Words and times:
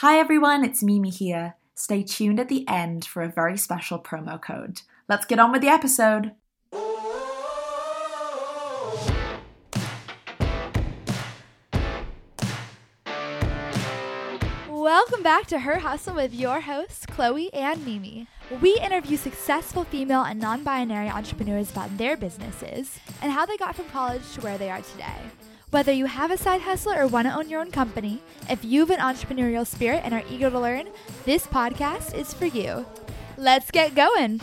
Hi 0.00 0.18
everyone, 0.18 0.62
it's 0.62 0.82
Mimi 0.82 1.08
here. 1.08 1.54
Stay 1.74 2.02
tuned 2.02 2.38
at 2.38 2.50
the 2.50 2.68
end 2.68 3.06
for 3.06 3.22
a 3.22 3.30
very 3.30 3.56
special 3.56 3.98
promo 3.98 4.38
code. 4.38 4.82
Let's 5.08 5.24
get 5.24 5.38
on 5.38 5.52
with 5.52 5.62
the 5.62 5.68
episode. 5.68 6.32
Welcome 14.68 15.22
back 15.22 15.46
to 15.46 15.60
Her 15.60 15.78
Hustle 15.78 16.16
with 16.16 16.34
your 16.34 16.60
hosts, 16.60 17.06
Chloe 17.06 17.50
and 17.54 17.82
Mimi. 17.86 18.26
We 18.60 18.78
interview 18.78 19.16
successful 19.16 19.84
female 19.84 20.24
and 20.24 20.38
non 20.38 20.62
binary 20.62 21.08
entrepreneurs 21.08 21.70
about 21.70 21.96
their 21.96 22.18
businesses 22.18 23.00
and 23.22 23.32
how 23.32 23.46
they 23.46 23.56
got 23.56 23.74
from 23.74 23.86
college 23.86 24.30
to 24.34 24.42
where 24.42 24.58
they 24.58 24.68
are 24.68 24.82
today. 24.82 25.22
Whether 25.70 25.90
you 25.90 26.06
have 26.06 26.30
a 26.30 26.36
side 26.36 26.60
hustle 26.60 26.92
or 26.92 27.08
want 27.08 27.26
to 27.26 27.34
own 27.34 27.48
your 27.48 27.60
own 27.60 27.72
company, 27.72 28.22
if 28.48 28.64
you 28.64 28.86
have 28.86 28.90
an 28.90 29.00
entrepreneurial 29.00 29.66
spirit 29.66 30.02
and 30.04 30.14
are 30.14 30.22
eager 30.30 30.48
to 30.48 30.60
learn, 30.60 30.86
this 31.24 31.44
podcast 31.44 32.14
is 32.14 32.32
for 32.32 32.46
you. 32.46 32.86
Let's 33.36 33.72
get 33.72 33.96
going. 33.96 34.40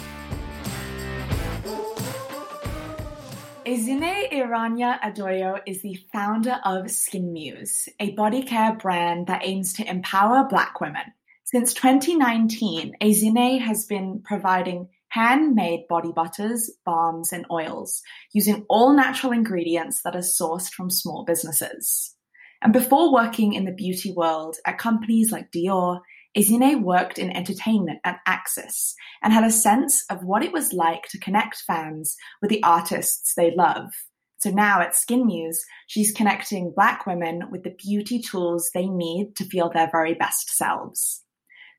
Ezinne 3.66 4.34
Iranya 4.34 5.00
Adoyo 5.00 5.62
is 5.66 5.82
the 5.82 5.98
founder 6.12 6.60
of 6.66 6.92
Skin 6.92 7.32
Muse, 7.32 7.88
a 8.02 8.12
body 8.12 8.44
care 8.44 8.76
brand 8.76 9.28
that 9.28 9.46
aims 9.46 9.72
to 9.76 9.90
empower 9.90 10.44
Black 10.50 10.82
women. 10.82 11.14
Since 11.46 11.74
2019, 11.76 12.98
Ezinne 13.02 13.62
has 13.62 13.86
been 13.86 14.20
providing 14.26 14.90
handmade 15.14 15.82
body 15.88 16.12
butters, 16.16 16.72
balms, 16.86 17.32
and 17.32 17.46
oils 17.52 18.02
using 18.34 18.66
all 18.68 18.96
natural 18.96 19.32
ingredients 19.32 20.02
that 20.04 20.16
are 20.16 20.20
sourced 20.20 20.70
from 20.70 20.90
small 20.90 21.24
businesses. 21.24 22.16
And 22.64 22.74
before 22.74 23.14
working 23.14 23.54
in 23.54 23.66
the 23.66 23.72
beauty 23.72 24.12
world 24.12 24.56
at 24.66 24.80
companies 24.80 25.32
like 25.32 25.52
Dior, 25.52 26.00
Ezinne 26.36 26.82
worked 26.82 27.20
in 27.20 27.30
entertainment 27.30 28.00
at 28.04 28.22
Axis 28.26 28.96
and 29.22 29.32
had 29.32 29.44
a 29.44 29.52
sense 29.52 30.04
of 30.10 30.24
what 30.24 30.44
it 30.44 30.52
was 30.52 30.74
like 30.74 31.04
to 31.10 31.20
connect 31.20 31.58
fans 31.68 32.16
with 32.42 32.50
the 32.50 32.64
artists 32.64 33.36
they 33.36 33.54
love. 33.56 33.92
So 34.40 34.50
now 34.50 34.82
at 34.82 34.96
Skin 34.96 35.28
Muse, 35.28 35.64
she's 35.86 36.12
connecting 36.12 36.74
Black 36.76 37.06
women 37.06 37.44
with 37.52 37.64
the 37.64 37.76
beauty 37.78 38.20
tools 38.20 38.72
they 38.74 38.88
need 38.88 39.36
to 39.36 39.46
feel 39.46 39.70
their 39.70 39.90
very 39.92 40.16
best 40.16 40.50
selves. 40.50 41.23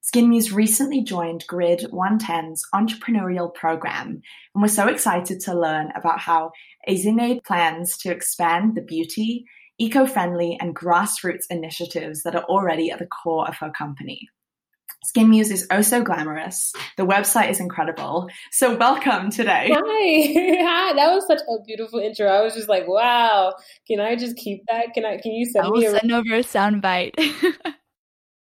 Skin 0.04 0.28
Muse 0.28 0.52
recently 0.52 1.02
joined 1.02 1.46
Grid 1.46 1.86
110's 1.90 2.66
entrepreneurial 2.74 3.52
program, 3.54 4.20
and 4.54 4.62
we're 4.62 4.68
so 4.68 4.86
excited 4.86 5.40
to 5.40 5.58
learn 5.58 5.92
about 5.96 6.20
how 6.20 6.52
Ezinne 6.86 7.42
plans 7.42 7.96
to 7.96 8.10
expand 8.10 8.74
the 8.74 8.82
beauty, 8.82 9.46
eco-friendly, 9.78 10.58
and 10.60 10.76
grassroots 10.76 11.46
initiatives 11.48 12.22
that 12.22 12.36
are 12.36 12.44
already 12.44 12.90
at 12.90 12.98
the 12.98 13.06
core 13.06 13.48
of 13.48 13.56
her 13.56 13.70
company. 13.70 14.28
Skin 15.04 15.30
Muse 15.30 15.50
is 15.50 15.66
oh 15.70 15.80
so 15.80 16.02
glamorous. 16.02 16.74
The 16.98 17.06
website 17.06 17.48
is 17.48 17.58
incredible. 17.58 18.28
So 18.52 18.76
welcome 18.76 19.30
today. 19.30 19.70
Hi. 19.72 19.78
Hi. 20.68 20.92
That 20.96 21.14
was 21.14 21.26
such 21.26 21.40
a 21.48 21.62
beautiful 21.62 22.00
intro. 22.00 22.26
I 22.26 22.42
was 22.42 22.54
just 22.54 22.68
like, 22.68 22.86
wow. 22.86 23.54
Can 23.88 24.00
I 24.00 24.16
just 24.16 24.36
keep 24.36 24.64
that? 24.68 24.92
Can 24.92 25.06
I 25.06 25.16
can 25.16 25.32
you 25.32 25.46
send 25.46 25.64
I 25.64 25.70
me 25.70 25.86
a 25.86 25.90
send 25.92 26.12
over 26.12 26.34
a 26.34 26.42
soundbite? 26.42 27.14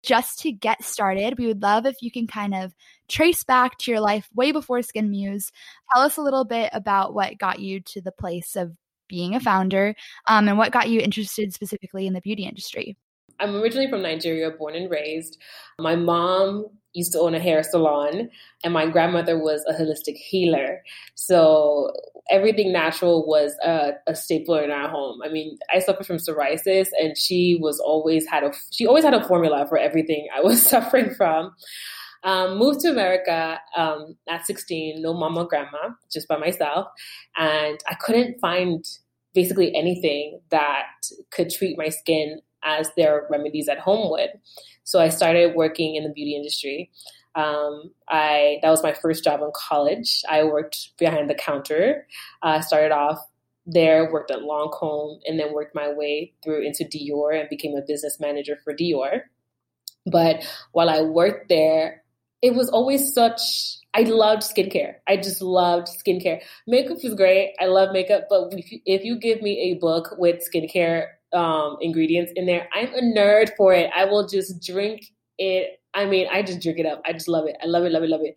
just 0.03 0.41
to 0.41 0.53
get 0.53 0.83
started, 0.84 1.39
we 1.39 1.47
would 1.47 1.62
love 1.62 1.87
if 1.87 1.97
you 2.01 2.11
can 2.11 2.27
kind 2.27 2.55
of 2.55 2.75
trace 3.09 3.45
back 3.45 3.79
to 3.79 3.91
your 3.91 4.01
life 4.01 4.29
way 4.34 4.53
before 4.53 4.83
Skin 4.83 5.11
Muse. 5.11 5.51
Tell 5.93 6.03
us 6.03 6.17
a 6.17 6.23
little 6.23 6.45
bit 6.45 6.70
about 6.73 7.15
what 7.15 7.39
got 7.39 7.61
you 7.61 7.81
to 7.81 8.01
the 8.01 8.12
place 8.12 8.56
of 8.56 8.73
being 9.09 9.34
a 9.34 9.41
founder 9.41 9.95
um, 10.28 10.48
and 10.48 10.56
what 10.56 10.73
got 10.73 10.89
you 10.89 11.01
interested 11.01 11.53
specifically 11.53 12.06
in 12.06 12.15
the 12.15 12.21
beauty 12.21 12.45
industry. 12.45 12.97
I'm 13.41 13.56
originally 13.56 13.89
from 13.89 14.03
Nigeria, 14.03 14.51
born 14.51 14.77
and 14.77 14.91
raised. 14.91 15.39
My 15.78 15.97
mom 15.97 16.67
used 16.93 17.13
to 17.13 17.21
own 17.21 17.35
a 17.35 17.41
hair 17.41 17.63
salon, 17.63 18.29
and 18.65 18.73
my 18.73 18.87
grandmother 18.87 19.39
was 19.39 19.65
a 19.69 19.73
holistic 19.73 20.17
healer. 20.17 20.83
So 21.15 21.93
everything 22.31 22.73
natural 22.73 23.27
was 23.27 23.55
a, 23.65 23.93
a, 24.06 24.15
staple 24.15 24.56
in 24.56 24.71
our 24.71 24.89
home. 24.89 25.21
I 25.25 25.29
mean, 25.29 25.59
I 25.75 25.81
suffered 25.81 26.06
from 26.06 26.17
psoriasis, 26.17 26.89
and 27.00 27.17
she 27.17 27.59
was 27.61 27.81
always 27.81 28.27
had 28.27 28.45
a 28.45 28.53
she 28.71 28.87
always 28.87 29.05
had 29.05 29.15
a 29.15 29.27
formula 29.27 29.67
for 29.69 29.79
everything 29.79 30.29
I 30.34 30.41
was 30.41 30.62
suffering 30.67 31.15
from. 31.15 31.55
Um, 32.23 32.59
moved 32.59 32.81
to 32.81 32.91
America 32.91 33.59
um, 33.75 34.15
at 34.29 34.45
16, 34.45 35.00
no 35.00 35.15
mama, 35.15 35.47
grandma, 35.47 35.95
just 36.12 36.29
by 36.29 36.37
myself, 36.37 36.89
and 37.37 37.81
I 37.89 37.95
couldn't 37.95 38.39
find 38.41 38.84
basically 39.33 39.75
anything 39.75 40.41
that 40.50 40.87
could 41.31 41.50
treat 41.50 41.79
my 41.79 41.89
skin 41.89 42.41
as 42.65 42.91
their 42.97 43.26
remedies 43.31 43.69
at 43.69 43.78
home 43.78 44.10
would. 44.10 44.31
So 44.84 45.00
I 45.00 45.09
started 45.09 45.54
working 45.54 45.97
in 45.97 46.04
the 46.04 46.10
beauty 46.10 46.37
industry. 46.37 46.91
Um, 47.34 47.93
I 48.09 48.59
that 48.62 48.71
was 48.71 48.82
my 48.82 48.93
first 48.93 49.22
job 49.22 49.41
in 49.41 49.50
college. 49.54 50.22
I 50.28 50.44
worked 50.44 50.91
behind 50.99 51.31
the 51.31 51.34
counter. 51.34 52.06
I 52.43 52.56
uh, 52.56 52.60
started 52.60 52.93
off 52.93 53.20
there, 53.66 54.10
worked 54.10 54.31
at 54.31 54.41
Lancome, 54.41 55.20
and 55.26 55.38
then 55.38 55.53
worked 55.53 55.75
my 55.75 55.93
way 55.93 56.32
through 56.43 56.62
into 56.62 56.84
Dior 56.84 57.38
and 57.38 57.49
became 57.49 57.76
a 57.76 57.82
business 57.87 58.19
manager 58.19 58.59
for 58.65 58.75
Dior. 58.75 59.22
But 60.06 60.44
while 60.72 60.91
I 60.91 61.03
worked 61.03 61.49
there, 61.49 62.03
it 62.43 62.54
was 62.54 62.69
always 62.70 63.12
such 63.15 63.41
I 63.93 64.03
loved 64.03 64.43
skincare. 64.43 64.94
I 65.09 65.16
just 65.16 65.43
loved 65.43 65.88
skincare. 65.88 66.43
Makeup 66.66 66.99
is 67.03 67.15
great. 67.15 67.54
I 67.60 67.66
love 67.66 67.93
makeup, 67.93 68.26
but 68.31 68.53
if 68.53 68.70
you, 68.70 68.81
if 68.87 69.04
you 69.04 69.19
give 69.19 69.43
me 69.43 69.72
a 69.72 69.78
book 69.78 70.15
with 70.16 70.43
skincare 70.49 71.06
um, 71.33 71.77
ingredients 71.81 72.33
in 72.37 72.47
there. 72.47 72.69
I'm 72.73 72.93
a 72.95 73.03
nerd 73.03 73.51
for 73.57 73.73
it. 73.73 73.91
I 73.95 74.05
will 74.05 74.27
just 74.27 74.65
drink 74.65 75.07
it. 75.39 75.81
I 75.95 76.07
mean, 76.07 76.29
I 76.31 76.43
just 76.43 76.61
drink 76.61 76.79
it 76.79 76.87
up. 76.87 77.03
I 77.05 77.13
just 77.13 77.29
love 77.29 77.47
it. 77.47 77.57
I 77.63 77.67
love 77.67 77.85
it, 77.85 77.93
love 77.93 78.03
it, 78.03 78.11
love 78.11 78.21
it. 78.23 78.37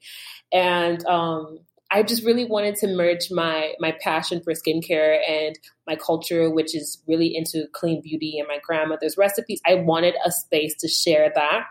And 0.51 1.05
um, 1.05 1.59
I 1.91 2.01
just 2.01 2.23
really 2.23 2.45
wanted 2.45 2.75
to 2.77 2.87
merge 2.87 3.29
my 3.29 3.73
my 3.79 3.95
passion 4.01 4.41
for 4.43 4.53
skincare 4.53 5.19
and 5.27 5.57
my 5.85 5.95
culture, 5.95 6.49
which 6.49 6.75
is 6.75 7.01
really 7.07 7.35
into 7.35 7.67
clean 7.73 8.01
beauty 8.01 8.39
and 8.39 8.47
my 8.47 8.57
grandmother's 8.65 9.17
recipes. 9.17 9.61
I 9.65 9.75
wanted 9.75 10.15
a 10.25 10.31
space 10.31 10.75
to 10.79 10.87
share 10.87 11.31
that 11.35 11.65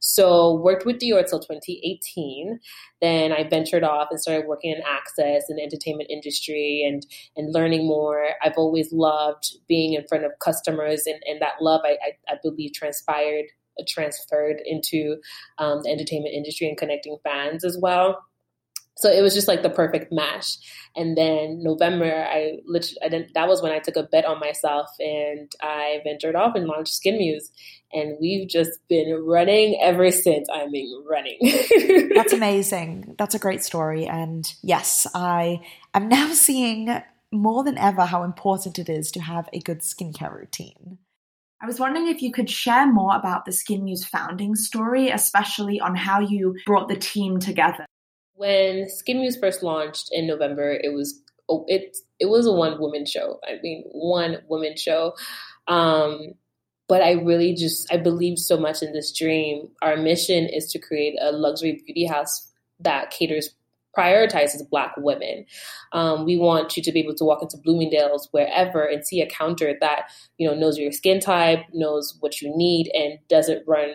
so 0.00 0.54
worked 0.56 0.84
with 0.84 0.98
Dior 0.98 1.26
till 1.28 1.40
2018. 1.40 2.60
Then 3.04 3.32
I 3.32 3.46
ventured 3.46 3.84
off 3.84 4.08
and 4.10 4.18
started 4.18 4.46
working 4.48 4.70
in 4.70 4.80
access 4.82 5.50
and 5.50 5.60
entertainment 5.60 6.08
industry 6.10 6.82
and 6.88 7.06
and 7.36 7.52
learning 7.52 7.86
more. 7.86 8.30
I've 8.42 8.56
always 8.56 8.94
loved 8.94 9.58
being 9.68 9.92
in 9.92 10.06
front 10.08 10.24
of 10.24 10.32
customers 10.42 11.02
and, 11.04 11.22
and 11.26 11.38
that 11.42 11.60
love 11.60 11.82
I, 11.84 11.98
I, 12.02 12.32
I 12.32 12.36
believe 12.42 12.72
transpired 12.72 13.44
transferred 13.86 14.62
into 14.64 15.16
um, 15.58 15.82
the 15.82 15.90
entertainment 15.90 16.34
industry 16.34 16.66
and 16.66 16.78
connecting 16.78 17.18
fans 17.22 17.62
as 17.62 17.76
well. 17.78 18.24
So 18.96 19.10
it 19.10 19.20
was 19.20 19.34
just 19.34 19.48
like 19.48 19.62
the 19.62 19.68
perfect 19.68 20.10
match. 20.10 20.56
And 20.96 21.18
then 21.18 21.60
november 21.62 22.24
i 22.30 22.52
literally 22.66 22.98
I 23.04 23.26
that 23.34 23.48
was 23.48 23.60
when 23.60 23.72
i 23.72 23.80
took 23.80 23.96
a 23.96 24.04
bet 24.04 24.24
on 24.24 24.38
myself 24.38 24.88
and 25.00 25.50
i 25.60 26.00
ventured 26.04 26.36
off 26.36 26.54
and 26.54 26.68
launched 26.68 26.94
skin 26.94 27.18
muse 27.18 27.50
and 27.94 28.16
we've 28.20 28.48
just 28.48 28.86
been 28.88 29.24
running 29.24 29.78
ever 29.80 30.10
since 30.10 30.48
i 30.52 30.66
mean 30.66 30.92
running 31.08 31.38
that's 32.14 32.32
amazing 32.32 33.14
that's 33.18 33.34
a 33.34 33.38
great 33.38 33.62
story 33.62 34.06
and 34.06 34.54
yes 34.62 35.06
i 35.14 35.60
am 35.94 36.08
now 36.08 36.32
seeing 36.32 37.02
more 37.32 37.64
than 37.64 37.78
ever 37.78 38.04
how 38.04 38.22
important 38.22 38.78
it 38.78 38.88
is 38.88 39.10
to 39.10 39.20
have 39.20 39.48
a 39.52 39.60
good 39.60 39.80
skincare 39.80 40.34
routine 40.34 40.98
I 41.64 41.66
was 41.66 41.80
wondering 41.80 42.08
if 42.08 42.20
you 42.20 42.30
could 42.30 42.50
share 42.50 42.86
more 42.92 43.16
about 43.16 43.46
the 43.46 43.52
Skin 43.52 43.84
Muse 43.84 44.04
founding 44.04 44.54
story, 44.54 45.08
especially 45.08 45.80
on 45.80 45.96
how 45.96 46.20
you 46.20 46.56
brought 46.66 46.88
the 46.88 46.96
team 46.96 47.38
together. 47.38 47.86
When 48.34 48.86
Skin 48.90 49.20
Muse 49.20 49.38
first 49.38 49.62
launched 49.62 50.10
in 50.12 50.26
November, 50.26 50.72
it 50.72 50.92
was 50.92 51.22
oh, 51.48 51.64
it 51.66 51.96
it 52.20 52.26
was 52.26 52.44
a 52.44 52.52
one 52.52 52.78
woman 52.78 53.06
show. 53.06 53.40
I 53.48 53.60
mean, 53.62 53.84
one 53.92 54.42
woman 54.46 54.76
show. 54.76 55.14
Um, 55.66 56.34
but 56.88 57.02
I 57.02 57.12
really 57.12 57.54
just 57.54 57.92
I 57.92 57.96
believe 57.96 58.38
so 58.38 58.56
much 58.56 58.82
in 58.82 58.92
this 58.92 59.12
dream. 59.12 59.68
Our 59.82 59.96
mission 59.96 60.48
is 60.48 60.66
to 60.72 60.78
create 60.78 61.14
a 61.20 61.32
luxury 61.32 61.82
beauty 61.84 62.06
house 62.06 62.50
that 62.80 63.10
caters 63.10 63.50
prioritizes 63.96 64.68
black 64.68 64.92
women. 64.96 65.46
Um, 65.92 66.24
we 66.24 66.36
want 66.36 66.76
you 66.76 66.82
to 66.82 66.92
be 66.92 67.00
able 67.00 67.14
to 67.14 67.24
walk 67.24 67.42
into 67.42 67.56
Bloomingdale's 67.58 68.28
wherever 68.32 68.84
and 68.84 69.06
see 69.06 69.20
a 69.20 69.26
counter 69.26 69.74
that 69.80 70.10
you 70.38 70.48
know 70.48 70.54
knows 70.54 70.78
your 70.78 70.92
skin 70.92 71.20
type, 71.20 71.60
knows 71.72 72.16
what 72.20 72.40
you 72.40 72.54
need, 72.56 72.90
and 72.94 73.18
doesn't 73.28 73.66
run 73.66 73.94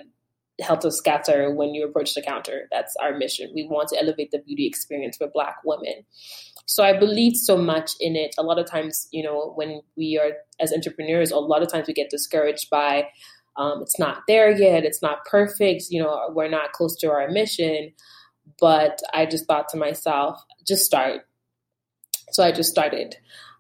helter 0.61 0.91
scatter 0.91 1.53
when 1.53 1.73
you 1.73 1.85
approach 1.85 2.13
the 2.13 2.21
counter. 2.21 2.67
That's 2.71 2.95
our 3.01 3.17
mission. 3.17 3.51
We 3.53 3.67
want 3.67 3.89
to 3.89 3.99
elevate 3.99 4.31
the 4.31 4.39
beauty 4.39 4.67
experience 4.67 5.17
for 5.17 5.27
Black 5.27 5.57
women. 5.63 6.05
So 6.69 6.83
I 6.83 6.93
believed 6.93 7.37
so 7.37 7.57
much 7.57 7.93
in 7.99 8.15
it. 8.15 8.35
A 8.37 8.43
lot 8.43 8.59
of 8.59 8.67
times, 8.67 9.07
you 9.09 9.23
know, 9.23 9.53
when 9.55 9.81
we 9.97 10.19
are 10.19 10.33
as 10.59 10.71
entrepreneurs, 10.71 11.31
a 11.31 11.39
lot 11.39 11.63
of 11.63 11.67
times 11.67 11.87
we 11.87 11.95
get 11.95 12.11
discouraged 12.11 12.69
by 12.69 13.07
um, 13.57 13.81
it's 13.81 13.97
not 13.97 14.21
there 14.27 14.51
yet, 14.51 14.85
it's 14.85 15.01
not 15.01 15.25
perfect, 15.25 15.85
you 15.89 15.99
know, 15.99 16.29
we're 16.31 16.47
not 16.47 16.71
close 16.73 16.95
to 16.97 17.09
our 17.09 17.27
mission. 17.27 17.91
But 18.59 18.99
I 19.15 19.25
just 19.25 19.47
thought 19.47 19.67
to 19.69 19.77
myself, 19.77 20.39
just 20.65 20.85
start. 20.85 21.21
So 22.31 22.43
I 22.43 22.51
just 22.51 22.69
started. 22.69 23.15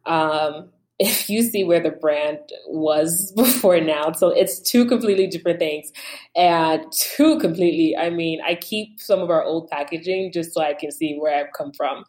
Um, 0.05 0.69
if 0.99 1.29
you 1.29 1.41
see 1.41 1.63
where 1.63 1.79
the 1.79 1.89
brand 1.89 2.37
was 2.67 3.31
before 3.35 3.81
now, 3.81 4.11
so 4.11 4.29
it's 4.29 4.59
two 4.59 4.85
completely 4.85 5.25
different 5.25 5.57
things. 5.57 5.91
And 6.35 6.83
two 6.91 7.39
completely, 7.39 7.97
I 7.97 8.11
mean, 8.11 8.39
I 8.45 8.53
keep 8.53 8.99
some 8.99 9.19
of 9.19 9.31
our 9.31 9.43
old 9.43 9.67
packaging 9.69 10.31
just 10.31 10.53
so 10.53 10.61
I 10.61 10.75
can 10.75 10.91
see 10.91 11.17
where 11.17 11.35
I've 11.39 11.53
come 11.57 11.71
from. 11.71 12.03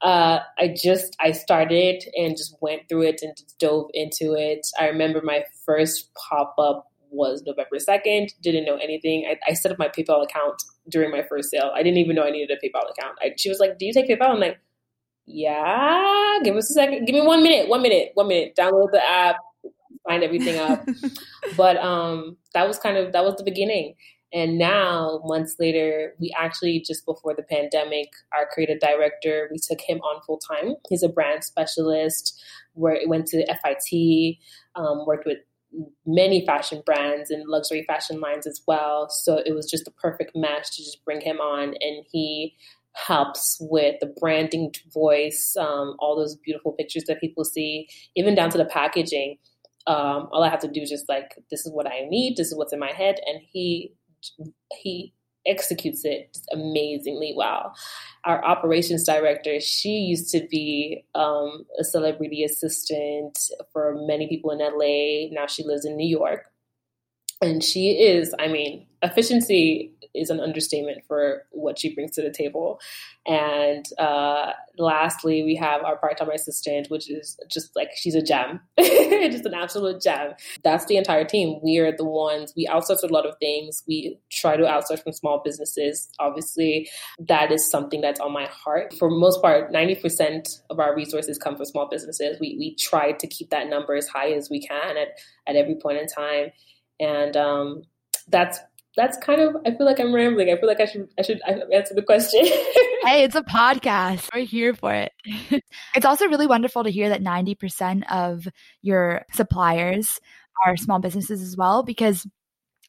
Uh, 0.00 0.38
I 0.58 0.74
just 0.80 1.16
I 1.20 1.32
started 1.32 2.04
and 2.14 2.36
just 2.36 2.56
went 2.60 2.82
through 2.88 3.02
it 3.02 3.20
and 3.22 3.36
just 3.36 3.58
dove 3.58 3.90
into 3.94 4.34
it. 4.34 4.66
I 4.78 4.86
remember 4.86 5.20
my 5.22 5.44
first 5.66 6.10
pop 6.14 6.54
up 6.58 6.88
was 7.10 7.42
November 7.46 7.78
second. 7.78 8.32
Didn't 8.42 8.64
know 8.64 8.76
anything. 8.76 9.26
I, 9.28 9.50
I, 9.50 9.54
set 9.54 9.72
up 9.72 9.78
my 9.78 9.88
PayPal 9.88 10.22
account 10.22 10.62
during 10.88 11.10
my 11.10 11.22
first 11.28 11.50
sale. 11.50 11.72
I 11.74 11.82
didn't 11.82 11.98
even 11.98 12.16
know 12.16 12.24
I 12.24 12.30
needed 12.30 12.50
a 12.50 12.64
PayPal 12.64 12.90
account. 12.90 13.18
I, 13.20 13.32
she 13.36 13.48
was 13.48 13.58
like, 13.58 13.78
"Do 13.78 13.86
you 13.86 13.92
take 13.92 14.08
PayPal?" 14.08 14.28
I'm 14.28 14.40
like, 14.40 14.58
"Yeah." 15.26 16.38
Give 16.44 16.56
us 16.56 16.70
a 16.70 16.74
second. 16.74 17.06
Give 17.06 17.14
me 17.14 17.22
one 17.22 17.42
minute. 17.42 17.68
One 17.68 17.82
minute. 17.82 18.10
One 18.14 18.28
minute. 18.28 18.54
Download 18.56 18.90
the 18.92 19.04
app. 19.04 19.36
Find 20.06 20.22
everything 20.22 20.58
up. 20.58 20.86
but 21.56 21.76
um, 21.78 22.36
that 22.54 22.66
was 22.68 22.78
kind 22.78 22.96
of 22.96 23.12
that 23.12 23.24
was 23.24 23.36
the 23.36 23.44
beginning. 23.44 23.94
And 24.32 24.58
now, 24.58 25.22
months 25.24 25.56
later, 25.58 26.14
we 26.20 26.34
actually 26.38 26.84
just 26.86 27.06
before 27.06 27.34
the 27.34 27.42
pandemic, 27.42 28.10
our 28.36 28.46
creative 28.52 28.78
director, 28.78 29.48
we 29.50 29.58
took 29.58 29.80
him 29.80 29.98
on 30.00 30.20
full 30.26 30.38
time. 30.38 30.74
He's 30.88 31.02
a 31.02 31.08
brand 31.08 31.44
specialist. 31.44 32.38
Where 32.74 33.00
went 33.06 33.26
to 33.28 33.44
FIT, 33.46 34.36
um, 34.76 35.04
worked 35.06 35.26
with 35.26 35.38
many 36.06 36.44
fashion 36.46 36.82
brands 36.86 37.30
and 37.30 37.48
luxury 37.48 37.84
fashion 37.86 38.20
lines 38.20 38.46
as 38.46 38.62
well. 38.66 39.08
So 39.10 39.42
it 39.44 39.52
was 39.52 39.68
just 39.68 39.84
the 39.84 39.90
perfect 39.90 40.32
match 40.34 40.76
to 40.76 40.84
just 40.84 41.04
bring 41.04 41.20
him 41.20 41.38
on, 41.38 41.74
and 41.80 42.04
he 42.10 42.54
helps 42.94 43.58
with 43.60 43.96
the 44.00 44.12
branding 44.20 44.74
voice, 44.92 45.56
um, 45.58 45.96
all 45.98 46.16
those 46.16 46.36
beautiful 46.36 46.72
pictures 46.72 47.04
that 47.04 47.20
people 47.20 47.44
see, 47.44 47.88
even 48.16 48.34
down 48.34 48.50
to 48.50 48.58
the 48.58 48.64
packaging. 48.64 49.38
Um, 49.86 50.28
all 50.32 50.42
I 50.42 50.50
have 50.50 50.60
to 50.60 50.68
do 50.68 50.82
is 50.82 50.90
just 50.90 51.08
like, 51.08 51.34
this 51.50 51.64
is 51.64 51.72
what 51.72 51.86
I 51.86 52.06
need, 52.08 52.36
this 52.36 52.48
is 52.48 52.56
what's 52.56 52.72
in 52.72 52.78
my 52.78 52.92
head, 52.92 53.16
and 53.26 53.40
he 53.42 53.94
he 54.80 55.12
executes 55.46 56.04
it 56.04 56.36
amazingly 56.52 57.32
well. 57.36 57.74
Our 58.24 58.44
operations 58.44 59.04
director, 59.04 59.60
she 59.60 59.90
used 59.90 60.30
to 60.32 60.46
be 60.50 61.04
um, 61.14 61.64
a 61.80 61.84
celebrity 61.84 62.44
assistant 62.44 63.38
for 63.72 63.96
many 64.06 64.28
people 64.28 64.50
in 64.50 64.58
LA. 64.58 65.32
Now 65.32 65.46
she 65.46 65.64
lives 65.64 65.84
in 65.84 65.96
New 65.96 66.08
York. 66.08 66.46
And 67.40 67.62
she 67.62 67.92
is, 67.92 68.34
I 68.38 68.48
mean, 68.48 68.86
efficiency 69.02 69.92
is 70.14 70.30
an 70.30 70.40
understatement 70.40 71.02
for 71.06 71.44
what 71.50 71.78
she 71.78 71.94
brings 71.94 72.12
to 72.12 72.22
the 72.22 72.30
table. 72.30 72.80
And 73.26 73.84
uh, 73.98 74.52
lastly, 74.78 75.42
we 75.42 75.54
have 75.56 75.84
our 75.84 75.96
part 75.96 76.18
time 76.18 76.30
assistant, 76.30 76.90
which 76.90 77.10
is 77.10 77.38
just 77.50 77.74
like 77.76 77.90
she's 77.94 78.14
a 78.14 78.22
gem, 78.22 78.60
just 78.78 79.44
an 79.44 79.54
absolute 79.54 80.02
gem. 80.02 80.32
That's 80.64 80.86
the 80.86 80.96
entire 80.96 81.24
team. 81.24 81.60
We 81.62 81.78
are 81.78 81.94
the 81.94 82.04
ones, 82.04 82.52
we 82.56 82.66
outsource 82.66 83.02
a 83.02 83.12
lot 83.12 83.26
of 83.26 83.36
things. 83.38 83.82
We 83.86 84.18
try 84.32 84.56
to 84.56 84.64
outsource 84.64 85.02
from 85.02 85.12
small 85.12 85.42
businesses. 85.44 86.08
Obviously, 86.18 86.88
that 87.18 87.52
is 87.52 87.70
something 87.70 88.00
that's 88.00 88.20
on 88.20 88.32
my 88.32 88.46
heart. 88.46 88.94
For 88.98 89.10
most 89.10 89.42
part, 89.42 89.72
90% 89.72 90.62
of 90.70 90.80
our 90.80 90.94
resources 90.94 91.38
come 91.38 91.56
from 91.56 91.66
small 91.66 91.88
businesses. 91.88 92.38
We, 92.40 92.56
we 92.58 92.74
try 92.76 93.12
to 93.12 93.26
keep 93.26 93.50
that 93.50 93.68
number 93.68 93.94
as 93.94 94.08
high 94.08 94.32
as 94.32 94.48
we 94.50 94.66
can 94.66 94.96
at, 94.96 95.08
at 95.46 95.56
every 95.56 95.76
point 95.76 95.98
in 95.98 96.06
time. 96.06 96.52
And 97.00 97.36
um, 97.36 97.82
that's 98.28 98.58
that's 98.96 99.16
kind 99.18 99.40
of 99.40 99.56
I 99.64 99.70
feel 99.70 99.86
like 99.86 100.00
I'm 100.00 100.12
rambling. 100.12 100.50
I 100.50 100.56
feel 100.56 100.68
like 100.68 100.80
I 100.80 100.84
should 100.84 101.08
I 101.18 101.22
should 101.22 101.40
answer 101.72 101.94
the 101.94 102.02
question. 102.02 102.44
hey, 103.04 103.22
it's 103.22 103.36
a 103.36 103.42
podcast. 103.42 104.28
We're 104.34 104.44
here 104.44 104.74
for 104.74 104.92
it. 104.92 105.12
it's 105.94 106.06
also 106.06 106.26
really 106.26 106.46
wonderful 106.46 106.84
to 106.84 106.90
hear 106.90 107.08
that 107.08 107.22
90% 107.22 108.02
of 108.10 108.48
your 108.82 109.24
suppliers 109.32 110.20
are 110.66 110.76
small 110.76 110.98
businesses 110.98 111.40
as 111.40 111.56
well 111.56 111.84
because 111.84 112.26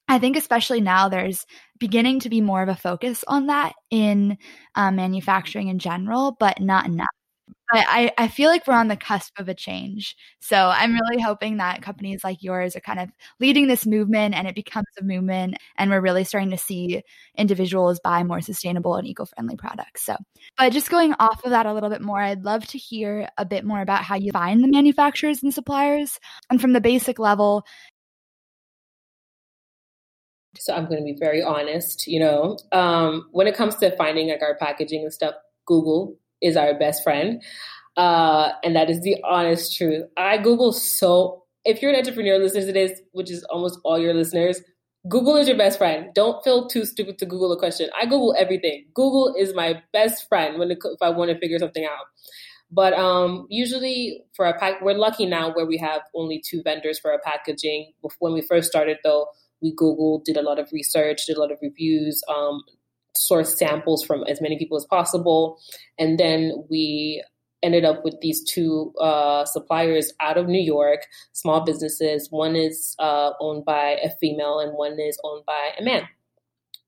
I 0.07 0.17
think 0.17 0.35
especially 0.35 0.81
now 0.81 1.07
there's 1.07 1.45
beginning 1.77 2.21
to 2.21 2.29
be 2.29 2.41
more 2.41 2.63
of 2.63 2.69
a 2.69 2.75
focus 2.75 3.23
on 3.27 3.45
that 3.45 3.73
in 3.91 4.39
um, 4.73 4.95
manufacturing 4.95 5.67
in 5.67 5.77
general, 5.77 6.35
but 6.39 6.59
not 6.59 6.88
enough. 6.88 7.07
But 7.71 7.86
I, 7.88 8.12
I 8.18 8.27
feel 8.27 8.50
like 8.50 8.66
we're 8.66 8.74
on 8.74 8.88
the 8.88 8.95
cusp 8.95 9.39
of 9.39 9.48
a 9.48 9.54
change. 9.54 10.16
So 10.39 10.56
I'm 10.57 10.94
really 10.94 11.21
hoping 11.21 11.57
that 11.57 11.81
companies 11.81 12.24
like 12.24 12.42
yours 12.42 12.75
are 12.75 12.81
kind 12.81 13.00
of 13.00 13.10
leading 13.39 13.68
this 13.68 13.86
movement 13.86 14.33
and 14.33 14.48
it 14.48 14.56
becomes 14.56 14.88
a 15.00 15.04
movement. 15.04 15.57
And 15.77 15.92
we're 15.92 16.01
really 16.01 16.24
starting 16.24 16.50
to 16.51 16.57
see 16.57 17.04
individuals 17.38 18.00
buy 18.04 18.24
more 18.24 18.42
sustainable 18.42 18.95
and 18.95 19.07
eco 19.07 19.25
friendly 19.25 19.56
products. 19.56 20.04
So, 20.04 20.16
but 20.57 20.71
just 20.71 20.89
going 20.89 21.13
off 21.19 21.44
of 21.44 21.51
that 21.51 21.68
a 21.68 21.74
little 21.74 21.89
bit 21.89 22.01
more, 22.01 22.19
I'd 22.19 22.44
love 22.44 22.66
to 22.68 22.77
hear 22.77 23.30
a 23.38 23.45
bit 23.45 23.63
more 23.63 23.81
about 23.81 24.04
how 24.04 24.16
you 24.16 24.31
find 24.31 24.63
the 24.63 24.68
manufacturers 24.68 25.44
and 25.44 25.54
suppliers. 25.54 26.19
And 26.50 26.60
from 26.60 26.74
the 26.74 26.81
basic 26.81 27.19
level, 27.19 27.66
so 30.57 30.74
I'm 30.74 30.86
going 30.86 30.98
to 30.98 31.06
be 31.06 31.18
very 31.18 31.44
honest, 31.44 32.07
you 32.07 32.19
know, 32.19 32.57
um, 32.71 33.27
when 33.31 33.48
it 33.48 33.56
comes 33.56 33.75
to 33.77 33.95
finding 33.95 34.30
like 34.30 34.42
our 34.42 34.57
packaging 34.57 35.04
and 35.04 35.13
stuff, 35.13 35.36
Google 35.66 36.18
is 36.41 36.57
our 36.57 36.77
best 36.77 37.03
friend. 37.03 37.41
Uh, 37.97 38.51
and 38.63 38.75
that 38.75 38.89
is 38.89 39.01
the 39.01 39.18
honest 39.24 39.75
truth. 39.75 40.03
I 40.15 40.38
Google 40.38 40.71
so, 40.71 41.44
if 41.65 41.81
you're 41.81 41.91
an 41.91 41.97
entrepreneur 41.97 42.38
listening 42.38 42.68
to 42.68 42.74
this, 42.74 43.01
which 43.12 43.30
is 43.30 43.44
almost 43.45 43.80
all 43.83 44.00
your 44.00 44.13
listeners, 44.13 44.62
Google 45.07 45.36
is 45.38 45.47
your 45.47 45.57
best 45.57 45.77
friend. 45.77 46.07
Don't 46.13 46.44
feel 46.44 46.68
too 46.68 46.86
stupid 46.86 47.18
to 47.19 47.25
Google 47.25 47.51
a 47.51 47.59
question. 47.59 47.89
I 48.00 48.06
Google 48.06 48.36
everything. 48.38 48.86
Google 48.94 49.33
is 49.38 49.53
my 49.53 49.81
best 49.94 50.27
friend 50.27 50.59
when 50.59 50.71
it, 50.71 50.80
if 50.83 51.01
I 51.01 51.09
want 51.09 51.31
to 51.31 51.39
figure 51.39 51.59
something 51.59 51.86
out. 51.86 52.06
But 52.71 52.94
um, 52.94 53.47
usually 53.50 54.24
for 54.35 54.45
a 54.45 54.57
pack, 54.57 54.81
we're 54.81 54.94
lucky 54.94 55.25
now 55.25 55.53
where 55.53 55.65
we 55.65 55.77
have 55.77 56.01
only 56.13 56.42
two 56.45 56.62
vendors 56.63 57.00
for 57.00 57.12
our 57.12 57.19
packaging. 57.19 57.94
When 58.19 58.33
we 58.33 58.42
first 58.42 58.69
started, 58.69 58.97
though, 59.03 59.27
we 59.62 59.75
Googled, 59.75 60.24
did 60.25 60.38
a 60.38 60.42
lot 60.42 60.59
of 60.59 60.69
research, 60.71 61.25
did 61.25 61.38
a 61.38 61.39
lot 61.39 61.51
of 61.51 61.57
reviews, 61.62 62.21
um, 62.30 62.62
source 63.15 63.57
samples 63.57 64.03
from 64.03 64.23
as 64.27 64.41
many 64.41 64.57
people 64.57 64.77
as 64.77 64.85
possible. 64.85 65.59
And 65.97 66.19
then 66.19 66.65
we 66.69 67.23
ended 67.61 67.83
up 67.83 68.03
with 68.03 68.15
these 68.21 68.44
two 68.44 68.94
uh, 69.01 69.45
suppliers 69.45 70.13
out 70.21 70.38
of 70.38 70.47
New 70.47 70.61
York, 70.61 71.01
small 71.33 71.61
businesses. 71.61 72.27
One 72.31 72.56
is 72.56 72.95
uh, 73.00 73.31
owned 73.39 73.65
by 73.65 73.97
a 74.03 74.09
female 74.21 74.59
and 74.59 74.73
one 74.73 75.00
is 75.00 75.19
owned 75.23 75.45
by 75.45 75.71
a 75.77 75.83
man. 75.83 76.07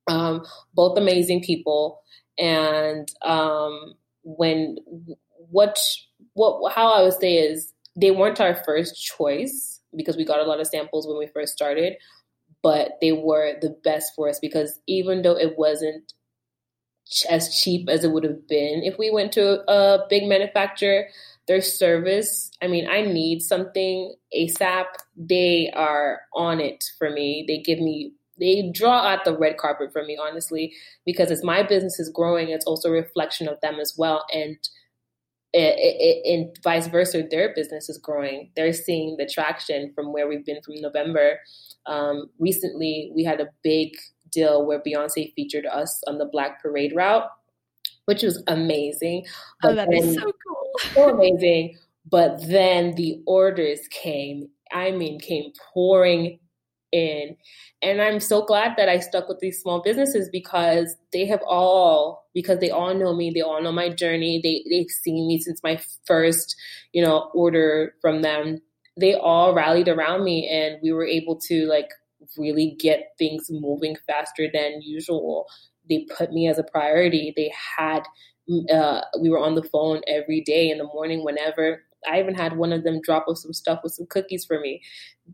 Um, 0.08 0.46
both 0.74 0.98
amazing 0.98 1.44
people. 1.44 2.02
And 2.38 3.12
um, 3.22 3.94
when 4.24 4.78
what 5.50 5.78
what 6.34 6.74
how 6.74 6.94
I 6.94 7.04
would 7.04 7.14
say 7.14 7.36
is 7.36 7.74
they 7.96 8.12
weren't 8.12 8.40
our 8.40 8.56
first 8.56 8.96
choice 9.02 9.82
because 9.96 10.16
we 10.16 10.26
got 10.26 10.40
a 10.40 10.44
lot 10.46 10.60
of 10.60 10.68
samples 10.68 11.08
when 11.08 11.18
we 11.18 11.28
first 11.28 11.54
started, 11.54 11.96
but 12.64 12.98
they 13.02 13.12
were 13.12 13.54
the 13.62 13.76
best 13.84 14.14
for 14.16 14.30
us 14.30 14.40
because 14.40 14.80
even 14.88 15.22
though 15.22 15.38
it 15.38 15.58
wasn't 15.58 16.14
as 17.30 17.56
cheap 17.56 17.90
as 17.90 18.04
it 18.04 18.12
would 18.12 18.24
have 18.24 18.48
been 18.48 18.84
if 18.84 18.98
we 18.98 19.12
went 19.12 19.32
to 19.34 19.70
a 19.70 20.06
big 20.10 20.24
manufacturer. 20.28 21.08
Their 21.48 21.62
service, 21.62 22.52
I 22.62 22.68
mean, 22.68 22.88
I 22.88 23.02
need 23.02 23.42
something 23.42 24.14
ASAP. 24.34 24.86
They 25.18 25.72
are 25.76 26.22
on 26.34 26.62
it 26.62 26.84
for 26.98 27.10
me. 27.10 27.44
They 27.48 27.58
give 27.58 27.80
me 27.80 28.14
they 28.40 28.72
draw 28.74 29.00
out 29.00 29.26
the 29.26 29.38
red 29.38 29.58
carpet 29.58 29.92
for 29.92 30.04
me, 30.04 30.18
honestly, 30.18 30.74
because 31.06 31.30
as 31.30 31.44
my 31.44 31.62
business 31.62 32.00
is 32.00 32.10
growing, 32.10 32.50
it's 32.50 32.66
also 32.66 32.90
a 32.90 32.94
reflection 32.94 33.48
of 33.48 33.60
them 33.62 33.80
as 33.80 33.96
well. 33.98 34.26
And 34.34 34.58
it, 35.54 35.76
it, 35.78 36.34
and 36.34 36.56
vice 36.64 36.88
versa, 36.88 37.24
their 37.30 37.54
business 37.54 37.90
is 37.90 37.98
growing. 37.98 38.52
They're 38.56 38.74
seeing 38.74 39.18
the 39.18 39.26
traction 39.26 39.92
from 39.94 40.14
where 40.14 40.28
we've 40.28 40.46
been 40.46 40.62
from 40.62 40.76
November. 40.80 41.40
Um, 41.86 42.30
recently, 42.40 43.12
we 43.14 43.24
had 43.24 43.42
a 43.42 43.50
big 43.64 43.92
deal 44.32 44.66
where 44.66 44.82
Beyonce 44.82 45.34
featured 45.34 45.66
us 45.66 46.02
on 46.08 46.18
the 46.18 46.26
Black 46.26 46.62
Parade 46.62 46.94
route, 46.96 47.30
which 48.06 48.24
was 48.24 48.42
amazing. 48.48 49.26
Oh, 49.28 49.32
but 49.62 49.72
oh, 49.72 49.76
that 49.76 49.90
then, 49.92 50.04
is 50.04 50.16
so 50.16 50.22
cool. 50.24 50.72
so 50.94 51.10
amazing. 51.10 51.78
But 52.10 52.42
then 52.48 52.96
the 52.96 53.22
orders 53.26 53.88
came, 53.90 54.50
I 54.72 54.92
mean, 54.92 55.20
came 55.20 55.52
pouring 55.74 56.40
in. 56.92 57.36
And 57.82 58.02
I'm 58.02 58.20
so 58.20 58.46
glad 58.46 58.74
that 58.78 58.90
I 58.90 59.00
stuck 59.00 59.28
with 59.28 59.40
these 59.40 59.62
small 59.62 59.82
businesses 59.82 60.30
because 60.32 60.96
they 61.12 61.26
have 61.26 61.42
all, 61.48 62.28
because 62.34 62.60
they 62.60 62.70
all 62.70 62.94
know 62.94 63.16
me, 63.16 63.32
they 63.34 63.42
all 63.42 63.62
know 63.62 63.72
my 63.72 63.90
journey. 63.90 64.40
They 64.44 64.64
they've 64.70 64.90
seen 64.90 65.28
me 65.28 65.40
since 65.40 65.62
my 65.64 65.80
first, 66.06 66.56
you 66.94 67.04
know, 67.04 67.32
order 67.34 67.94
from 68.02 68.22
them. 68.22 68.62
They 69.00 69.16
all 69.16 69.54
rallied 69.54 69.88
around 69.88 70.24
me 70.24 70.48
and 70.48 70.78
we 70.84 70.92
were 70.92 71.06
able 71.06 71.40
to 71.48 71.66
like 71.68 71.90
really 72.38 72.76
get 72.80 73.14
things 73.18 73.48
moving 73.50 73.96
faster 74.08 74.48
than 74.54 74.82
usual. 74.82 75.48
They 75.90 76.06
put 76.18 76.32
me 76.32 76.48
as 76.48 76.60
a 76.60 76.64
priority. 76.64 77.34
They 77.36 77.52
had, 77.78 78.04
uh, 78.72 79.02
we 79.20 79.30
were 79.30 79.40
on 79.40 79.56
the 79.56 79.64
phone 79.64 80.02
every 80.08 80.42
day 80.42 80.70
in 80.70 80.78
the 80.78 80.84
morning, 80.84 81.24
whenever. 81.24 81.84
I 82.10 82.20
even 82.20 82.36
had 82.36 82.58
one 82.58 82.74
of 82.74 82.84
them 82.84 83.02
drop 83.02 83.26
off 83.28 83.38
some 83.38 83.54
stuff 83.54 83.82
with 83.84 83.94
some 83.94 84.08
cookies 84.08 84.46
for 84.46 84.60
me. 84.60 84.82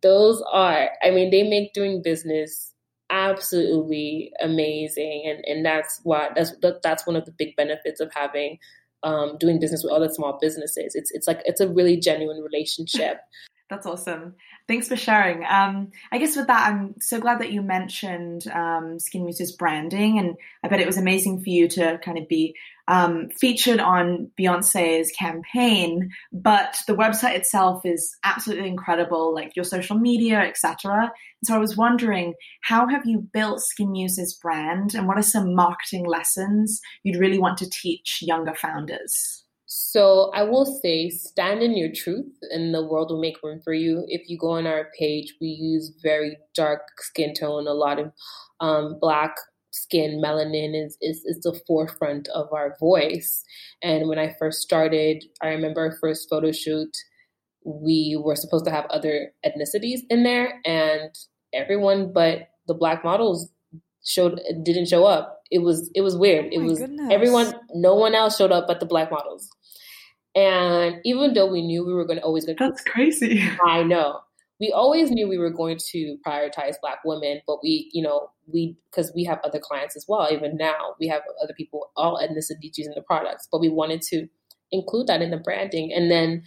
Those 0.01 0.43
are, 0.51 0.89
I 1.03 1.11
mean, 1.11 1.31
they 1.31 1.43
make 1.43 1.73
doing 1.73 2.01
business 2.01 2.73
absolutely 3.09 4.31
amazing, 4.41 5.23
and 5.25 5.43
and 5.45 5.65
that's 5.65 6.01
why 6.03 6.29
that's 6.35 6.53
that's 6.83 7.07
one 7.07 7.15
of 7.15 7.25
the 7.25 7.31
big 7.31 7.55
benefits 7.55 7.99
of 7.99 8.11
having 8.13 8.59
um, 9.03 9.37
doing 9.39 9.59
business 9.59 9.83
with 9.83 9.93
other 9.93 10.09
small 10.09 10.37
businesses. 10.41 10.95
It's 10.95 11.11
it's 11.11 11.27
like 11.27 11.41
it's 11.45 11.61
a 11.61 11.67
really 11.67 11.97
genuine 11.97 12.41
relationship. 12.41 13.19
That's 13.69 13.85
awesome. 13.85 14.35
Thanks 14.69 14.87
for 14.87 14.95
sharing. 14.95 15.43
Um, 15.43 15.91
I 16.13 16.19
guess 16.19 16.37
with 16.37 16.47
that, 16.47 16.71
I'm 16.71 16.95
so 17.01 17.19
glad 17.19 17.39
that 17.39 17.51
you 17.51 17.61
mentioned 17.61 18.47
um, 18.47 18.97
Skin 18.97 19.25
Muse's 19.25 19.51
branding, 19.51 20.19
and 20.19 20.35
I 20.63 20.69
bet 20.69 20.79
it 20.79 20.87
was 20.87 20.97
amazing 20.97 21.43
for 21.43 21.49
you 21.49 21.67
to 21.69 21.99
kind 22.01 22.17
of 22.17 22.29
be 22.29 22.55
um, 22.87 23.29
featured 23.39 23.79
on 23.79 24.31
Beyonce's 24.39 25.11
campaign. 25.11 26.09
But 26.31 26.77
the 26.87 26.95
website 26.95 27.35
itself 27.35 27.85
is 27.85 28.15
absolutely 28.23 28.67
incredible, 28.67 29.33
like 29.33 29.55
your 29.55 29.65
social 29.65 29.97
media, 29.97 30.39
etc. 30.39 31.11
So 31.43 31.55
I 31.55 31.59
was 31.59 31.77
wondering, 31.77 32.33
how 32.61 32.87
have 32.87 33.05
you 33.05 33.27
built 33.33 33.61
Skin 33.61 33.91
Muse's 33.91 34.33
brand, 34.41 34.95
and 34.95 35.07
what 35.07 35.17
are 35.17 35.23
some 35.23 35.53
marketing 35.53 36.05
lessons 36.05 36.79
you'd 37.03 37.19
really 37.19 37.39
want 37.39 37.57
to 37.59 37.69
teach 37.69 38.19
younger 38.21 38.55
founders? 38.55 39.43
So 39.69 40.31
I 40.33 40.43
will 40.43 40.65
say, 40.65 41.09
stand 41.09 41.61
in 41.61 41.77
your 41.77 41.91
truth, 41.93 42.31
and 42.51 42.73
the 42.73 42.85
world 42.85 43.11
will 43.11 43.19
make 43.19 43.43
room 43.43 43.59
for 43.61 43.73
you. 43.73 44.05
If 44.07 44.29
you 44.29 44.37
go 44.37 44.51
on 44.51 44.65
our 44.65 44.89
page, 44.97 45.35
we 45.41 45.47
use 45.47 45.93
very 46.01 46.37
dark 46.55 46.81
skin 46.99 47.33
tone, 47.33 47.67
a 47.67 47.73
lot 47.73 47.99
of 47.99 48.13
um, 48.61 48.97
black 48.99 49.35
skin, 49.83 50.21
melanin 50.23 50.73
is, 50.75 50.97
is 51.01 51.23
is 51.25 51.39
the 51.41 51.59
forefront 51.67 52.27
of 52.29 52.51
our 52.51 52.75
voice. 52.79 53.43
And 53.81 54.09
when 54.09 54.19
I 54.19 54.35
first 54.39 54.61
started, 54.61 55.23
I 55.41 55.47
remember 55.47 55.81
our 55.81 55.97
first 55.99 56.29
photo 56.29 56.51
shoot. 56.51 56.95
We 57.65 58.19
were 58.23 58.35
supposed 58.35 58.65
to 58.65 58.71
have 58.71 58.85
other 58.89 59.31
ethnicities 59.45 60.01
in 60.09 60.23
there, 60.23 60.59
and 60.65 61.15
everyone 61.53 62.13
but 62.13 62.49
the 62.67 62.73
black 62.73 63.03
models 63.03 63.49
showed 64.03 64.41
didn't 64.63 64.87
show 64.87 65.05
up. 65.05 65.41
It 65.51 65.59
was 65.59 65.89
it 65.95 66.01
was 66.01 66.17
weird. 66.17 66.45
Oh 66.45 66.49
it 66.51 66.63
was 66.63 66.79
goodness. 66.79 67.11
everyone. 67.11 67.53
No 67.73 67.95
one 67.95 68.15
else 68.15 68.37
showed 68.37 68.51
up 68.51 68.67
but 68.67 68.79
the 68.79 68.85
black 68.85 69.11
models. 69.11 69.49
And 70.35 71.01
even 71.03 71.33
though 71.33 71.47
we 71.47 71.63
knew 71.63 71.83
we 71.83 71.93
were 71.93 72.05
going 72.05 72.19
to 72.19 72.23
always 72.23 72.45
get 72.45 72.59
that's 72.59 72.83
crazy. 72.83 73.43
I 73.65 73.81
know. 73.83 74.19
We 74.59 74.71
always 74.71 75.11
knew 75.11 75.27
we 75.27 75.37
were 75.37 75.49
going 75.49 75.77
to 75.91 76.17
prioritize 76.25 76.75
Black 76.81 76.99
women, 77.05 77.41
but 77.45 77.59
we, 77.61 77.89
you 77.93 78.01
know, 78.01 78.29
we 78.51 78.77
because 78.89 79.11
we 79.15 79.23
have 79.25 79.39
other 79.43 79.59
clients 79.59 79.95
as 79.95 80.05
well. 80.07 80.27
Even 80.31 80.57
now, 80.57 80.95
we 80.99 81.07
have 81.07 81.21
other 81.41 81.53
people, 81.53 81.91
all 81.95 82.17
ethnicities 82.17 82.77
using 82.77 82.93
the 82.95 83.01
products, 83.01 83.47
but 83.51 83.61
we 83.61 83.69
wanted 83.69 84.01
to 84.03 84.27
include 84.71 85.07
that 85.07 85.21
in 85.21 85.31
the 85.31 85.37
branding. 85.37 85.91
And 85.93 86.09
then 86.09 86.43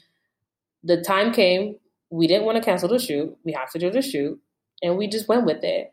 the 0.83 1.01
time 1.01 1.33
came. 1.33 1.77
We 2.11 2.27
didn't 2.27 2.45
want 2.47 2.57
to 2.57 2.65
cancel 2.65 2.89
the 2.89 2.99
shoot. 2.99 3.37
We 3.45 3.53
have 3.53 3.71
to 3.73 3.79
do 3.79 3.91
the 3.91 4.03
shoot, 4.03 4.41
and 4.83 4.97
we 4.97 5.09
just 5.09 5.29
went 5.29 5.47
with 5.47 5.63
it. 5.63 5.93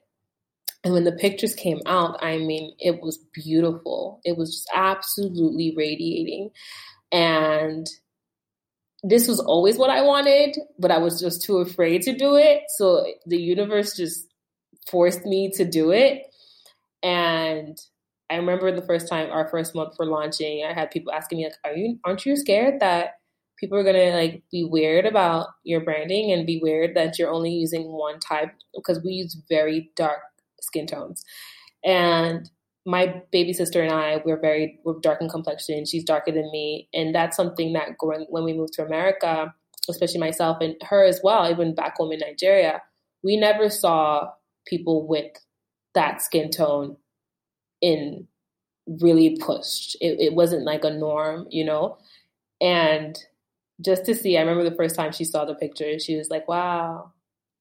And 0.83 0.93
when 0.93 1.03
the 1.03 1.11
pictures 1.11 1.53
came 1.53 1.81
out, 1.85 2.23
I 2.23 2.37
mean, 2.37 2.73
it 2.79 3.01
was 3.01 3.17
beautiful. 3.33 4.21
It 4.23 4.37
was 4.37 4.51
just 4.51 4.69
absolutely 4.73 5.73
radiating. 5.75 6.51
And 7.11 7.87
this 9.03 9.27
was 9.27 9.39
always 9.39 9.77
what 9.77 9.89
I 9.89 10.01
wanted, 10.01 10.57
but 10.79 10.91
I 10.91 10.97
was 10.97 11.19
just 11.19 11.41
too 11.43 11.57
afraid 11.57 12.03
to 12.03 12.15
do 12.15 12.35
it. 12.35 12.63
So 12.77 13.05
the 13.25 13.37
universe 13.37 13.95
just 13.95 14.27
forced 14.89 15.25
me 15.25 15.51
to 15.51 15.65
do 15.65 15.91
it. 15.91 16.23
And 17.03 17.77
I 18.29 18.35
remember 18.35 18.71
the 18.71 18.85
first 18.85 19.07
time, 19.07 19.29
our 19.31 19.47
first 19.49 19.75
month 19.75 19.95
for 19.95 20.05
launching, 20.05 20.65
I 20.65 20.73
had 20.73 20.91
people 20.91 21.13
asking 21.13 21.39
me 21.39 21.45
like, 21.45 21.55
"Are 21.63 21.73
you? 21.73 21.99
Aren't 22.03 22.25
you 22.25 22.35
scared 22.35 22.79
that 22.81 23.19
people 23.59 23.77
are 23.77 23.83
gonna 23.83 24.11
like 24.11 24.43
be 24.51 24.63
weird 24.63 25.05
about 25.05 25.47
your 25.63 25.81
branding 25.81 26.31
and 26.31 26.45
be 26.45 26.59
weird 26.61 26.95
that 26.95 27.17
you're 27.17 27.31
only 27.31 27.51
using 27.51 27.91
one 27.93 28.19
type?" 28.19 28.51
Because 28.75 29.01
we 29.03 29.11
use 29.11 29.37
very 29.49 29.91
dark 29.95 30.19
skin 30.61 30.87
tones, 30.87 31.23
and 31.83 32.49
my 32.85 33.21
baby 33.31 33.53
sister 33.53 33.81
and 33.81 33.91
I, 33.91 34.21
we're 34.25 34.39
very 34.39 34.79
we're 34.85 34.99
dark 34.99 35.21
in 35.21 35.29
complexion. 35.29 35.85
She's 35.85 36.03
darker 36.05 36.31
than 36.31 36.49
me, 36.51 36.89
and 36.93 37.13
that's 37.13 37.35
something 37.37 37.73
that 37.73 37.97
growing 37.97 38.25
when 38.29 38.43
we 38.45 38.53
moved 38.53 38.73
to 38.73 38.85
America, 38.85 39.53
especially 39.89 40.19
myself 40.19 40.57
and 40.61 40.75
her 40.83 41.03
as 41.03 41.21
well, 41.23 41.49
even 41.49 41.75
back 41.75 41.97
home 41.97 42.11
in 42.13 42.19
Nigeria, 42.19 42.81
we 43.23 43.37
never 43.37 43.69
saw 43.69 44.31
people 44.69 45.07
with 45.07 45.31
that 45.93 46.21
skin 46.21 46.49
tone 46.51 46.97
in 47.81 48.27
really 48.87 49.37
pushed. 49.39 49.95
It, 50.01 50.19
it 50.19 50.33
wasn't 50.33 50.63
like 50.63 50.83
a 50.83 50.91
norm, 50.91 51.47
you 51.49 51.65
know, 51.65 51.97
and 52.61 53.17
just 53.81 54.05
to 54.05 54.15
see, 54.15 54.37
I 54.37 54.41
remember 54.41 54.67
the 54.67 54.75
first 54.75 54.95
time 54.95 55.11
she 55.11 55.23
saw 55.23 55.45
the 55.45 55.55
picture, 55.55 55.99
she 55.99 56.15
was 56.17 56.29
like, 56.29 56.47
"Wow, 56.47 57.11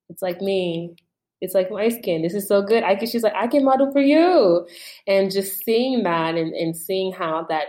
it's 0.09 0.23
like 0.23 0.41
me." 0.41 0.97
it's 1.41 1.55
like 1.55 1.71
my 1.71 1.89
skin. 1.89 2.23
This 2.23 2.35
is 2.35 2.49
so 2.49 2.63
good. 2.63 2.83
I 2.83 2.97
can, 2.97 3.09
she's 3.09 3.23
like, 3.23 3.35
I 3.35 3.47
can 3.47 3.65
model 3.65 3.93
for 3.93 4.01
you. 4.01 4.67
And 5.07 5.31
just 5.31 5.65
seeing 5.65 6.03
that 6.03 6.35
and, 6.35 6.55
and 6.55 6.77
seeing 6.77 7.13
how 7.13 7.47
that, 7.49 7.67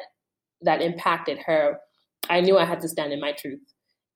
that 0.61 0.81
impacted 0.81 1.39
her, 1.39 1.79
I 2.29 2.41
knew 2.41 2.57
I 2.57 2.65
had 2.65 2.79
to 2.81 2.87
stand 2.87 3.13
in 3.13 3.19
my 3.19 3.33
truth. 3.33 3.59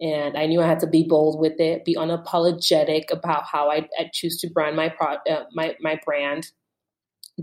And 0.01 0.35
I 0.35 0.47
knew 0.47 0.61
I 0.61 0.67
had 0.67 0.79
to 0.79 0.87
be 0.87 1.05
bold 1.07 1.39
with 1.39 1.59
it, 1.59 1.85
be 1.85 1.95
unapologetic 1.95 3.11
about 3.11 3.43
how 3.45 3.69
I, 3.69 3.87
I 3.99 4.09
choose 4.11 4.37
to 4.41 4.49
brand 4.49 4.75
my 4.75 4.89
pro, 4.89 5.13
uh, 5.29 5.43
my 5.53 5.75
my 5.79 5.99
brand. 6.03 6.47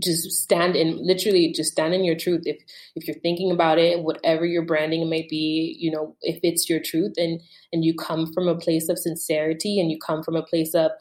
Just 0.01 0.31
stand 0.31 0.75
in, 0.75 0.97
literally, 1.01 1.51
just 1.51 1.71
stand 1.71 1.93
in 1.93 2.03
your 2.03 2.15
truth. 2.15 2.43
If 2.45 2.57
if 2.95 3.07
you're 3.07 3.19
thinking 3.21 3.51
about 3.51 3.79
it, 3.79 4.03
whatever 4.03 4.45
your 4.45 4.63
branding 4.63 5.09
may 5.09 5.25
be, 5.29 5.77
you 5.79 5.89
know, 5.89 6.15
if 6.21 6.39
it's 6.43 6.69
your 6.69 6.79
truth, 6.79 7.13
and 7.17 7.39
and 7.71 7.85
you 7.85 7.93
come 7.95 8.31
from 8.33 8.47
a 8.47 8.57
place 8.57 8.89
of 8.89 8.99
sincerity, 8.99 9.79
and 9.79 9.89
you 9.89 9.97
come 9.97 10.21
from 10.21 10.35
a 10.35 10.43
place 10.43 10.75
of 10.75 10.91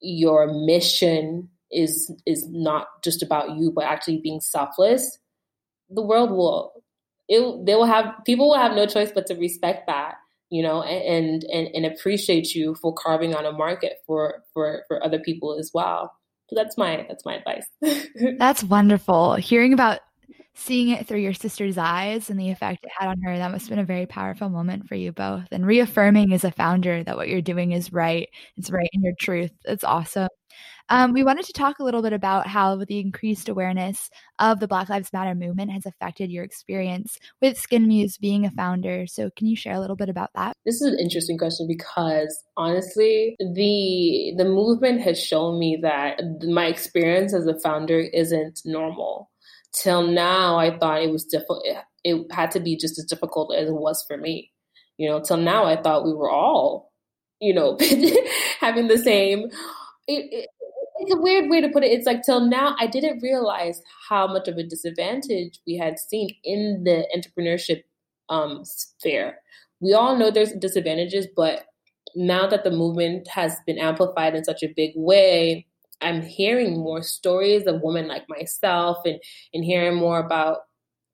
your 0.00 0.46
mission 0.64 1.48
is 1.70 2.10
is 2.26 2.48
not 2.48 2.86
just 3.04 3.22
about 3.22 3.56
you 3.56 3.70
but 3.70 3.84
actually 3.84 4.18
being 4.22 4.40
selfless 4.40 5.18
the 5.90 6.02
world 6.02 6.30
will 6.30 6.72
it 7.28 7.66
they 7.66 7.74
will 7.74 7.84
have 7.84 8.06
people 8.24 8.48
will 8.48 8.56
have 8.58 8.74
no 8.74 8.86
choice 8.86 9.10
but 9.12 9.26
to 9.26 9.34
respect 9.34 9.86
that 9.86 10.14
you 10.50 10.62
know 10.62 10.82
and 10.82 11.44
and 11.44 11.68
and 11.74 11.86
appreciate 11.86 12.54
you 12.54 12.74
for 12.74 12.94
carving 12.94 13.34
on 13.34 13.46
a 13.46 13.52
market 13.52 13.94
for 14.06 14.42
for 14.52 14.84
for 14.88 15.02
other 15.04 15.18
people 15.18 15.58
as 15.58 15.70
well 15.74 16.12
so 16.48 16.56
that's 16.56 16.76
my 16.76 17.04
that's 17.08 17.24
my 17.24 17.36
advice 17.36 17.66
that's 18.38 18.64
wonderful 18.64 19.34
hearing 19.34 19.72
about 19.72 20.00
seeing 20.58 20.88
it 20.88 21.06
through 21.06 21.20
your 21.20 21.32
sister's 21.32 21.78
eyes 21.78 22.30
and 22.30 22.38
the 22.38 22.50
effect 22.50 22.84
it 22.84 22.90
had 22.98 23.08
on 23.08 23.20
her, 23.22 23.36
that 23.36 23.52
must 23.52 23.66
have 23.66 23.70
been 23.70 23.78
a 23.78 23.84
very 23.84 24.06
powerful 24.06 24.48
moment 24.48 24.88
for 24.88 24.96
you 24.96 25.12
both. 25.12 25.46
And 25.52 25.64
reaffirming 25.64 26.32
as 26.32 26.42
a 26.42 26.50
founder 26.50 27.04
that 27.04 27.16
what 27.16 27.28
you're 27.28 27.40
doing 27.40 27.70
is 27.70 27.92
right, 27.92 28.28
it's 28.56 28.70
right 28.70 28.88
in 28.92 29.02
your 29.02 29.14
truth. 29.20 29.52
It's 29.64 29.84
awesome. 29.84 30.28
Um, 30.88 31.12
we 31.12 31.22
wanted 31.22 31.44
to 31.46 31.52
talk 31.52 31.78
a 31.78 31.84
little 31.84 32.02
bit 32.02 32.12
about 32.12 32.46
how 32.46 32.84
the 32.84 32.98
increased 32.98 33.48
awareness 33.48 34.10
of 34.38 34.60
the 34.60 34.68
Black 34.68 34.88
Lives 34.88 35.12
Matter 35.12 35.34
movement 35.34 35.70
has 35.72 35.86
affected 35.86 36.30
your 36.30 36.44
experience 36.44 37.18
with 37.42 37.58
Skin 37.58 37.86
Muse 37.86 38.16
being 38.16 38.46
a 38.46 38.50
founder. 38.50 39.06
So, 39.06 39.30
can 39.36 39.46
you 39.46 39.56
share 39.56 39.74
a 39.74 39.80
little 39.80 39.96
bit 39.96 40.08
about 40.08 40.30
that? 40.34 40.56
This 40.64 40.80
is 40.80 40.92
an 40.92 40.98
interesting 40.98 41.38
question 41.38 41.66
because 41.66 42.42
honestly, 42.56 43.36
the 43.38 44.34
the 44.36 44.44
movement 44.44 45.02
has 45.02 45.22
shown 45.22 45.58
me 45.58 45.78
that 45.82 46.20
my 46.42 46.66
experience 46.66 47.34
as 47.34 47.46
a 47.46 47.58
founder 47.60 47.98
isn't 47.98 48.60
normal 48.64 49.30
till 49.72 50.06
now 50.06 50.58
I 50.58 50.76
thought 50.76 51.02
it 51.02 51.10
was 51.10 51.24
difficult. 51.24 51.64
It 52.04 52.32
had 52.32 52.50
to 52.52 52.60
be 52.60 52.76
just 52.76 52.98
as 52.98 53.04
difficult 53.04 53.54
as 53.54 53.68
it 53.68 53.74
was 53.74 54.04
for 54.06 54.16
me. 54.16 54.52
You 54.96 55.08
know, 55.08 55.20
till 55.20 55.36
now 55.36 55.64
I 55.64 55.80
thought 55.80 56.04
we 56.04 56.14
were 56.14 56.30
all, 56.30 56.92
you 57.40 57.54
know, 57.54 57.78
having 58.60 58.88
the 58.88 58.98
same. 58.98 59.50
It, 60.06 60.32
it, 60.32 60.48
it's 61.08 61.18
a 61.18 61.22
weird 61.22 61.48
way 61.48 61.60
to 61.60 61.68
put 61.68 61.84
it. 61.84 61.90
It's 61.90 62.06
like 62.06 62.22
till 62.22 62.40
now 62.40 62.76
I 62.78 62.86
didn't 62.86 63.22
realize 63.22 63.80
how 64.08 64.26
much 64.26 64.46
of 64.46 64.58
a 64.58 64.62
disadvantage 64.62 65.58
we 65.66 65.76
had 65.76 65.98
seen 65.98 66.34
in 66.44 66.84
the 66.84 67.06
entrepreneurship 67.16 67.84
um, 68.28 68.62
sphere. 68.64 69.38
We 69.80 69.94
all 69.94 70.16
know 70.16 70.30
there's 70.30 70.52
disadvantages, 70.52 71.26
but 71.34 71.64
now 72.14 72.46
that 72.46 72.64
the 72.64 72.70
movement 72.70 73.26
has 73.28 73.56
been 73.66 73.78
amplified 73.78 74.34
in 74.34 74.44
such 74.44 74.62
a 74.62 74.72
big 74.74 74.92
way, 74.96 75.66
I'm 76.02 76.20
hearing 76.20 76.78
more 76.78 77.02
stories 77.02 77.66
of 77.66 77.80
women 77.82 78.06
like 78.06 78.24
myself 78.28 78.98
and, 79.06 79.18
and 79.54 79.64
hearing 79.64 79.96
more 79.96 80.18
about 80.18 80.58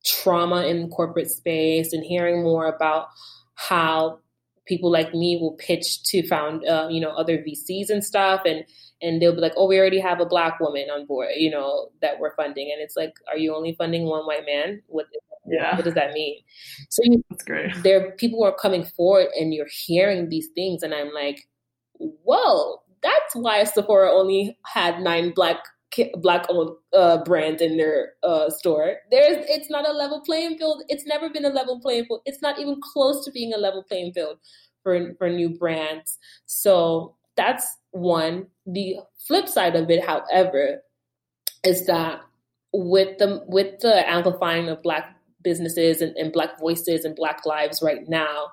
trauma 0.04 0.66
in 0.66 0.90
corporate 0.90 1.30
space 1.30 1.92
and 1.92 2.04
hearing 2.04 2.42
more 2.42 2.66
about 2.66 3.06
how 3.54 4.18
people 4.66 4.90
like 4.90 5.14
me 5.14 5.38
will 5.40 5.52
pitch 5.52 6.02
to 6.04 6.26
found 6.26 6.66
uh, 6.66 6.88
you 6.90 7.00
know 7.00 7.10
other 7.10 7.38
VCs 7.38 7.90
and 7.90 8.02
stuff 8.02 8.42
and 8.44 8.64
and 9.02 9.20
they'll 9.20 9.34
be 9.34 9.40
like 9.40 9.52
oh 9.56 9.66
we 9.66 9.78
already 9.78 10.00
have 10.00 10.20
a 10.20 10.26
black 10.26 10.58
woman 10.60 10.88
on 10.90 11.06
board 11.06 11.28
you 11.36 11.50
know 11.50 11.88
that 12.00 12.18
we're 12.18 12.34
funding 12.36 12.70
and 12.72 12.82
it's 12.82 12.96
like 12.96 13.14
are 13.28 13.38
you 13.38 13.54
only 13.54 13.74
funding 13.74 14.04
one 14.04 14.26
white 14.26 14.46
man 14.46 14.80
what 14.86 15.06
yeah 15.46 15.74
what 15.74 15.84
does 15.84 15.94
that 15.94 16.12
mean 16.12 16.36
so 16.90 17.02
you, 17.04 17.22
that's 17.30 17.44
great 17.44 17.70
there 17.82 18.12
people 18.12 18.42
are 18.42 18.54
coming 18.54 18.84
forward 18.84 19.26
and 19.38 19.52
you're 19.52 19.68
hearing 19.70 20.28
these 20.28 20.48
things 20.54 20.82
and 20.82 20.94
I'm 20.94 21.12
like 21.12 21.46
whoa 21.98 22.80
that's 23.02 23.34
why 23.34 23.62
Sephora 23.64 24.10
only 24.10 24.58
had 24.64 25.00
nine 25.00 25.32
black 25.34 25.58
black 26.16 26.46
owned 26.48 26.70
uh, 26.92 27.22
brands 27.24 27.62
in 27.62 27.76
their 27.76 28.14
uh, 28.22 28.50
store. 28.50 28.96
There's 29.10 29.44
it's 29.48 29.70
not 29.70 29.88
a 29.88 29.92
level 29.92 30.20
playing 30.22 30.58
field. 30.58 30.82
It's 30.88 31.06
never 31.06 31.30
been 31.30 31.44
a 31.44 31.50
level 31.50 31.80
playing 31.80 32.06
field. 32.06 32.22
It's 32.24 32.42
not 32.42 32.58
even 32.58 32.80
close 32.82 33.24
to 33.24 33.30
being 33.30 33.52
a 33.52 33.58
level 33.58 33.82
playing 33.82 34.12
field 34.12 34.38
for 34.82 35.14
for 35.18 35.28
new 35.28 35.50
brands. 35.50 36.18
So 36.46 37.14
that's 37.36 37.66
one. 37.90 38.46
The 38.66 38.96
flip 39.26 39.48
side 39.48 39.76
of 39.76 39.90
it, 39.90 40.04
however, 40.04 40.82
is 41.64 41.86
that 41.86 42.20
with 42.72 43.18
the 43.18 43.42
with 43.46 43.80
the 43.80 44.08
amplifying 44.08 44.68
of 44.68 44.82
black 44.82 45.14
businesses 45.44 46.00
and, 46.00 46.16
and 46.16 46.32
Black 46.32 46.58
voices 46.58 47.04
and 47.04 47.14
Black 47.14 47.46
lives 47.46 47.80
right 47.82 48.08
now, 48.08 48.48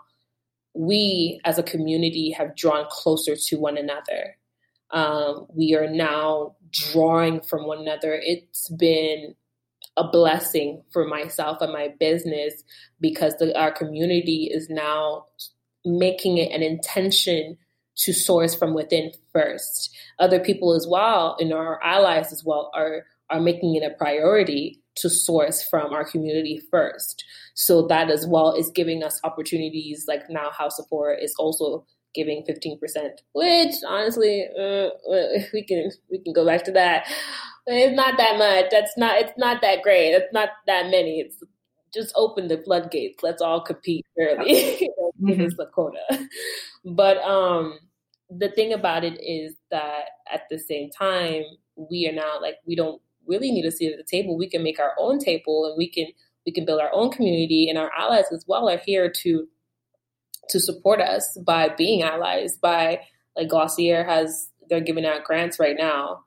we 0.76 1.40
as 1.44 1.58
a 1.58 1.64
community 1.64 2.32
have 2.32 2.56
drawn 2.56 2.86
closer 2.90 3.36
to 3.36 3.56
one 3.58 3.78
another. 3.78 4.36
Um, 4.92 5.48
we 5.56 5.74
are 5.74 5.90
now 5.90 6.58
drawing 6.70 7.42
from 7.42 7.66
one 7.66 7.80
another. 7.80 8.20
It's 8.22 8.70
been 8.70 9.34
a 9.98 10.08
blessing 10.08 10.84
for 10.92 11.06
myself 11.08 11.58
and 11.62 11.74
my 11.74 11.90
business 12.00 12.64
because 13.00 13.36
the, 13.38 13.58
our 13.58 13.72
community 13.72 14.50
is 14.54 14.70
now 14.70 15.26
making 15.84 16.38
it 16.38 16.52
an 16.52 16.62
intention 16.62 17.58
to 17.98 18.14
source 18.14 18.56
from 18.56 18.74
within 18.74 19.12
first. 19.34 19.96
Other 20.20 20.40
people 20.40 20.74
as 20.74 20.88
well, 20.88 21.36
and 21.40 21.54
our 21.54 21.82
allies 21.84 22.32
as 22.32 22.44
well, 22.44 22.72
are 22.74 23.06
are 23.30 23.40
making 23.40 23.76
it 23.76 23.84
a 23.84 23.96
priority 23.98 24.82
to 24.96 25.10
source 25.10 25.64
from 25.64 25.94
our 25.94 26.04
community 26.04 26.62
first. 26.70 27.24
So 27.54 27.88
that 27.88 28.12
as 28.12 28.28
well 28.28 28.54
is 28.54 28.70
giving 28.70 29.04
us 29.04 29.20
opportunities 29.24 30.06
like 30.08 30.30
now 30.30 30.50
House 30.52 30.78
of 30.80 30.86
Sephora 30.86 31.18
is 31.18 31.34
also 31.40 31.86
giving 32.14 32.44
15%, 32.44 32.78
which 33.34 33.74
honestly, 33.88 34.46
uh, 34.60 34.90
we 35.54 35.64
can 35.64 35.92
we 36.10 36.20
can 36.20 36.34
go 36.34 36.46
back 36.46 36.64
to 36.66 36.72
that. 36.72 37.06
It's 37.68 37.96
not 37.96 38.18
that 38.18 38.38
much. 38.38 38.66
That's 38.72 38.98
not 38.98 39.18
it's 39.18 39.38
not 39.38 39.62
that 39.62 39.82
great. 39.84 40.12
It's 40.12 40.34
not 40.34 40.50
that 40.68 40.86
many. 40.86 41.22
It's 41.22 41.38
just 41.94 42.14
open 42.16 42.48
the 42.48 42.58
floodgates. 42.58 43.22
Let's 43.24 43.42
all 43.42 43.62
compete 43.62 44.06
fairly. 44.16 44.90
Give 45.26 45.40
us 45.40 45.54
a 45.60 45.66
quota. 45.66 46.00
But 46.86 47.18
um 47.18 47.80
the 48.30 48.50
thing 48.50 48.74
about 48.74 49.04
it 49.04 49.20
is 49.22 49.56
that 49.72 50.06
at 50.32 50.44
the 50.50 50.58
same 50.58 50.90
time, 50.90 51.44
we 51.76 52.08
are 52.08 52.14
now 52.16 52.40
like 52.42 52.56
we 52.66 52.76
don't 52.76 53.02
really 53.28 53.52
need 53.52 53.66
a 53.66 53.72
seat 53.72 53.92
at 53.92 53.98
the 53.98 54.04
table. 54.10 54.38
We 54.38 54.50
can 54.50 54.64
make 54.64 54.80
our 54.80 54.94
own 54.98 55.20
table 55.20 55.66
and 55.66 55.76
we 55.78 55.90
can 55.90 56.08
we 56.46 56.52
can 56.52 56.66
build 56.66 56.82
our 56.82 56.94
own 56.94 57.12
community 57.12 57.68
and 57.70 57.78
our 57.78 57.92
allies 57.98 58.26
as 58.32 58.46
well 58.48 58.70
are 58.70 58.82
here 58.86 59.12
to 59.24 59.48
to 60.50 60.60
support 60.60 61.00
us 61.00 61.38
by 61.46 61.70
being 61.70 62.02
allies 62.02 62.58
by 62.58 63.02
like 63.36 63.50
Glossier 63.50 64.04
has 64.04 64.50
they're 64.70 64.82
giving 64.82 65.06
out 65.06 65.24
grants 65.24 65.60
right 65.60 65.76
now. 65.78 66.24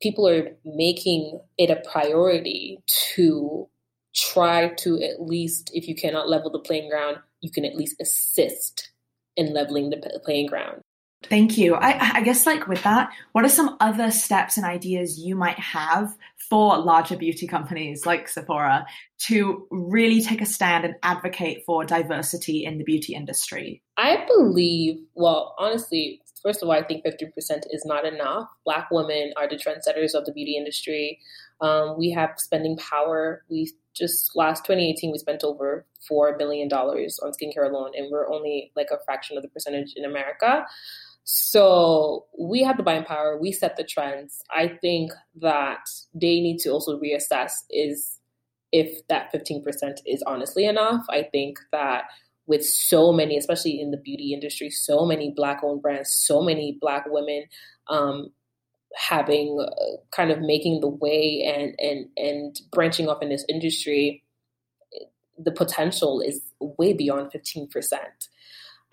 People 0.00 0.28
are 0.28 0.56
making 0.64 1.40
it 1.58 1.70
a 1.70 1.82
priority 1.90 2.78
to 3.14 3.68
try 4.14 4.68
to 4.68 5.02
at 5.02 5.20
least 5.20 5.70
if 5.74 5.88
you 5.88 5.94
cannot 5.94 6.28
level 6.28 6.50
the 6.50 6.58
playing 6.58 6.88
ground, 6.88 7.18
you 7.40 7.50
can 7.50 7.64
at 7.64 7.76
least 7.76 8.00
assist 8.00 8.90
in 9.36 9.52
leveling 9.52 9.90
the 9.90 10.20
playing 10.24 10.46
ground. 10.46 10.82
Thank 11.24 11.58
you. 11.58 11.74
I, 11.74 12.18
I, 12.18 12.20
guess, 12.20 12.46
like 12.46 12.68
with 12.68 12.82
that, 12.84 13.10
what 13.32 13.44
are 13.44 13.48
some 13.48 13.76
other 13.80 14.10
steps 14.10 14.56
and 14.56 14.66
ideas 14.66 15.18
you 15.18 15.34
might 15.34 15.58
have 15.58 16.16
for 16.48 16.78
larger 16.78 17.16
beauty 17.16 17.46
companies 17.46 18.06
like 18.06 18.28
Sephora 18.28 18.86
to 19.26 19.66
really 19.70 20.20
take 20.20 20.40
a 20.40 20.46
stand 20.46 20.84
and 20.84 20.94
advocate 21.02 21.64
for 21.64 21.84
diversity 21.84 22.64
in 22.64 22.78
the 22.78 22.84
beauty 22.84 23.14
industry? 23.14 23.82
I 23.96 24.24
believe, 24.28 25.00
well, 25.14 25.54
honestly, 25.58 26.20
first 26.42 26.62
of 26.62 26.68
all, 26.68 26.74
I 26.74 26.84
think 26.84 27.04
50% 27.04 27.30
is 27.70 27.84
not 27.84 28.04
enough. 28.04 28.46
Black 28.64 28.88
women 28.92 29.32
are 29.36 29.48
the 29.48 29.56
trendsetters 29.56 30.14
of 30.14 30.26
the 30.26 30.32
beauty 30.32 30.56
industry. 30.56 31.18
Um, 31.60 31.96
we 31.98 32.10
have 32.10 32.34
spending 32.36 32.76
power. 32.76 33.44
We 33.48 33.72
just 33.94 34.36
last 34.36 34.64
2018, 34.64 35.10
we 35.10 35.18
spent 35.18 35.42
over 35.42 35.86
$4 36.10 36.38
billion 36.38 36.70
on 36.70 37.32
skincare 37.32 37.68
alone, 37.68 37.92
and 37.96 38.08
we're 38.10 38.28
only 38.28 38.72
like 38.76 38.88
a 38.92 38.98
fraction 39.04 39.36
of 39.36 39.42
the 39.42 39.48
percentage 39.48 39.94
in 39.96 40.04
America. 40.04 40.66
So 41.24 42.26
we 42.38 42.62
have 42.62 42.76
the 42.76 42.84
buying 42.84 43.04
power. 43.04 43.36
We 43.36 43.50
set 43.50 43.76
the 43.76 43.84
trends. 43.84 44.42
I 44.54 44.78
think 44.80 45.12
that 45.40 45.88
they 46.14 46.40
need 46.40 46.58
to 46.60 46.70
also 46.70 47.00
reassess 47.00 47.52
is 47.70 48.20
if 48.70 49.06
that 49.08 49.32
15% 49.32 49.62
is 50.06 50.22
honestly 50.26 50.66
enough. 50.66 51.04
I 51.08 51.24
think 51.24 51.58
that 51.72 52.04
with 52.46 52.64
so 52.64 53.12
many, 53.12 53.36
especially 53.36 53.80
in 53.80 53.90
the 53.90 53.96
beauty 53.96 54.32
industry, 54.32 54.70
so 54.70 55.04
many 55.04 55.32
black 55.34 55.64
owned 55.64 55.82
brands, 55.82 56.14
so 56.14 56.42
many 56.42 56.78
black 56.80 57.04
women 57.08 57.44
um, 57.88 58.28
having 58.96 59.60
uh, 59.60 59.96
kind 60.10 60.30
of 60.30 60.40
making 60.40 60.80
the 60.80 60.88
way 60.88 61.44
and 61.44 61.74
and 61.78 62.06
and 62.16 62.60
branching 62.72 63.08
off 63.08 63.22
in 63.22 63.28
this 63.28 63.44
industry, 63.48 64.24
the 65.38 65.52
potential 65.52 66.20
is 66.20 66.40
way 66.60 66.92
beyond 66.92 67.30
15%. 67.30 67.68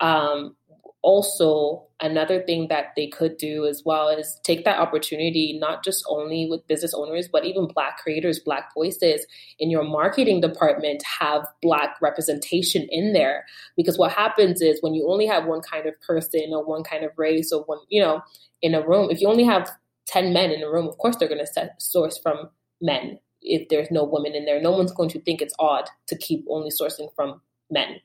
Um, 0.00 0.56
also 1.04 1.86
another 2.00 2.42
thing 2.42 2.68
that 2.68 2.86
they 2.96 3.06
could 3.06 3.36
do 3.36 3.66
as 3.66 3.82
well 3.84 4.08
is 4.08 4.40
take 4.42 4.64
that 4.64 4.78
opportunity 4.78 5.56
not 5.60 5.84
just 5.84 6.02
only 6.08 6.48
with 6.48 6.66
business 6.66 6.94
owners 6.94 7.28
but 7.30 7.44
even 7.44 7.66
black 7.66 7.98
creators 7.98 8.40
black 8.40 8.72
voices 8.72 9.26
in 9.58 9.70
your 9.70 9.84
marketing 9.84 10.40
department 10.40 11.02
have 11.20 11.46
black 11.60 11.94
representation 12.00 12.88
in 12.90 13.12
there 13.12 13.44
because 13.76 13.98
what 13.98 14.12
happens 14.12 14.62
is 14.62 14.80
when 14.80 14.94
you 14.94 15.06
only 15.06 15.26
have 15.26 15.44
one 15.44 15.60
kind 15.60 15.86
of 15.86 15.92
person 16.00 16.50
or 16.52 16.64
one 16.64 16.82
kind 16.82 17.04
of 17.04 17.10
race 17.18 17.52
or 17.52 17.62
one 17.64 17.78
you 17.90 18.00
know 18.00 18.22
in 18.62 18.74
a 18.74 18.80
room 18.80 19.10
if 19.10 19.20
you 19.20 19.28
only 19.28 19.44
have 19.44 19.70
10 20.06 20.32
men 20.32 20.50
in 20.50 20.62
a 20.62 20.70
room 20.70 20.88
of 20.88 20.98
course 20.98 21.16
they're 21.16 21.28
going 21.28 21.44
to 21.44 21.70
source 21.78 22.18
from 22.18 22.48
men 22.80 23.18
if 23.42 23.68
there's 23.68 23.90
no 23.90 24.04
women 24.04 24.34
in 24.34 24.44
there 24.44 24.60
no 24.60 24.70
one's 24.70 24.92
going 24.92 25.08
to 25.08 25.20
think 25.20 25.40
it's 25.40 25.54
odd 25.58 25.88
to 26.06 26.16
keep 26.16 26.44
only 26.48 26.70
sourcing 26.70 27.08
from 27.14 27.40
men 27.70 28.00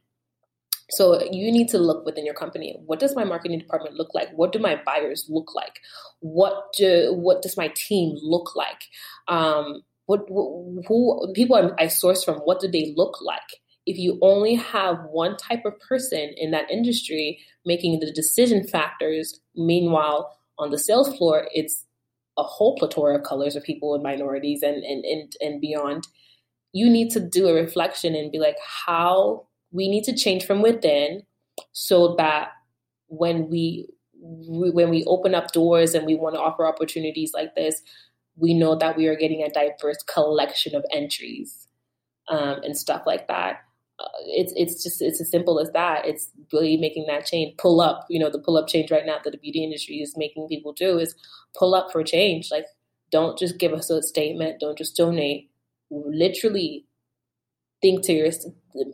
so 0.91 1.21
you 1.31 1.51
need 1.51 1.67
to 1.69 1.77
look 1.77 2.05
within 2.05 2.25
your 2.25 2.33
company. 2.33 2.75
What 2.85 2.99
does 2.99 3.15
my 3.15 3.23
marketing 3.23 3.59
department 3.59 3.95
look 3.95 4.13
like? 4.13 4.29
What 4.31 4.51
do 4.51 4.59
my 4.59 4.81
buyers 4.85 5.25
look 5.29 5.53
like? 5.53 5.79
What 6.19 6.73
do 6.75 7.13
what 7.13 7.41
does 7.41 7.57
my 7.57 7.71
team 7.75 8.17
look 8.21 8.55
like? 8.55 8.81
Um, 9.27 9.83
what, 10.07 10.25
who 10.27 11.31
people 11.35 11.75
I 11.77 11.87
source 11.87 12.23
from? 12.23 12.37
What 12.39 12.59
do 12.59 12.67
they 12.67 12.93
look 12.97 13.21
like? 13.21 13.41
If 13.85 13.97
you 13.97 14.17
only 14.21 14.55
have 14.55 14.97
one 15.11 15.37
type 15.37 15.65
of 15.65 15.79
person 15.79 16.33
in 16.35 16.51
that 16.51 16.69
industry 16.71 17.39
making 17.65 17.99
the 17.99 18.11
decision 18.11 18.67
factors, 18.67 19.39
meanwhile 19.55 20.35
on 20.57 20.71
the 20.71 20.79
sales 20.79 21.15
floor 21.17 21.47
it's 21.53 21.85
a 22.39 22.43
whole 22.43 22.77
plethora 22.77 23.17
of 23.17 23.23
colors 23.23 23.55
of 23.55 23.63
people 23.63 23.93
and 23.93 24.03
minorities 24.03 24.63
and 24.63 24.83
and 24.83 25.03
and, 25.05 25.33
and 25.41 25.61
beyond. 25.61 26.07
You 26.71 26.89
need 26.89 27.09
to 27.11 27.19
do 27.19 27.47
a 27.47 27.53
reflection 27.53 28.15
and 28.15 28.31
be 28.31 28.39
like, 28.39 28.57
how 28.85 29.47
we 29.71 29.89
need 29.89 30.03
to 30.05 30.15
change 30.15 30.45
from 30.45 30.61
within 30.61 31.23
so 31.71 32.15
that 32.17 32.49
when 33.07 33.49
we 33.49 33.87
when 34.21 34.89
we 34.89 35.03
open 35.05 35.33
up 35.33 35.51
doors 35.51 35.93
and 35.93 36.05
we 36.05 36.15
want 36.15 36.35
to 36.35 36.41
offer 36.41 36.65
opportunities 36.65 37.31
like 37.33 37.55
this, 37.55 37.81
we 38.35 38.53
know 38.53 38.75
that 38.75 38.97
we 38.97 39.07
are 39.07 39.15
getting 39.15 39.43
a 39.43 39.49
diverse 39.49 40.03
collection 40.03 40.75
of 40.75 40.85
entries 40.91 41.67
um, 42.29 42.61
and 42.63 42.77
stuff 42.77 43.03
like 43.05 43.27
that. 43.27 43.61
Uh, 43.99 44.07
it's 44.27 44.53
it's 44.55 44.83
just 44.83 45.01
it's 45.01 45.19
as 45.21 45.29
simple 45.29 45.59
as 45.59 45.71
that. 45.71 46.05
It's 46.05 46.31
really 46.53 46.77
making 46.77 47.05
that 47.07 47.25
change. 47.25 47.57
Pull 47.57 47.81
up, 47.81 48.05
you 48.09 48.19
know, 48.19 48.29
the 48.29 48.39
pull 48.39 48.57
up 48.57 48.67
change 48.67 48.91
right 48.91 49.05
now 49.05 49.17
that 49.23 49.31
the 49.31 49.37
beauty 49.37 49.63
industry 49.63 49.97
is 49.97 50.15
making 50.17 50.47
people 50.47 50.73
do 50.73 50.97
is 50.97 51.15
pull 51.57 51.75
up 51.75 51.91
for 51.91 52.03
change. 52.03 52.49
Like, 52.51 52.65
don't 53.11 53.37
just 53.37 53.57
give 53.57 53.73
us 53.73 53.89
a 53.89 54.01
statement. 54.01 54.59
Don't 54.59 54.77
just 54.77 54.95
donate. 54.95 55.49
Literally 55.89 56.85
think 57.81 58.03
to 58.03 58.13
your 58.13 58.29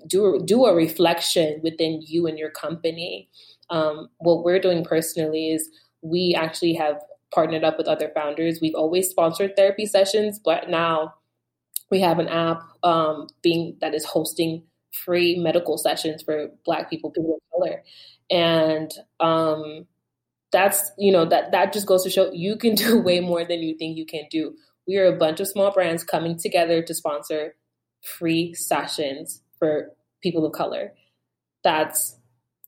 do 0.07 0.41
do 0.45 0.65
a 0.65 0.75
reflection 0.75 1.59
within 1.63 2.01
you 2.05 2.27
and 2.27 2.37
your 2.37 2.51
company. 2.51 3.29
Um, 3.69 4.09
what 4.17 4.43
we're 4.43 4.59
doing 4.59 4.83
personally 4.83 5.51
is 5.51 5.69
we 6.01 6.35
actually 6.37 6.73
have 6.73 6.99
partnered 7.33 7.63
up 7.63 7.77
with 7.77 7.87
other 7.87 8.11
founders. 8.13 8.59
We've 8.61 8.75
always 8.75 9.09
sponsored 9.09 9.55
therapy 9.55 9.85
sessions, 9.85 10.39
but 10.43 10.69
now 10.69 11.15
we 11.91 11.99
have 12.01 12.19
an 12.19 12.27
app 12.27 12.63
um, 12.83 13.27
being 13.41 13.75
that 13.81 13.93
is 13.93 14.05
hosting 14.05 14.63
free 15.03 15.37
medical 15.37 15.77
sessions 15.77 16.23
for 16.23 16.49
Black 16.63 16.89
people, 16.89 17.11
people 17.11 17.35
of 17.35 17.59
color, 17.59 17.83
and 18.29 18.91
um, 19.19 19.87
that's 20.51 20.91
you 20.97 21.11
know 21.11 21.25
that 21.25 21.51
that 21.51 21.73
just 21.73 21.87
goes 21.87 22.03
to 22.03 22.09
show 22.09 22.31
you 22.31 22.55
can 22.55 22.75
do 22.75 22.99
way 23.01 23.19
more 23.19 23.45
than 23.45 23.59
you 23.59 23.77
think 23.77 23.97
you 23.97 24.05
can 24.05 24.25
do. 24.29 24.55
We 24.87 24.97
are 24.97 25.07
a 25.07 25.17
bunch 25.17 25.39
of 25.39 25.47
small 25.47 25.71
brands 25.71 26.03
coming 26.03 26.37
together 26.37 26.81
to 26.83 26.93
sponsor 26.93 27.55
free 28.03 28.53
sessions 28.53 29.41
for 29.57 29.91
people 30.21 30.45
of 30.45 30.53
color. 30.53 30.93
That's 31.63 32.17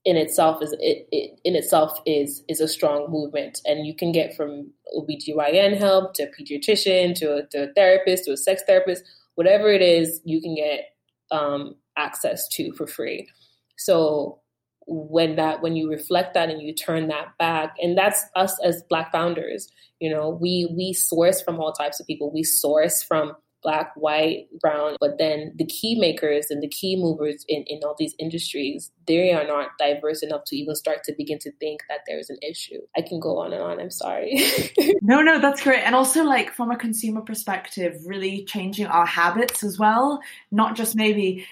in 0.07 0.15
itself 0.15 0.63
is 0.63 0.71
it, 0.79 1.07
it, 1.11 1.39
in 1.43 1.55
itself 1.55 1.99
is 2.05 2.41
is 2.47 2.61
a 2.61 2.67
strong 2.67 3.11
movement 3.11 3.59
and 3.65 3.85
you 3.85 3.93
can 3.93 4.13
get 4.13 4.35
from 4.35 4.71
OBGYN 4.95 5.77
help 5.77 6.13
to 6.13 6.23
a 6.23 6.27
pediatrician 6.27 7.13
to 7.13 7.35
a, 7.35 7.45
to 7.47 7.69
a 7.69 7.73
therapist 7.73 8.23
to 8.23 8.31
a 8.31 8.37
sex 8.37 8.63
therapist 8.65 9.03
whatever 9.35 9.69
it 9.69 9.81
is 9.81 10.21
you 10.23 10.39
can 10.39 10.55
get 10.55 10.95
um, 11.31 11.75
access 11.97 12.47
to 12.47 12.71
for 12.73 12.87
free 12.87 13.27
so 13.77 14.39
when 14.87 15.35
that 15.35 15.61
when 15.61 15.75
you 15.75 15.89
reflect 15.89 16.33
that 16.33 16.49
and 16.49 16.61
you 16.61 16.73
turn 16.73 17.09
that 17.09 17.37
back 17.37 17.75
and 17.79 17.97
that's 17.97 18.23
us 18.35 18.57
as 18.63 18.83
black 18.89 19.11
founders 19.11 19.67
you 19.99 20.09
know 20.09 20.29
we 20.29 20.73
we 20.77 20.93
source 20.93 21.41
from 21.41 21.59
all 21.59 21.73
types 21.73 21.99
of 21.99 22.07
people 22.07 22.31
we 22.31 22.43
source 22.43 23.03
from 23.03 23.33
black, 23.63 23.91
white, 23.95 24.47
brown, 24.61 24.95
but 24.99 25.17
then 25.17 25.51
the 25.57 25.65
key 25.65 25.99
makers 25.99 26.47
and 26.49 26.61
the 26.61 26.67
key 26.67 26.95
movers 26.95 27.43
in, 27.47 27.63
in 27.67 27.79
all 27.83 27.95
these 27.97 28.15
industries, 28.19 28.91
they 29.07 29.33
are 29.33 29.45
not 29.45 29.71
diverse 29.79 30.23
enough 30.23 30.43
to 30.45 30.55
even 30.55 30.75
start 30.75 31.03
to 31.03 31.13
begin 31.17 31.39
to 31.39 31.51
think 31.59 31.81
that 31.89 31.99
there's 32.07 32.29
an 32.29 32.37
issue. 32.41 32.79
I 32.95 33.01
can 33.01 33.19
go 33.19 33.39
on 33.39 33.53
and 33.53 33.61
on. 33.61 33.79
I'm 33.79 33.91
sorry. 33.91 34.39
no, 35.01 35.21
no, 35.21 35.39
that's 35.39 35.63
great. 35.63 35.81
And 35.81 35.95
also, 35.95 36.23
like, 36.23 36.53
from 36.53 36.71
a 36.71 36.77
consumer 36.77 37.21
perspective, 37.21 37.95
really 38.05 38.45
changing 38.45 38.85
our 38.85 39.05
habits 39.05 39.63
as 39.63 39.77
well, 39.77 40.21
not 40.51 40.75
just 40.75 40.95
maybe 40.95 41.45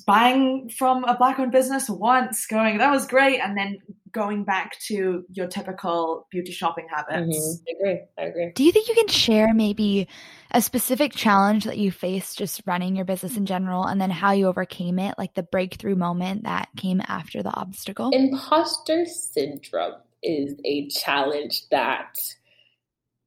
buying 0.00 0.68
from 0.68 1.04
a 1.04 1.16
black 1.16 1.38
owned 1.38 1.52
business 1.52 1.88
once, 1.88 2.46
going, 2.46 2.78
that 2.78 2.90
was 2.90 3.06
great, 3.06 3.40
and 3.40 3.56
then 3.56 3.78
going 4.12 4.44
back 4.44 4.78
to 4.80 5.24
your 5.32 5.46
typical 5.46 6.26
beauty 6.30 6.52
shopping 6.52 6.86
habits. 6.90 7.36
Mm-hmm. 7.36 7.62
I 7.68 7.90
agree. 7.90 8.02
I 8.18 8.22
agree. 8.22 8.52
Do 8.54 8.64
you 8.64 8.72
think 8.72 8.88
you 8.88 8.94
can 8.94 9.08
share 9.08 9.52
maybe 9.52 10.08
a 10.52 10.62
specific 10.62 11.12
challenge 11.12 11.64
that 11.64 11.78
you 11.78 11.90
faced 11.90 12.38
just 12.38 12.62
running 12.66 12.96
your 12.96 13.04
business 13.04 13.36
in 13.36 13.46
general 13.46 13.84
and 13.84 14.00
then 14.00 14.10
how 14.10 14.32
you 14.32 14.46
overcame 14.46 14.98
it, 14.98 15.14
like 15.18 15.34
the 15.34 15.42
breakthrough 15.42 15.96
moment 15.96 16.44
that 16.44 16.68
came 16.76 17.02
after 17.06 17.42
the 17.42 17.54
obstacle? 17.54 18.10
Imposter 18.12 19.04
syndrome 19.04 20.00
is 20.22 20.54
a 20.64 20.88
challenge 20.88 21.68
that 21.70 22.16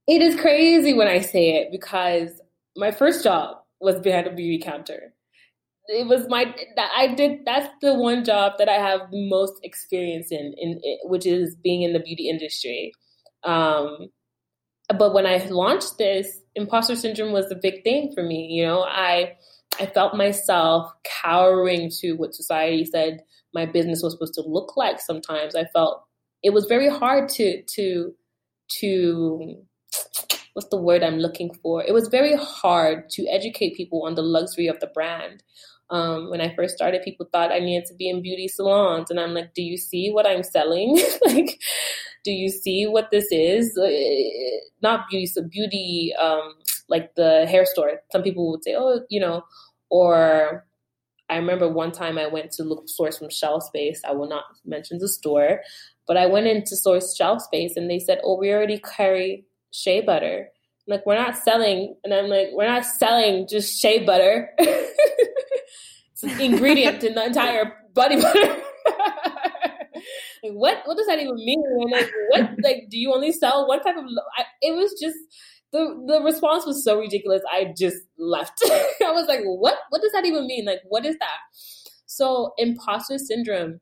it 0.08 0.21
is 0.23 0.39
crazy 0.39 0.93
when 0.93 1.08
I 1.08 1.21
say 1.21 1.58
it 1.58 1.71
because 1.71 2.32
my 2.75 2.91
first 2.91 3.23
job 3.23 3.58
was 3.79 3.99
behind 3.99 4.27
a 4.27 4.32
beauty 4.32 4.58
counter 4.58 5.13
it 5.89 6.08
was 6.08 6.28
my 6.30 6.45
that 6.75 6.91
I 6.95 7.08
did 7.13 7.39
that's 7.45 7.67
the 7.82 7.95
one 7.95 8.23
job 8.23 8.54
that 8.60 8.69
I 8.69 8.75
have 8.75 9.12
the 9.12 9.28
most 9.30 9.60
experience 9.63 10.32
in 10.32 10.54
in 10.58 10.80
which 11.04 11.25
is 11.25 11.56
being 11.56 11.82
in 11.82 11.93
the 11.93 11.99
beauty 11.99 12.30
industry. 12.30 12.93
Um, 13.43 14.10
but 14.97 15.13
when 15.13 15.25
I 15.25 15.38
launched 15.45 15.97
this, 15.97 16.41
imposter 16.56 16.95
syndrome 16.95 17.32
was 17.32 17.52
a 17.52 17.56
big 17.56 17.84
thing 17.84 18.12
for 18.13 18.23
me. 18.23 18.47
You 18.52 18.65
know, 18.65 18.84
I 18.84 19.34
I 19.80 19.88
felt 19.88 20.15
myself 20.15 20.91
cowering 21.04 21.89
to 22.02 22.13
what 22.13 22.36
society 22.36 22.86
said 22.86 23.21
my 23.54 23.65
business 23.65 24.02
was 24.04 24.13
supposed 24.13 24.36
to 24.36 24.43
look 24.45 24.78
like. 24.78 24.99
Sometimes 24.99 25.56
I 25.56 25.65
felt 25.65 26.04
it 26.43 26.54
was 26.54 26.65
very 26.65 26.89
hard 26.89 27.30
to 27.30 27.63
to 27.63 28.13
to 28.80 29.65
what's 30.54 30.69
the 30.69 30.78
word 30.78 31.04
I'm 31.04 31.19
looking 31.19 31.54
for? 31.62 31.84
It 31.84 31.93
was 31.93 32.08
very 32.10 32.36
hard 32.36 33.10
to 33.12 33.28
educate 33.28 33.78
people 33.78 34.04
on 34.06 34.15
the 34.15 34.21
luxury 34.21 34.67
of 34.67 34.80
the 34.80 34.88
brand. 34.88 35.43
Um, 35.91 36.30
when 36.30 36.41
I 36.41 36.54
first 36.56 36.75
started, 36.75 37.02
people 37.02 37.28
thought 37.32 37.52
I 37.52 37.60
needed 37.60 37.88
to 37.88 37.95
be 37.95 38.10
in 38.10 38.21
beauty 38.21 38.47
salons, 38.47 39.10
and 39.10 39.19
I'm 39.19 39.34
like, 39.34 39.54
"Do 39.54 39.62
you 39.63 39.78
see 39.78 40.12
what 40.12 40.28
I'm 40.28 40.43
selling? 40.43 40.99
like, 41.25 41.60
do 42.23 42.32
you 42.32 42.49
see 42.49 42.86
what 42.88 43.10
this 43.12 43.28
is? 43.32 43.78
Uh, 43.78 43.89
not 44.82 45.10
beauty, 45.10 45.25
so 45.25 45.41
beauty, 45.43 46.13
um, 46.19 46.54
like 46.89 47.15
the 47.15 47.45
hair 47.47 47.65
store. 47.65 48.02
Some 48.12 48.23
people 48.23 48.52
would 48.52 48.63
say, 48.63 48.75
"Oh, 48.78 49.02
you 49.10 49.19
know," 49.19 49.43
or 49.89 50.65
I 51.30 51.38
remember 51.38 51.69
one 51.69 51.91
time 51.91 52.17
I 52.17 52.28
went 52.28 52.52
to 52.54 52.63
look 52.63 52.89
source 52.89 53.17
from 53.17 53.30
shelf 53.30 53.63
space. 53.63 54.02
I 54.08 54.12
will 54.13 54.30
not 54.30 54.45
mention 54.65 54.99
the 54.99 55.08
store, 55.10 55.62
but 56.08 56.17
I 56.17 56.25
went 56.28 56.47
into 56.47 56.75
source 56.75 57.15
shelf 57.15 57.41
space, 57.41 57.75
and 57.78 57.89
they 57.89 57.99
said, 57.99 58.19
"Oh, 58.23 58.38
we 58.38 58.52
already 58.52 58.80
carry 58.80 59.45
shea 59.71 60.02
butter." 60.02 60.49
like, 60.89 61.06
we're 61.06 61.15
not 61.15 61.38
selling, 61.38 61.95
and 62.04 62.13
I'm 62.13 62.28
like, 62.28 62.47
we're 62.52 62.67
not 62.67 62.84
selling 62.84 63.47
just 63.47 63.80
shea 63.80 64.04
butter. 64.04 64.49
ingredient 66.23 67.03
in 67.03 67.15
the 67.15 67.25
entire 67.25 67.73
body 67.93 68.21
butter. 68.21 68.39
like 70.43 70.53
what 70.53 70.82
what 70.86 70.97
does 70.97 71.08
that 71.08 71.19
even 71.19 71.36
mean? 71.36 71.62
And 71.82 71.91
like 71.91 72.12
what 72.29 72.49
like 72.63 72.88
do 72.89 72.97
you 72.97 73.13
only 73.13 73.32
sell 73.32 73.67
one 73.67 73.82
type 73.82 73.97
of? 73.97 74.05
I, 74.38 74.45
it 74.62 74.75
was 74.75 74.93
just 74.99 75.17
the 75.71 76.03
the 76.08 76.21
response 76.23 76.65
was 76.65 76.84
so 76.84 76.99
ridiculous. 76.99 77.41
I 77.51 77.73
just 77.77 77.97
left. 78.17 78.60
I 78.65 79.12
was 79.12 79.27
like, 79.27 79.41
what 79.43 79.77
what 79.89 80.01
does 80.01 80.12
that 80.13 80.25
even 80.25 80.47
mean? 80.47 80.65
Like 80.65 80.82
what 80.88 81.05
is 81.05 81.17
that? 81.19 81.38
So 82.05 82.53
imposter 82.58 83.17
syndrome 83.17 83.79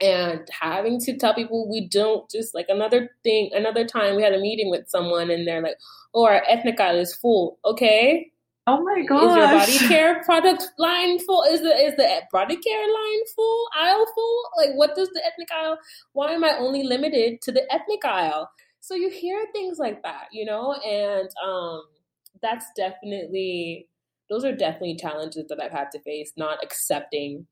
and 0.00 0.46
having 0.50 1.00
to 1.00 1.16
tell 1.16 1.34
people 1.34 1.70
we 1.70 1.88
don't 1.88 2.30
just 2.30 2.54
like 2.54 2.66
another 2.68 3.10
thing 3.22 3.50
another 3.54 3.86
time 3.86 4.14
we 4.14 4.22
had 4.22 4.34
a 4.34 4.40
meeting 4.40 4.70
with 4.70 4.88
someone 4.88 5.30
and 5.30 5.48
they're 5.48 5.62
like 5.62 5.76
oh 6.14 6.26
our 6.26 6.42
ethnic 6.46 6.78
aisle 6.78 6.98
is 6.98 7.14
full 7.14 7.58
okay 7.64 8.30
Oh 8.68 8.82
my 8.82 9.02
god! 9.02 9.30
Is 9.30 9.36
your 9.36 9.46
body 9.46 9.88
care 9.88 10.22
product 10.24 10.70
line 10.78 11.20
full? 11.20 11.44
Is 11.44 11.60
the 11.60 11.74
is 11.76 11.94
the 11.96 12.22
body 12.32 12.56
care 12.56 12.86
line 12.86 13.26
full? 13.34 13.66
Aisle 13.78 14.06
full? 14.14 14.42
Like, 14.56 14.70
what 14.74 14.96
does 14.96 15.08
the 15.10 15.22
ethnic 15.24 15.48
aisle? 15.56 15.78
Why 16.12 16.32
am 16.32 16.42
I 16.42 16.56
only 16.58 16.82
limited 16.82 17.40
to 17.42 17.52
the 17.52 17.62
ethnic 17.72 18.04
aisle? 18.04 18.50
So 18.80 18.94
you 18.94 19.10
hear 19.10 19.46
things 19.52 19.78
like 19.78 20.02
that, 20.02 20.26
you 20.32 20.44
know, 20.44 20.74
and 20.74 21.28
um, 21.44 21.82
that's 22.42 22.66
definitely 22.76 23.88
those 24.28 24.44
are 24.44 24.54
definitely 24.54 24.96
challenges 24.96 25.46
that 25.48 25.62
I've 25.62 25.72
had 25.72 25.90
to 25.92 26.00
face. 26.00 26.32
Not 26.36 26.58
accepting 26.62 27.46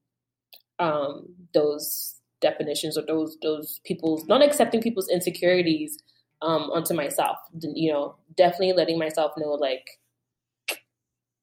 um, 0.81 1.27
those 1.53 2.17
definitions 2.41 2.99
or 2.99 3.05
those 3.07 3.37
those 3.41 3.81
people's 3.85 4.27
not 4.27 4.43
accepting 4.43 4.83
people's 4.83 5.09
insecurities 5.09 5.97
um, 6.43 6.71
onto 6.73 6.93
myself. 6.93 7.39
You 7.61 7.93
know, 7.93 8.17
definitely 8.37 8.73
letting 8.73 8.99
myself 8.99 9.33
know 9.37 9.53
like 9.53 9.87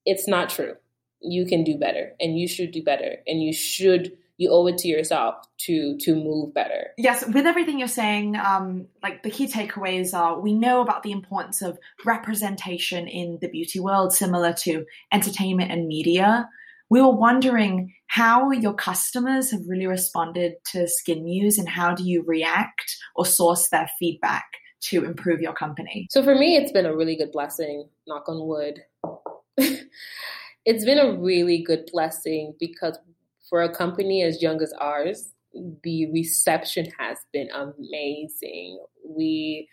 it's 0.06 0.28
not 0.28 0.50
true. 0.50 0.76
You 1.22 1.46
can 1.46 1.64
do 1.64 1.78
better 1.78 2.14
and 2.20 2.40
you 2.40 2.48
should 2.48 2.72
do 2.72 2.84
better 2.84 3.18
and 3.28 3.42
you 3.44 3.54
should 3.54 4.12
you 4.42 4.50
owe 4.50 4.66
it 4.66 4.80
to 4.80 4.88
yourself 4.88 5.36
to 5.60 5.96
to 6.00 6.16
move 6.16 6.54
better. 6.54 6.88
Yes, 6.98 7.26
with 7.28 7.46
everything 7.46 7.78
you're 7.78 7.88
saying, 7.88 8.36
um, 8.38 8.88
like 9.04 9.22
the 9.22 9.30
key 9.30 9.48
takeaways 9.48 10.16
are 10.16 10.40
we 10.40 10.54
know 10.54 10.82
about 10.82 11.04
the 11.04 11.12
importance 11.12 11.62
of 11.62 11.78
representation 12.06 13.08
in 13.08 13.38
the 13.40 13.50
beauty 13.50 13.80
world, 13.80 14.14
similar 14.14 14.52
to 14.54 14.84
entertainment 15.14 15.72
and 15.72 15.88
media. 15.88 16.50
We 16.90 17.02
were 17.02 17.16
wondering 17.16 17.94
how 18.08 18.52
your 18.52 18.74
customers 18.74 19.52
have 19.52 19.62
really 19.68 19.88
responded 19.88 20.56
to 20.72 20.88
Skin 20.90 21.24
Muse 21.24 21.58
and 21.58 21.70
how 21.70 21.94
do 21.94 22.04
you 22.04 22.24
react 22.28 22.98
or 23.16 23.26
source 23.26 23.70
their 23.70 23.90
feedback 23.98 24.44
to 24.82 25.06
improve 25.06 25.40
your 25.40 25.54
company? 25.54 26.08
So 26.10 26.22
for 26.24 26.36
me, 26.36 26.58
it's 26.58 26.72
been 26.72 26.86
a 26.86 26.96
really 26.96 27.16
good 27.16 27.32
blessing, 27.32 27.88
knock 28.08 28.28
on 28.28 28.46
wood. 28.46 28.82
it's 30.66 30.86
been 30.86 31.00
a 31.00 31.18
really 31.18 31.64
good 31.64 31.90
blessing 31.92 32.54
because 32.60 32.98
for 33.50 33.62
a 33.62 33.74
company 33.74 34.24
as 34.24 34.42
young 34.42 34.62
as 34.62 34.74
ours, 34.80 35.34
the 35.84 36.12
reception 36.12 36.88
has 36.98 37.18
been 37.34 37.50
amazing. 37.52 38.80
We 39.06 39.68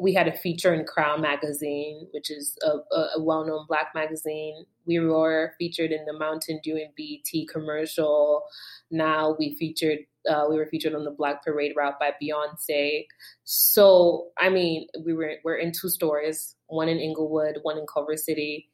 we 0.00 0.14
had 0.14 0.28
a 0.28 0.36
feature 0.36 0.72
in 0.72 0.86
Crown 0.86 1.20
magazine, 1.20 2.06
which 2.12 2.30
is 2.30 2.56
a, 2.62 2.78
a 3.16 3.22
well-known 3.22 3.66
Black 3.68 3.88
magazine. 3.94 4.64
We 4.86 4.98
were 4.98 5.52
featured 5.58 5.90
in 5.92 6.06
the 6.06 6.18
Mountain 6.18 6.60
Dew 6.64 6.76
and 6.76 6.94
BET 6.96 7.46
commercial. 7.52 8.44
Now 8.90 9.36
we 9.38 9.56
featured 9.56 9.98
uh, 10.28 10.46
we 10.48 10.56
were 10.56 10.66
featured 10.66 10.94
on 10.94 11.04
the 11.04 11.10
Black 11.10 11.44
Parade 11.44 11.72
route 11.76 11.98
by 12.00 12.12
Beyonce. 12.22 13.04
So 13.44 14.28
I 14.38 14.48
mean, 14.48 14.86
we 15.04 15.12
were 15.12 15.34
we're 15.44 15.56
in 15.56 15.72
two 15.72 15.90
stores, 15.90 16.56
one 16.68 16.88
in 16.88 16.98
Inglewood, 16.98 17.58
one 17.62 17.76
in 17.76 17.84
Culver 17.92 18.16
City. 18.16 18.70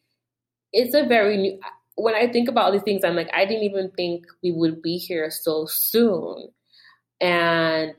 It's 0.75 0.95
a 0.95 1.07
very 1.07 1.39
new. 1.39 1.61
When 1.97 2.15
I 2.17 2.27
think 2.31 2.49
about 2.49 2.67
all 2.67 2.73
these 2.73 2.83
things, 2.83 3.05
I'm 3.05 3.17
like, 3.17 3.31
I 3.33 3.47
didn't 3.47 3.63
even 3.63 3.91
think 3.93 4.27
we 4.43 4.53
would 4.53 4.83
be 4.83 4.99
here 4.99 5.31
so 5.31 5.67
soon. 5.67 6.49
And 7.21 7.95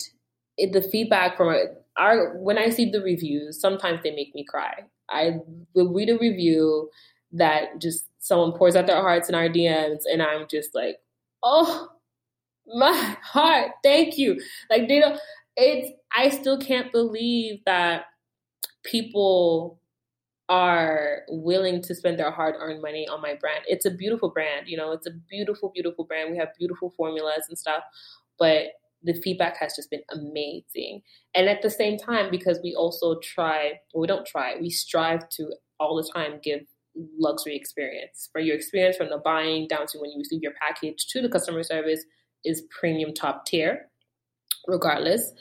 it, 0.58 0.74
the 0.74 0.82
feedback 0.82 1.38
from 1.38 1.56
our 1.98 2.38
when 2.38 2.58
I 2.58 2.70
see 2.70 2.92
the 2.92 3.02
reviews, 3.02 3.60
sometimes 3.60 4.02
they 4.04 4.12
make 4.12 4.36
me 4.36 4.44
cry. 4.44 4.84
I 5.10 5.40
will 5.74 5.94
read 5.94 6.10
a 6.10 6.18
review 6.18 6.90
that 7.32 7.80
just 7.82 8.08
someone 8.20 8.58
pours 8.58 8.76
out 8.76 8.88
their 8.88 9.02
hearts 9.02 9.30
in 9.30 9.36
our 9.36 9.48
DMs, 9.50 10.04
and 10.12 10.22
I'm 10.22 10.48
just 10.50 10.76
like, 10.76 10.98
oh 11.44 11.90
my 12.68 13.18
heart, 13.24 13.72
thank 13.84 14.18
you. 14.18 14.40
Like 14.70 14.88
they 14.90 15.00
don't. 15.00 15.20
It's 15.58 15.92
I 16.16 16.30
still 16.30 16.60
can't 16.60 16.92
believe 16.92 17.62
that 17.66 18.06
people 18.84 19.80
are 20.48 21.24
willing 21.28 21.82
to 21.82 21.96
spend 21.96 22.20
their 22.20 22.32
hard 22.32 22.56
earned 22.60 22.82
money 22.82 23.08
on 23.08 23.22
my 23.22 23.34
brand. 23.36 23.64
It's 23.68 23.86
a 23.86 23.92
beautiful 23.92 24.30
brand, 24.30 24.68
you 24.68 24.78
know, 24.78 24.92
it's 24.92 25.08
a 25.08 25.12
beautiful, 25.30 25.72
beautiful 25.74 26.06
brand. 26.06 26.32
We 26.32 26.38
have 26.38 26.50
beautiful 26.58 26.94
formulas 26.96 27.46
and 27.50 27.58
stuff, 27.58 27.84
but 28.38 28.68
the 29.04 29.14
feedback 29.14 29.58
has 29.58 29.76
just 29.76 29.90
been 29.90 30.04
amazing. 30.12 31.02
And 31.34 31.48
at 31.48 31.62
the 31.62 31.70
same 31.70 31.98
time, 31.98 32.30
because 32.32 32.60
we 32.64 32.76
also 32.76 33.20
try, 33.20 33.80
we 33.94 34.08
don't 34.08 34.26
try, 34.26 34.56
we 34.60 34.70
strive 34.70 35.30
to 35.30 35.52
all 35.80 35.96
the 35.96 36.10
time 36.12 36.40
give 36.44 36.62
luxury 37.20 37.56
experience 37.56 38.30
for 38.32 38.40
your 38.40 38.56
experience 38.56 38.98
from 38.98 39.10
the 39.10 39.18
buying 39.18 39.68
down 39.68 39.86
to 39.88 40.00
when 40.00 40.12
you 40.12 40.18
receive 40.18 40.42
your 40.42 40.54
package 40.60 41.06
to 41.08 41.22
the 41.22 41.30
customer 41.30 41.64
service 41.64 42.06
is 42.44 42.64
premium 42.70 43.14
top 43.14 43.46
tier, 43.46 43.90
regardless. 44.68 45.34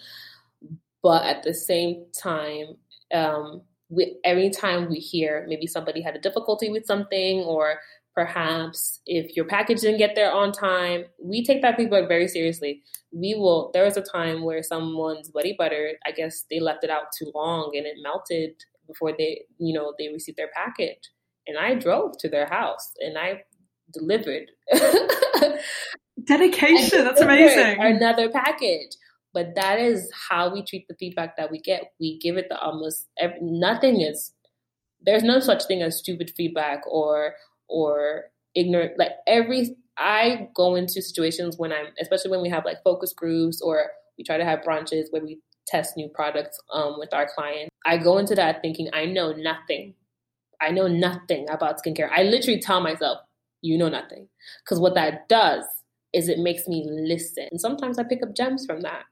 But 1.03 1.25
at 1.25 1.43
the 1.43 1.55
same 1.55 2.07
time, 2.13 2.77
um, 3.13 3.63
we, 3.95 4.17
every 4.25 4.51
time 4.51 4.89
we 4.89 4.97
hear 4.97 5.45
maybe 5.49 5.67
somebody 5.67 6.01
had 6.01 6.17
a 6.17 6.21
difficulty 6.21 6.71
with 6.71 6.87
something 6.87 7.41
or 7.41 7.79
perhaps 8.15 9.01
if 9.07 9.35
your 9.35 9.45
package 9.45 9.81
didn't 9.81 9.99
get 9.99 10.15
there 10.15 10.33
on 10.33 10.53
time 10.53 11.05
we 11.23 11.45
take 11.45 11.63
that 11.63 11.77
feedback 11.77 12.07
very 12.09 12.29
seriously 12.29 12.83
we 13.13 13.35
will 13.35 13.71
there 13.75 13.85
was 13.85 13.97
a 13.97 14.03
time 14.03 14.43
where 14.43 14.63
someone's 14.63 15.31
buddy 15.31 15.55
butter 15.59 15.93
i 16.07 16.13
guess 16.13 16.45
they 16.51 16.61
left 16.61 16.85
it 16.85 16.91
out 16.91 17.07
too 17.19 17.31
long 17.35 17.73
and 17.75 17.87
it 17.87 17.97
melted 18.03 18.53
before 18.87 19.13
they 19.17 19.43
you 19.59 19.75
know 19.75 19.93
they 19.99 20.09
received 20.09 20.39
their 20.39 20.51
package 20.55 21.11
and 21.47 21.59
I 21.59 21.75
drove 21.75 22.17
to 22.19 22.29
their 22.29 22.47
house 22.47 22.93
and 23.01 23.19
I 23.19 23.43
delivered. 23.93 24.51
Dedication. 26.25 27.05
That's 27.05 27.21
amazing. 27.21 27.81
Another 27.81 28.31
package. 28.31 28.97
But 29.35 29.57
that 29.57 29.81
is 29.81 30.11
how 30.29 30.55
we 30.55 30.65
treat 30.65 30.87
the 30.89 30.95
feedback 30.95 31.37
that 31.37 31.51
we 31.51 31.59
get. 31.59 31.93
We 32.01 32.19
give 32.19 32.37
it 32.37 32.47
the 32.49 32.59
almost 32.59 33.09
every, 33.19 33.39
nothing 33.43 34.01
is 34.01 34.33
there's 35.05 35.23
no 35.23 35.41
such 35.41 35.65
thing 35.65 35.83
as 35.83 35.99
stupid 35.99 36.33
feedback 36.37 36.83
or 36.87 37.35
or 37.69 38.25
ignorant 38.55 38.93
like 38.99 39.13
every 39.27 39.77
I 39.99 40.49
go 40.55 40.75
into 40.75 41.03
situations 41.03 41.57
when 41.59 41.73
I'm 41.73 41.87
especially 42.01 42.31
when 42.31 42.43
we 42.43 42.49
have 42.49 42.65
like 42.65 42.83
focus 42.83 43.13
groups 43.13 43.61
or 43.61 43.91
we 44.17 44.25
try 44.25 44.37
to 44.37 44.45
have 44.45 44.63
branches 44.63 45.09
where 45.11 45.23
we 45.23 45.41
test 45.67 45.97
new 45.97 46.09
products 46.09 46.59
um, 46.73 46.97
with 46.99 47.13
our 47.13 47.29
clients. 47.35 47.71
I 47.87 47.99
go 47.99 48.19
into 48.19 48.35
that 48.35 48.61
thinking 48.63 48.89
I 48.93 49.07
know 49.07 49.33
nothing. 49.33 49.95
I 50.61 50.71
know 50.71 50.89
nothing 50.89 51.47
about 51.51 51.83
skincare. 51.83 52.11
I 52.15 52.23
literally 52.23 52.61
tell 52.61 52.81
myself, 52.81 53.19
you 53.61 53.77
know 53.77 53.89
nothing. 53.89 54.29
Because 54.65 54.79
what 54.79 54.95
that 54.95 55.29
does 55.29 55.65
is 56.13 56.29
it 56.29 56.39
makes 56.39 56.69
me 56.69 56.87
listen. 56.89 57.49
And 57.51 57.61
sometimes 57.61 57.99
I 57.99 58.05
pick 58.05 58.23
up 58.23 58.37
gems 58.37 58.65
from 58.67 58.83
that. 58.83 59.05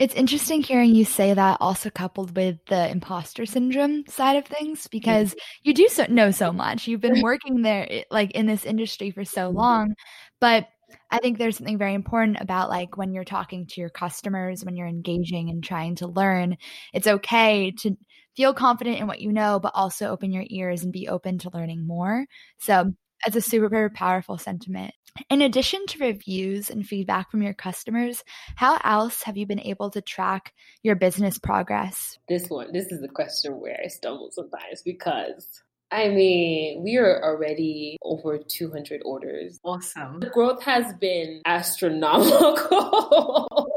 It's 0.00 0.14
interesting 0.14 0.62
hearing 0.62 0.94
you 0.94 1.04
say 1.04 1.34
that 1.34 1.58
also 1.60 1.90
coupled 1.90 2.34
with 2.34 2.56
the 2.68 2.88
imposter 2.88 3.44
syndrome 3.44 4.06
side 4.06 4.38
of 4.38 4.46
things 4.46 4.88
because 4.88 5.32
mm-hmm. 5.32 5.60
you 5.64 5.74
do 5.74 5.88
so, 5.88 6.06
know 6.08 6.30
so 6.30 6.54
much. 6.54 6.88
You've 6.88 7.02
been 7.02 7.20
working 7.20 7.60
there 7.60 7.86
eh, 7.90 8.02
like 8.10 8.30
in 8.30 8.46
this 8.46 8.64
industry 8.64 9.10
for 9.10 9.26
so 9.26 9.50
long, 9.50 9.92
but 10.40 10.68
I 11.10 11.18
think 11.18 11.36
there's 11.36 11.58
something 11.58 11.76
very 11.76 11.92
important 11.92 12.38
about 12.40 12.70
like 12.70 12.96
when 12.96 13.12
you're 13.12 13.24
talking 13.24 13.66
to 13.66 13.80
your 13.82 13.90
customers, 13.90 14.64
when 14.64 14.74
you're 14.74 14.86
engaging 14.86 15.50
and 15.50 15.62
trying 15.62 15.96
to 15.96 16.06
learn, 16.06 16.56
it's 16.94 17.06
okay 17.06 17.70
to 17.80 17.94
feel 18.34 18.54
confident 18.54 19.00
in 19.00 19.06
what 19.06 19.20
you 19.20 19.30
know, 19.30 19.60
but 19.60 19.72
also 19.74 20.08
open 20.08 20.32
your 20.32 20.46
ears 20.48 20.82
and 20.82 20.94
be 20.94 21.08
open 21.08 21.36
to 21.40 21.50
learning 21.52 21.86
more. 21.86 22.24
So 22.56 22.94
it's 23.26 23.36
a 23.36 23.42
super 23.42 23.90
powerful 23.90 24.38
sentiment. 24.38 24.94
In 25.28 25.42
addition 25.42 25.86
to 25.86 25.98
reviews 25.98 26.70
and 26.70 26.86
feedback 26.86 27.30
from 27.30 27.42
your 27.42 27.54
customers, 27.54 28.24
how 28.56 28.78
else 28.84 29.22
have 29.24 29.36
you 29.36 29.46
been 29.46 29.60
able 29.60 29.90
to 29.90 30.00
track 30.00 30.52
your 30.82 30.96
business 30.96 31.38
progress? 31.38 32.18
This 32.28 32.48
one, 32.48 32.72
this 32.72 32.86
is 32.86 33.00
the 33.00 33.08
question 33.08 33.60
where 33.60 33.78
I 33.82 33.88
stumble 33.88 34.30
sometimes 34.32 34.82
because 34.82 35.62
I 35.92 36.08
mean, 36.08 36.84
we 36.84 36.96
are 36.98 37.22
already 37.22 37.96
over 38.02 38.38
200 38.38 39.02
orders. 39.04 39.58
Awesome. 39.64 40.20
The 40.20 40.30
growth 40.30 40.62
has 40.62 40.94
been 40.94 41.42
astronomical. 41.44 43.48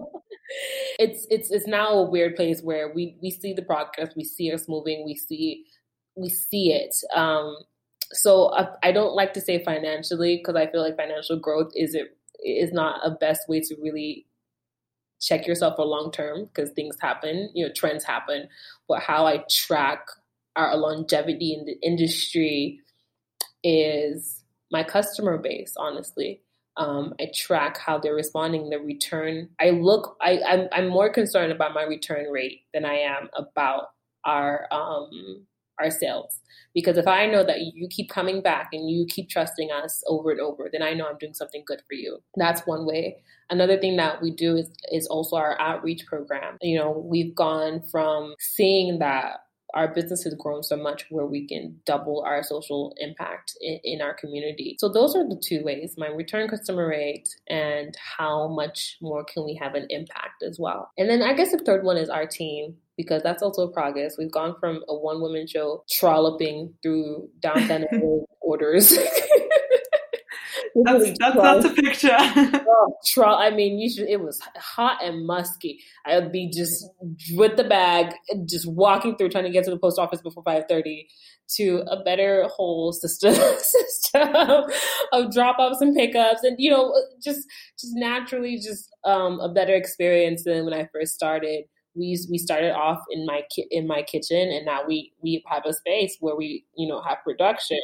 it's 0.99 1.25
it's 1.31 1.49
it's 1.49 1.67
now 1.67 1.93
a 1.93 2.09
weird 2.09 2.35
place 2.35 2.61
where 2.61 2.93
we 2.93 3.17
we 3.21 3.31
see 3.31 3.53
the 3.53 3.63
progress, 3.63 4.13
we 4.15 4.23
see 4.23 4.51
us 4.51 4.69
moving, 4.69 5.03
we 5.05 5.15
see 5.15 5.65
we 6.15 6.29
see 6.29 6.71
it. 6.71 6.95
Um, 7.15 7.55
so 8.13 8.53
I, 8.53 8.67
I 8.83 8.91
don't 8.91 9.15
like 9.15 9.33
to 9.33 9.41
say 9.41 9.63
financially 9.63 10.37
because 10.37 10.55
I 10.55 10.71
feel 10.71 10.81
like 10.81 10.97
financial 10.97 11.37
growth 11.37 11.71
is 11.75 11.95
it 11.95 12.17
is 12.43 12.71
not 12.71 12.99
a 13.03 13.11
best 13.11 13.47
way 13.47 13.61
to 13.61 13.75
really 13.81 14.25
check 15.21 15.47
yourself 15.47 15.75
for 15.77 15.85
long 15.85 16.11
term 16.11 16.45
because 16.45 16.71
things 16.71 16.97
happen, 16.99 17.49
you 17.53 17.65
know, 17.65 17.71
trends 17.73 18.03
happen. 18.03 18.47
But 18.87 19.01
how 19.01 19.25
I 19.25 19.43
track 19.49 20.05
our 20.55 20.75
longevity 20.75 21.53
in 21.53 21.65
the 21.65 21.75
industry 21.81 22.79
is 23.63 24.43
my 24.71 24.83
customer 24.83 25.37
base, 25.37 25.75
honestly. 25.77 26.41
Um, 26.75 27.13
I 27.19 27.29
track 27.35 27.77
how 27.77 27.99
they're 27.99 28.15
responding, 28.15 28.69
the 28.69 28.79
return. 28.79 29.49
I 29.61 29.69
look, 29.69 30.17
I, 30.21 30.41
I'm, 30.45 30.67
I'm 30.71 30.87
more 30.87 31.09
concerned 31.09 31.51
about 31.51 31.73
my 31.73 31.83
return 31.83 32.31
rate 32.31 32.61
than 32.73 32.83
I 32.83 32.95
am 32.95 33.29
about 33.35 33.89
our 34.25 34.67
um, 34.71 35.45
our 35.79 35.91
sales. 35.91 36.39
Because 36.73 36.97
if 36.97 37.07
I 37.07 37.27
know 37.27 37.43
that 37.43 37.59
you 37.73 37.87
keep 37.87 38.09
coming 38.09 38.41
back 38.41 38.69
and 38.73 38.89
you 38.89 39.05
keep 39.07 39.29
trusting 39.29 39.69
us 39.71 40.03
over 40.07 40.31
and 40.31 40.39
over, 40.39 40.69
then 40.71 40.81
I 40.81 40.93
know 40.93 41.07
I'm 41.07 41.17
doing 41.17 41.33
something 41.33 41.63
good 41.65 41.81
for 41.87 41.93
you. 41.93 42.19
That's 42.35 42.65
one 42.65 42.85
way. 42.85 43.17
Another 43.49 43.77
thing 43.77 43.97
that 43.97 44.21
we 44.21 44.31
do 44.31 44.55
is, 44.55 44.71
is 44.91 45.05
also 45.07 45.35
our 45.35 45.59
outreach 45.59 46.05
program. 46.07 46.57
You 46.61 46.79
know, 46.79 46.91
we've 46.91 47.35
gone 47.35 47.83
from 47.91 48.33
seeing 48.39 48.99
that 48.99 49.41
our 49.73 49.87
business 49.87 50.23
has 50.23 50.35
grown 50.35 50.63
so 50.63 50.77
much 50.77 51.05
where 51.09 51.25
we 51.25 51.47
can 51.47 51.79
double 51.85 52.21
our 52.21 52.43
social 52.43 52.95
impact 52.99 53.53
in, 53.61 53.79
in, 53.83 54.01
our 54.01 54.13
community. 54.13 54.75
So 54.79 54.87
those 54.87 55.15
are 55.15 55.27
the 55.27 55.41
two 55.43 55.63
ways, 55.63 55.95
my 55.97 56.07
return 56.07 56.47
customer 56.47 56.87
rate 56.87 57.27
and 57.47 57.95
how 57.97 58.47
much 58.49 58.97
more 59.01 59.23
can 59.23 59.45
we 59.45 59.55
have 59.55 59.73
an 59.73 59.87
impact 59.89 60.43
as 60.43 60.59
well. 60.59 60.91
And 60.97 61.09
then 61.09 61.23
I 61.23 61.33
guess 61.33 61.51
the 61.51 61.57
third 61.57 61.83
one 61.83 61.97
is 61.97 62.09
our 62.09 62.27
team 62.27 62.75
because 62.97 63.23
that's 63.23 63.43
also 63.43 63.67
progress. 63.67 64.17
We've 64.17 64.31
gone 64.31 64.55
from 64.59 64.83
a 64.87 64.95
one 64.95 65.21
woman 65.21 65.47
show 65.47 65.83
trolloping 65.89 66.73
through 66.81 67.29
downtown 67.41 67.85
orders 68.41 68.97
That's, 70.75 71.19
that's, 71.19 71.35
that's, 71.35 71.65
a 71.65 71.69
picture. 71.69 72.17
oh, 72.67 72.97
tro- 73.05 73.35
I 73.35 73.51
mean, 73.51 73.77
you 73.77 73.89
should, 73.91 74.09
it 74.09 74.21
was 74.21 74.39
hot 74.57 75.03
and 75.03 75.25
musky. 75.25 75.79
I 76.05 76.17
would 76.17 76.31
be 76.31 76.49
just 76.49 76.85
with 77.33 77.57
the 77.57 77.63
bag, 77.63 78.13
just 78.49 78.67
walking 78.67 79.15
through, 79.15 79.29
trying 79.29 79.43
to 79.43 79.51
get 79.51 79.65
to 79.65 79.71
the 79.71 79.77
post 79.77 79.99
office 79.99 80.21
before 80.21 80.43
five 80.43 80.63
thirty, 80.67 81.07
to 81.57 81.83
a 81.87 82.03
better 82.03 82.47
whole 82.51 82.91
system 82.91 83.35
system 83.35 84.29
of 85.13 85.31
drop 85.31 85.59
offs 85.59 85.81
and 85.81 85.95
pickups, 85.95 86.43
and 86.43 86.55
you 86.57 86.71
know, 86.71 86.91
just 87.23 87.47
just 87.79 87.93
naturally, 87.95 88.57
just 88.57 88.89
um, 89.03 89.39
a 89.41 89.53
better 89.53 89.75
experience 89.75 90.43
than 90.43 90.65
when 90.65 90.73
I 90.73 90.89
first 90.91 91.13
started. 91.13 91.65
We 91.95 92.17
we 92.29 92.37
started 92.37 92.71
off 92.71 93.03
in 93.11 93.25
my 93.25 93.43
ki- 93.53 93.67
in 93.69 93.87
my 93.87 94.01
kitchen, 94.01 94.49
and 94.49 94.65
now 94.65 94.83
we 94.87 95.13
we 95.21 95.43
have 95.47 95.65
a 95.65 95.73
space 95.73 96.17
where 96.19 96.35
we 96.35 96.65
you 96.75 96.87
know 96.87 97.01
have 97.01 97.19
production 97.23 97.79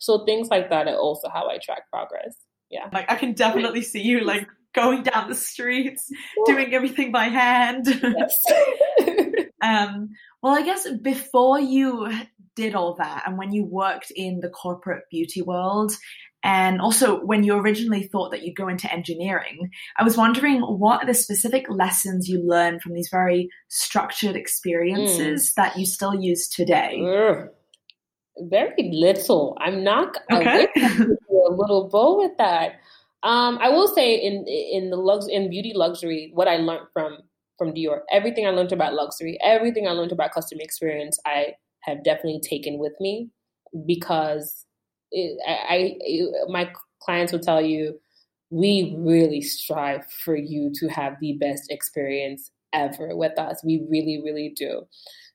so 0.00 0.24
things 0.24 0.48
like 0.48 0.70
that 0.70 0.88
are 0.88 0.96
also 0.96 1.28
how 1.28 1.48
I 1.48 1.58
track 1.58 1.88
progress. 1.90 2.34
Yeah. 2.70 2.88
Like 2.92 3.10
I 3.10 3.16
can 3.16 3.34
definitely 3.34 3.82
see 3.82 4.00
you 4.00 4.20
like 4.20 4.48
going 4.74 5.02
down 5.02 5.28
the 5.28 5.34
streets, 5.34 6.10
doing 6.46 6.72
everything 6.74 7.12
by 7.12 7.24
hand. 7.24 7.86
Yes. 7.86 8.44
um, 9.62 10.10
well, 10.42 10.54
I 10.54 10.62
guess 10.62 10.88
before 11.02 11.60
you 11.60 12.10
did 12.56 12.74
all 12.74 12.94
that 12.94 13.24
and 13.26 13.36
when 13.36 13.52
you 13.52 13.64
worked 13.64 14.10
in 14.16 14.40
the 14.40 14.48
corporate 14.48 15.04
beauty 15.10 15.42
world, 15.42 15.92
and 16.42 16.80
also 16.80 17.22
when 17.24 17.44
you 17.44 17.54
originally 17.54 18.04
thought 18.04 18.30
that 18.30 18.42
you'd 18.42 18.56
go 18.56 18.68
into 18.68 18.90
engineering, 18.92 19.70
I 19.98 20.04
was 20.04 20.16
wondering 20.16 20.60
what 20.62 21.02
are 21.02 21.06
the 21.06 21.14
specific 21.14 21.66
lessons 21.68 22.28
you 22.28 22.42
learned 22.42 22.80
from 22.80 22.94
these 22.94 23.10
very 23.10 23.50
structured 23.68 24.36
experiences 24.36 25.50
mm. 25.50 25.54
that 25.56 25.78
you 25.78 25.84
still 25.84 26.14
use 26.14 26.48
today? 26.48 26.98
Very 28.38 28.90
little. 28.92 29.58
I'm 29.60 29.84
not 29.84 30.16
okay. 30.32 30.66
a 30.76 31.52
little 31.52 31.88
bow 31.90 32.16
with 32.18 32.32
that. 32.38 32.76
Um, 33.22 33.58
I 33.60 33.68
will 33.68 33.88
say 33.88 34.14
in 34.14 34.46
in 34.46 34.88
the 34.88 34.96
lux 34.96 35.26
in 35.28 35.50
beauty 35.50 35.72
luxury, 35.74 36.30
what 36.32 36.48
I 36.48 36.56
learned 36.56 36.86
from 36.94 37.18
from 37.58 37.74
Dior, 37.74 38.00
everything 38.10 38.46
I 38.46 38.50
learned 38.50 38.72
about 38.72 38.94
luxury, 38.94 39.38
everything 39.44 39.86
I 39.86 39.90
learned 39.90 40.12
about 40.12 40.32
customer 40.32 40.62
experience, 40.62 41.18
I 41.26 41.54
have 41.82 42.02
definitely 42.02 42.40
taken 42.40 42.78
with 42.78 42.94
me 42.98 43.28
because 43.86 44.64
I, 45.14 45.96
my 46.48 46.70
clients 47.00 47.32
will 47.32 47.40
tell 47.40 47.62
you 47.62 47.98
we 48.50 48.94
really 48.98 49.40
strive 49.40 50.10
for 50.10 50.36
you 50.36 50.72
to 50.74 50.88
have 50.88 51.14
the 51.20 51.34
best 51.34 51.70
experience 51.70 52.50
ever 52.72 53.16
with 53.16 53.38
us. 53.38 53.62
We 53.64 53.86
really, 53.88 54.20
really 54.24 54.52
do. 54.56 54.86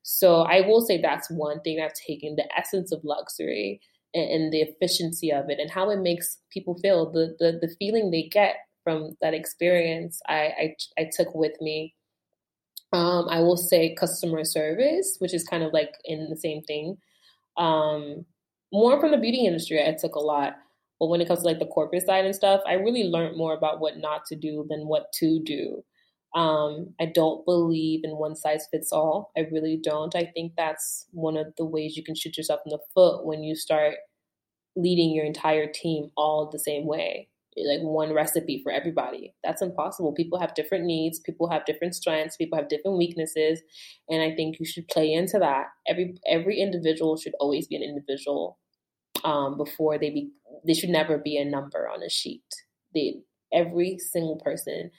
So 0.03 0.41
I 0.41 0.61
will 0.61 0.81
say 0.81 1.01
that's 1.01 1.31
one 1.31 1.61
thing 1.61 1.79
I've 1.81 1.93
taken 1.93 2.35
the 2.35 2.47
essence 2.57 2.91
of 2.91 3.03
luxury 3.03 3.81
and, 4.13 4.29
and, 4.29 4.53
the 4.53 4.61
efficiency 4.61 5.31
of 5.31 5.49
it 5.49 5.59
and 5.59 5.71
how 5.71 5.89
it 5.89 5.99
makes 5.99 6.38
people 6.51 6.77
feel. 6.77 7.11
The 7.11 7.35
the, 7.39 7.59
the 7.59 7.73
feeling 7.79 8.11
they 8.11 8.29
get 8.31 8.57
from 8.83 9.17
that 9.21 9.33
experience, 9.33 10.21
I, 10.27 10.35
I, 10.59 10.75
I 10.99 11.09
took 11.11 11.33
with 11.33 11.59
me. 11.59 11.95
Um, 12.93 13.27
I 13.29 13.39
will 13.39 13.57
say 13.57 13.95
customer 13.95 14.45
service, 14.45 15.15
which 15.19 15.33
is 15.33 15.43
kind 15.43 15.63
of 15.63 15.73
like 15.73 15.95
in 16.05 16.29
the 16.29 16.38
same 16.38 16.61
thing. 16.61 16.97
Um, 17.57 18.25
more 18.71 18.99
from 18.99 19.12
the 19.12 19.17
beauty 19.17 19.45
industry, 19.45 19.82
I 19.86 19.93
took 19.93 20.15
a 20.15 20.19
lot. 20.19 20.56
But 20.99 21.08
when 21.08 21.21
it 21.21 21.28
comes 21.28 21.41
to 21.41 21.45
like 21.45 21.60
the 21.60 21.65
corporate 21.65 22.06
side 22.06 22.25
and 22.25 22.36
stuff, 22.36 22.62
I 22.65 22.73
really 22.73 23.04
learned 23.04 23.38
more 23.38 23.54
about 23.54 23.80
what 23.80 23.97
not 23.97 24.25
to 24.28 24.36
do 24.36 24.65
than 24.69 24.88
what 24.88 25.12
to 25.15 25.41
do. 25.43 25.84
Um, 26.34 26.93
I 26.99 27.06
don't 27.06 27.45
believe 27.45 28.01
in 28.04 28.17
one 28.17 28.36
size 28.36 28.67
fits 28.71 28.91
all. 28.91 29.32
I 29.38 29.41
really 29.51 29.78
don't. 29.82 30.15
I 30.15 30.32
think 30.34 30.54
that's 30.58 31.08
one 31.12 31.38
of 31.38 31.47
the 31.58 31.65
ways 31.65 31.95
you 31.95 32.04
can 32.04 32.15
shoot 32.15 32.38
yourself 32.38 32.62
in 32.65 32.71
the 32.71 32.80
foot 32.93 33.25
when 33.25 33.43
you 33.43 33.56
start 33.56 33.95
leading 34.75 35.12
your 35.12 35.25
entire 35.25 35.67
team 35.71 36.12
all 36.17 36.49
the 36.49 36.60
same 36.60 36.86
way. 36.86 37.30
Like 37.57 37.81
one 37.81 38.13
recipe 38.13 38.61
for 38.61 38.71
everybody. 38.71 39.33
That's 39.43 39.61
impossible. 39.61 40.13
People 40.13 40.39
have 40.39 40.55
different 40.55 40.85
needs, 40.85 41.19
people 41.19 41.49
have 41.49 41.65
different 41.65 41.95
strengths, 41.95 42.35
people 42.35 42.57
have 42.57 42.67
different 42.67 42.97
weaknesses, 42.97 43.61
and 44.09 44.21
I 44.21 44.35
think 44.35 44.59
you 44.59 44.65
should 44.65 44.87
play 44.89 45.13
into 45.13 45.39
that. 45.39 45.67
Every 45.87 46.15
every 46.27 46.59
individual 46.59 47.15
should 47.17 47.33
always 47.39 47.67
be 47.67 47.77
an 47.77 47.83
individual 47.83 48.57
um, 49.23 49.57
before 49.57 49.97
they 49.97 50.09
be. 50.09 50.31
They 50.65 50.73
should 50.73 50.89
never 50.89 51.17
be 51.17 51.37
a 51.37 51.45
number 51.45 51.89
on 51.89 52.03
a 52.03 52.09
sheet. 52.09 52.43
They 52.93 53.21
every 53.53 53.97
single 53.99 54.37
person 54.37 54.91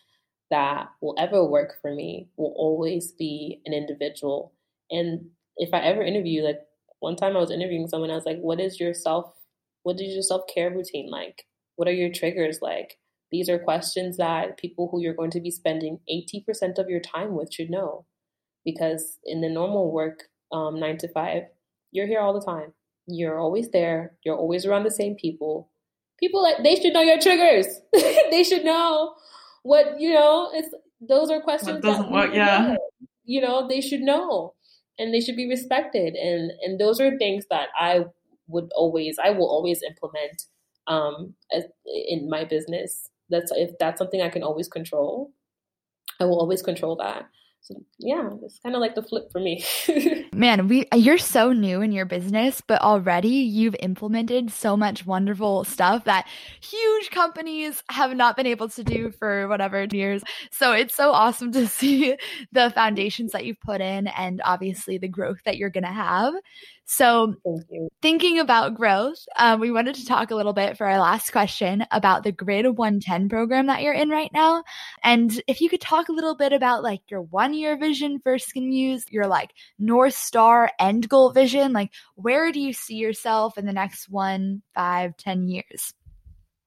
that 0.51 0.89
will 1.01 1.15
ever 1.19 1.45
work 1.45 1.75
for 1.83 1.95
me 1.95 2.29
will 2.37 2.55
always 2.57 3.13
be 3.13 3.61
an 3.67 3.73
individual. 3.73 4.53
And 4.91 5.31
if 5.57 5.75
I 5.75 5.81
ever 5.81 6.03
interview, 6.03 6.43
like 6.43 6.61
one 7.01 7.17
time 7.17 7.37
I 7.37 7.41
was 7.41 7.51
interviewing 7.51 7.89
someone, 7.89 8.11
I 8.11 8.15
was 8.15 8.27
like, 8.27 8.39
what 8.39 8.61
is 8.61 8.79
your 8.79 8.95
self, 8.95 9.33
what 9.83 10.01
is 10.01 10.15
your 10.15 10.23
self 10.23 10.43
care 10.53 10.71
routine 10.71 11.11
like? 11.11 11.45
What 11.77 11.89
are 11.89 11.93
your 11.93 12.11
triggers 12.13 12.59
like? 12.61 12.99
These 13.31 13.49
are 13.49 13.59
questions 13.59 14.17
that 14.17 14.59
people 14.59 14.89
who 14.91 15.01
you're 15.01 15.15
going 15.15 15.31
to 15.33 15.41
be 15.41 15.51
spending 15.51 16.01
80% 16.11 16.79
of 16.79 16.89
your 16.89 17.01
time 17.01 17.35
with 17.35 17.53
should 17.53 17.71
know. 17.71 18.07
Because 18.65 19.19
in 19.25 19.41
the 19.41 19.49
normal 19.49 19.93
work, 19.93 20.25
um, 20.53 20.81
nine 20.81 20.99
to 20.99 21.09
five, 21.09 21.45
you're 21.93 22.07
here 22.07 22.21
all 22.21 22.33
the 22.33 22.45
time. 22.45 22.73
You're 23.07 23.39
always 23.39 23.71
there. 23.71 24.17
You're 24.25 24.37
always 24.37 24.67
around 24.67 24.85
the 24.85 24.91
same 24.91 25.15
people. 25.15 25.71
People 26.19 26.43
like 26.43 26.63
they 26.63 26.75
should 26.77 26.93
know 26.93 27.03
your 27.03 27.21
triggers. 27.21 27.67
they 28.31 28.43
should 28.43 28.65
know 28.65 29.15
what 29.63 30.01
you 30.01 30.13
know. 30.13 30.51
It's 30.53 30.75
those 31.01 31.31
are 31.31 31.41
questions. 31.41 31.83
Doesn't 31.83 32.11
work? 32.11 32.35
Yeah. 32.35 32.75
Know. 32.75 33.09
You 33.25 33.41
know 33.43 33.69
they 33.69 33.81
should 33.81 34.01
know, 34.01 34.55
and 34.99 35.13
they 35.13 35.21
should 35.21 35.37
be 35.37 35.49
respected. 35.49 36.15
And 36.15 36.51
and 36.63 36.81
those 36.81 37.01
are 37.01 37.17
things 37.19 37.45
that 37.51 37.69
I 37.79 38.07
would 38.49 38.71
always, 38.75 39.19
I 39.23 39.31
will 39.31 39.49
always 39.49 39.83
implement 39.83 40.45
um, 40.87 41.35
in 42.09 42.29
my 42.29 42.45
business. 42.45 43.11
That's 43.29 43.51
if 43.55 43.77
that's 43.79 43.99
something 43.99 44.23
I 44.23 44.29
can 44.29 44.43
always 44.43 44.69
control. 44.69 45.33
I 46.21 46.25
will 46.25 46.39
always 46.39 46.63
control 46.63 46.97
that. 46.97 47.29
So 47.67 47.75
yeah, 47.99 48.31
it's 48.45 48.61
kind 48.61 48.77
of 48.77 48.81
like 48.81 48.95
the 48.95 49.03
flip 49.03 49.33
for 49.33 49.41
me. 49.41 49.65
Man, 50.33 50.69
we 50.69 50.87
you're 50.95 51.19
so 51.19 51.53
new 51.53 51.81
in 51.81 51.91
your 51.91 52.05
business, 52.05 52.61
but 52.61 52.81
already 52.81 53.29
you've 53.29 53.75
implemented 53.81 54.53
so 54.53 54.77
much 54.77 55.05
wonderful 55.05 55.65
stuff 55.65 56.05
that 56.05 56.29
huge 56.61 57.11
companies 57.11 57.83
have 57.91 58.15
not 58.15 58.37
been 58.37 58.47
able 58.47 58.69
to 58.69 58.85
do 58.85 59.11
for 59.11 59.49
whatever 59.49 59.85
years. 59.91 60.23
So 60.53 60.71
it's 60.73 60.95
so 60.95 61.11
awesome 61.11 61.51
to 61.53 61.67
see 61.67 62.17
the 62.53 62.71
foundations 62.71 63.33
that 63.33 63.45
you've 63.45 63.61
put 63.61 63.81
in 63.81 64.07
and 64.07 64.41
obviously 64.45 64.99
the 64.99 65.09
growth 65.09 65.41
that 65.45 65.57
you're 65.57 65.69
going 65.69 65.83
to 65.83 65.91
have. 65.91 66.35
So, 66.89 67.35
thinking 68.01 68.39
about 68.39 68.77
growth, 68.77 69.19
um, 69.37 69.59
we 69.59 69.73
wanted 69.73 69.97
to 69.97 70.07
talk 70.07 70.31
a 70.31 70.37
little 70.37 70.53
bit 70.53 70.79
for 70.79 70.87
our 70.87 71.01
last 71.01 71.33
question 71.33 71.85
about 71.91 72.23
the 72.23 72.31
Grid 72.31 72.65
110 72.65 73.29
program 73.29 73.67
that 73.67 73.83
you're 73.83 73.93
in 73.93 74.09
right 74.09 74.31
now. 74.33 74.63
And 75.03 75.43
if 75.49 75.61
you 75.61 75.69
could 75.69 75.81
talk 75.81 76.09
a 76.09 76.13
little 76.13 76.37
bit 76.37 76.53
about 76.53 76.85
like 76.85 77.01
your 77.11 77.23
one 77.23 77.55
year 77.55 77.77
vision 77.77 78.21
for 78.21 78.39
Skin 78.39 78.69
Muse, 78.69 79.05
your 79.11 79.27
like 79.27 79.51
North 79.81 80.15
Star 80.15 80.71
end 80.79 81.09
goal 81.09 81.33
vision, 81.33 81.73
like 81.73 81.91
where 82.15 82.53
do 82.53 82.61
you 82.61 82.73
see 82.73 82.95
yourself 82.95 83.59
in 83.59 83.67
the 83.67 83.73
next 83.73 84.09
one, 84.09 84.63
five, 84.73 85.17
ten 85.17 85.49
years? 85.49 85.93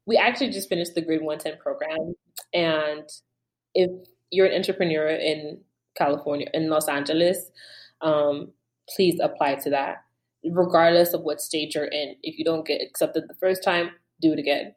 We 0.05 0.17
actually 0.17 0.49
just 0.49 0.67
finished 0.67 0.95
the 0.95 1.01
Grid 1.01 1.21
110 1.21 1.61
program. 1.61 2.13
And 2.53 3.07
if 3.73 3.89
you're 4.31 4.47
an 4.47 4.55
entrepreneur 4.55 5.07
in 5.07 5.61
California, 5.97 6.47
in 6.53 6.69
Los 6.69 6.89
Angeles, 6.89 7.51
um, 8.01 8.51
please 8.89 9.17
apply 9.21 9.55
to 9.55 9.69
that 9.69 10.03
regardless 10.43 11.13
of 11.13 11.21
what 11.21 11.41
stage 11.41 11.75
you're 11.75 11.85
in. 11.85 12.15
If 12.23 12.37
you 12.37 12.45
don't 12.45 12.65
get 12.65 12.81
accepted 12.81 13.25
the 13.27 13.35
first 13.35 13.63
time, 13.63 13.91
do 14.21 14.33
it 14.33 14.39
again. 14.39 14.73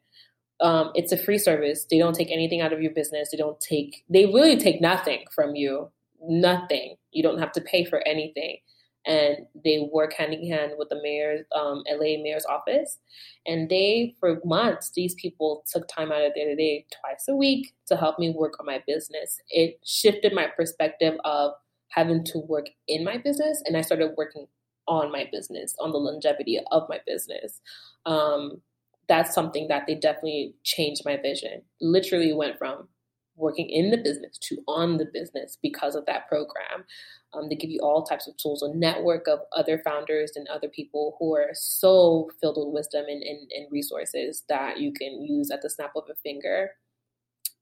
Um, 0.61 0.91
it's 0.95 1.11
a 1.11 1.17
free 1.17 1.37
service. 1.37 1.85
They 1.89 1.97
don't 1.97 2.15
take 2.15 2.31
anything 2.31 2.61
out 2.61 2.73
of 2.73 2.81
your 2.81 2.93
business. 2.93 3.29
They 3.31 3.37
don't 3.37 3.59
take, 3.59 4.03
they 4.09 4.25
really 4.27 4.57
take 4.57 4.81
nothing 4.81 5.25
from 5.33 5.55
you. 5.55 5.91
Nothing. 6.21 6.95
You 7.11 7.23
don't 7.23 7.39
have 7.39 7.51
to 7.53 7.61
pay 7.61 7.83
for 7.83 8.05
anything. 8.07 8.57
And 9.05 9.39
they 9.65 9.89
work 9.91 10.13
hand 10.13 10.33
in 10.33 10.47
hand 10.47 10.73
with 10.77 10.87
the 10.87 11.01
mayor's, 11.01 11.45
um, 11.53 11.83
LA 11.91 12.21
mayor's 12.23 12.45
office. 12.45 12.99
And 13.45 13.67
they, 13.67 14.15
for 14.21 14.39
months, 14.45 14.91
these 14.95 15.13
people 15.15 15.65
took 15.69 15.85
time 15.89 16.13
out 16.13 16.23
of 16.23 16.31
their 16.35 16.55
day 16.55 16.85
twice 17.01 17.25
a 17.27 17.35
week 17.35 17.73
to 17.87 17.97
help 17.97 18.17
me 18.17 18.29
work 18.29 18.57
on 18.61 18.65
my 18.65 18.81
business. 18.87 19.41
It 19.49 19.81
shifted 19.83 20.33
my 20.33 20.47
perspective 20.47 21.15
of 21.25 21.51
having 21.89 22.23
to 22.25 22.39
work 22.39 22.69
in 22.87 23.03
my 23.03 23.17
business 23.17 23.61
and 23.65 23.77
I 23.77 23.81
started 23.81 24.13
working 24.17 24.47
on 24.87 25.11
my 25.11 25.27
business, 25.31 25.75
on 25.79 25.91
the 25.91 25.97
longevity 25.97 26.59
of 26.71 26.87
my 26.89 26.99
business. 27.05 27.61
Um, 28.05 28.61
that's 29.07 29.33
something 29.35 29.67
that 29.67 29.85
they 29.87 29.95
definitely 29.95 30.55
changed 30.63 31.03
my 31.05 31.17
vision. 31.17 31.61
Literally 31.81 32.33
went 32.33 32.57
from 32.57 32.87
working 33.35 33.69
in 33.69 33.91
the 33.91 33.97
business 33.97 34.37
to 34.37 34.57
on 34.67 34.97
the 34.97 35.05
business 35.05 35.57
because 35.61 35.95
of 35.95 36.05
that 36.05 36.27
program. 36.27 36.85
Um, 37.33 37.49
they 37.49 37.55
give 37.55 37.71
you 37.71 37.79
all 37.81 38.03
types 38.03 38.27
of 38.27 38.37
tools, 38.37 38.61
a 38.61 38.75
network 38.75 39.27
of 39.27 39.39
other 39.55 39.79
founders 39.79 40.33
and 40.35 40.47
other 40.47 40.67
people 40.67 41.15
who 41.19 41.35
are 41.35 41.49
so 41.53 42.29
filled 42.39 42.57
with 42.57 42.73
wisdom 42.73 43.05
and, 43.07 43.23
and, 43.23 43.51
and 43.51 43.71
resources 43.71 44.43
that 44.49 44.79
you 44.79 44.93
can 44.93 45.21
use 45.21 45.49
at 45.49 45.61
the 45.61 45.69
snap 45.69 45.93
of 45.95 46.03
a 46.11 46.15
finger. 46.15 46.71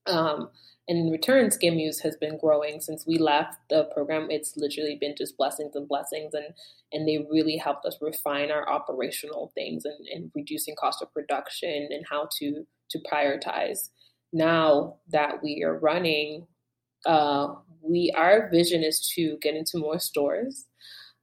Um, 0.07 0.49
and 0.87 0.97
in 0.97 1.11
return, 1.11 1.49
SkinMuse 1.49 2.01
has 2.01 2.17
been 2.17 2.37
growing 2.37 2.81
since 2.81 3.05
we 3.05 3.17
left 3.17 3.57
the 3.69 3.85
program. 3.93 4.27
It's 4.29 4.57
literally 4.57 4.97
been 4.99 5.15
just 5.17 5.37
blessings 5.37 5.75
and 5.75 5.87
blessings, 5.87 6.33
and 6.33 6.47
and 6.91 7.07
they 7.07 7.25
really 7.31 7.55
helped 7.55 7.85
us 7.85 7.97
refine 8.01 8.51
our 8.51 8.67
operational 8.67 9.51
things 9.55 9.85
and, 9.85 10.07
and 10.13 10.31
reducing 10.35 10.75
cost 10.75 11.01
of 11.01 11.13
production 11.13 11.87
and 11.91 12.05
how 12.09 12.27
to 12.39 12.65
to 12.89 12.99
prioritize. 13.11 13.89
Now 14.33 14.97
that 15.09 15.43
we 15.43 15.63
are 15.63 15.77
running, 15.77 16.47
uh, 17.05 17.53
we 17.81 18.11
our 18.17 18.49
vision 18.51 18.83
is 18.83 19.07
to 19.15 19.37
get 19.41 19.55
into 19.55 19.77
more 19.77 19.99
stores. 19.99 20.65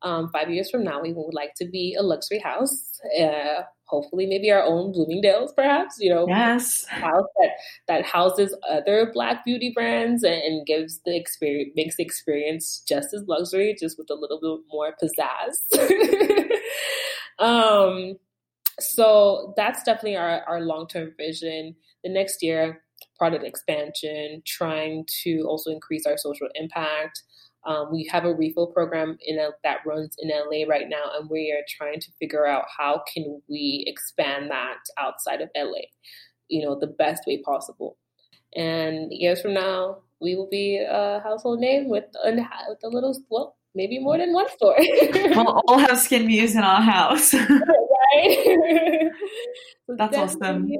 Um, 0.03 0.31
five 0.33 0.49
years 0.49 0.71
from 0.71 0.85
now, 0.85 1.03
we 1.03 1.13
would 1.13 1.35
like 1.35 1.55
to 1.57 1.67
be 1.67 1.97
a 1.99 2.03
luxury 2.03 2.39
house. 2.39 3.01
Uh, 3.21 3.63
hopefully 3.89 4.27
maybe 4.27 4.51
our 4.51 4.63
own 4.63 4.93
Bloomingdale's, 4.93 5.53
perhaps, 5.53 5.97
you 5.99 6.11
know, 6.11 6.27
yes, 6.29 6.85
house 6.87 7.27
that 7.41 7.51
that 7.89 8.05
houses 8.05 8.55
other 8.69 9.11
Black 9.13 9.45
beauty 9.45 9.73
brands 9.75 10.23
and, 10.23 10.35
and, 10.35 10.67
gives 10.67 11.01
the 11.05 11.17
experience 11.17 11.73
makes 11.75 11.97
the 11.97 12.03
experience 12.03 12.83
just 12.87 13.15
as 13.15 13.25
luxury, 13.27 13.77
just 13.79 13.99
with 13.99 14.11
a 14.11 14.15
little 14.15 14.39
bit 14.41 14.65
more 14.71 14.95
pizzazz. 15.03 15.63
um, 17.39 18.17
so 18.79 19.55
that's 19.57 19.83
definitely 19.83 20.17
our 20.17 20.43
our 20.47 20.61
long 20.61 20.87
term 20.87 21.13
vision. 21.17 21.75
The 22.05 22.11
next 22.11 22.43
year, 22.43 22.83
product 23.19 23.45
expansion, 23.45 24.43
trying 24.47 25.07
to 25.25 25.43
also 25.43 25.71
increase 25.71 26.07
our 26.07 26.17
social 26.17 26.49
impact. 26.55 27.23
Um, 27.69 27.93
we 27.93 28.09
have 28.11 28.25
a 28.25 28.35
refill 28.35 28.69
program 28.69 29.19
in 29.27 29.39
a, 29.39 29.51
that 29.63 29.81
runs 29.85 30.17
in 30.19 30.31
LA 30.31 30.67
right 30.67 30.89
now, 30.89 31.11
and 31.19 31.29
we 31.29 31.53
are 31.53 31.65
trying 31.69 32.01
to 32.01 32.11
figure 32.19 32.47
out 32.47 32.65
how 32.75 33.03
can 33.13 33.43
we 33.47 33.85
expand 33.87 34.51
that 34.51 34.79
outside 34.97 35.43
of 35.43 35.51
LA, 35.55 35.83
you 36.49 36.65
know, 36.65 36.79
the 36.81 36.87
best 36.87 37.25
way 37.27 37.43
possible. 37.43 37.99
And 38.57 39.13
years 39.13 39.43
from 39.43 39.53
now, 39.53 39.99
we 40.19 40.35
will 40.35 40.49
be 40.49 40.79
a 40.79 41.21
household 41.21 41.61
name 41.61 41.91
with 41.91 42.07
a, 42.25 42.31
with 42.69 42.79
a 42.83 42.89
little, 42.89 43.15
well, 43.29 43.57
maybe 43.75 43.99
more 43.99 44.17
than 44.17 44.33
one 44.33 44.49
store. 44.49 44.75
we'll 45.13 45.63
all 45.69 45.79
have 45.79 45.99
Skin 45.99 46.27
Muse 46.27 46.55
in 46.55 46.63
our 46.63 46.81
house. 46.81 47.35
right? 48.15 49.11
That's 49.89 50.17
awesome. 50.17 50.71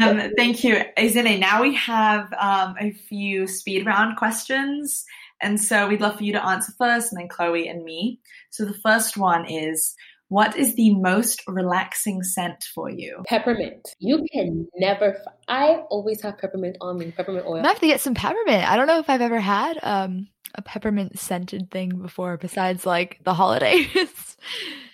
um, 0.00 0.20
thank 0.36 0.64
you, 0.64 0.82
Izine. 0.96 1.38
Now 1.38 1.62
we 1.62 1.74
have 1.74 2.32
um, 2.34 2.76
a 2.80 2.92
few 2.92 3.46
speed 3.46 3.86
round 3.86 4.16
questions. 4.16 5.04
And 5.40 5.60
so 5.60 5.88
we'd 5.88 6.00
love 6.00 6.16
for 6.16 6.24
you 6.24 6.32
to 6.32 6.44
answer 6.44 6.72
first 6.78 7.12
and 7.12 7.20
then 7.20 7.28
Chloe 7.28 7.68
and 7.68 7.84
me. 7.84 8.20
So 8.50 8.64
the 8.64 8.74
first 8.74 9.16
one 9.16 9.50
is 9.50 9.94
what 10.28 10.56
is 10.56 10.74
the 10.74 10.94
most 10.94 11.42
relaxing 11.46 12.22
scent 12.22 12.64
for 12.74 12.90
you? 12.90 13.22
Peppermint. 13.26 13.88
You 13.98 14.26
can 14.32 14.68
never. 14.76 15.14
F- 15.14 15.34
I 15.48 15.82
always 15.90 16.20
have 16.22 16.38
peppermint 16.38 16.76
on 16.80 16.98
me. 16.98 17.12
Peppermint 17.12 17.46
oil. 17.46 17.64
I 17.64 17.68
have 17.68 17.80
to 17.80 17.86
get 17.86 18.00
some 18.00 18.14
peppermint. 18.14 18.68
I 18.68 18.76
don't 18.76 18.86
know 18.86 18.98
if 18.98 19.08
I've 19.08 19.22
ever 19.22 19.40
had 19.40 19.78
um, 19.82 20.28
a 20.54 20.62
peppermint 20.62 21.18
scented 21.18 21.70
thing 21.70 22.02
before, 22.02 22.36
besides 22.36 22.84
like 22.84 23.20
the 23.24 23.34
holidays. 23.34 24.36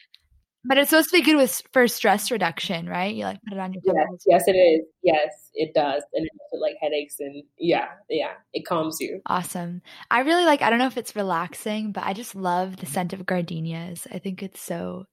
But 0.65 0.79
it's 0.79 0.91
supposed 0.91 1.11
to 1.11 1.17
be 1.19 1.23
good 1.23 1.37
with 1.37 1.63
for 1.73 1.87
stress 1.89 2.31
reduction, 2.31 2.89
right? 2.89 3.15
You 3.15 3.25
like 3.25 3.41
put 3.47 3.57
it 3.57 3.61
on 3.61 3.73
your 3.75 3.83
temples. 3.83 4.25
Yes, 4.27 4.47
yes, 4.47 4.49
it 4.49 4.59
is. 4.59 4.87
Yes, 5.03 5.51
it 5.55 5.75
does, 5.75 6.03
and 6.15 6.25
it 6.25 6.33
like 6.61 6.77
headaches 6.81 7.17
and 7.21 7.43
yeah, 7.59 7.89
yeah, 8.09 8.33
it 8.53 8.65
calms 8.67 8.99
you. 9.01 9.21
Awesome. 9.27 9.83
I 10.11 10.21
really 10.21 10.45
like. 10.45 10.63
I 10.63 10.71
don't 10.71 10.79
know 10.79 10.87
if 10.87 10.97
it's 10.97 11.17
relaxing, 11.17 11.93
but 11.93 12.05
I 12.05 12.13
just 12.13 12.35
love 12.35 12.77
the 12.77 12.87
scent 12.87 13.13
of 13.13 13.27
gardenias. 13.27 14.07
I 14.11 14.19
think 14.19 14.43
it's 14.43 14.61
so, 14.61 15.05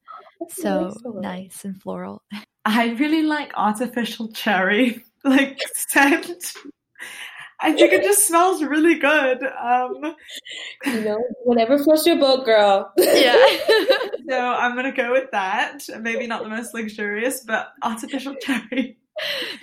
so 0.49 0.93
nice 1.05 1.65
and 1.65 1.81
floral. 1.81 2.23
I 2.65 2.91
really 2.91 3.23
like 3.23 3.51
artificial 3.55 4.31
cherry 4.31 5.03
like 5.23 5.59
scent. 5.75 6.53
I 7.61 7.73
think 7.73 7.93
it 7.93 8.03
just 8.03 8.27
smells 8.27 8.63
really 8.63 8.95
good. 8.95 9.43
Um, 9.43 10.15
you 10.85 11.01
know, 11.01 11.23
whatever 11.43 11.77
floats 11.77 12.05
your 12.07 12.17
boat, 12.17 12.43
girl. 12.43 12.91
Yeah. 12.97 13.35
so 14.29 14.39
I'm 14.39 14.75
gonna 14.75 14.91
go 14.91 15.11
with 15.11 15.29
that. 15.31 15.83
Maybe 15.99 16.25
not 16.25 16.43
the 16.43 16.49
most 16.49 16.73
luxurious, 16.73 17.41
but 17.41 17.71
artificial 17.83 18.35
cherry. 18.41 18.97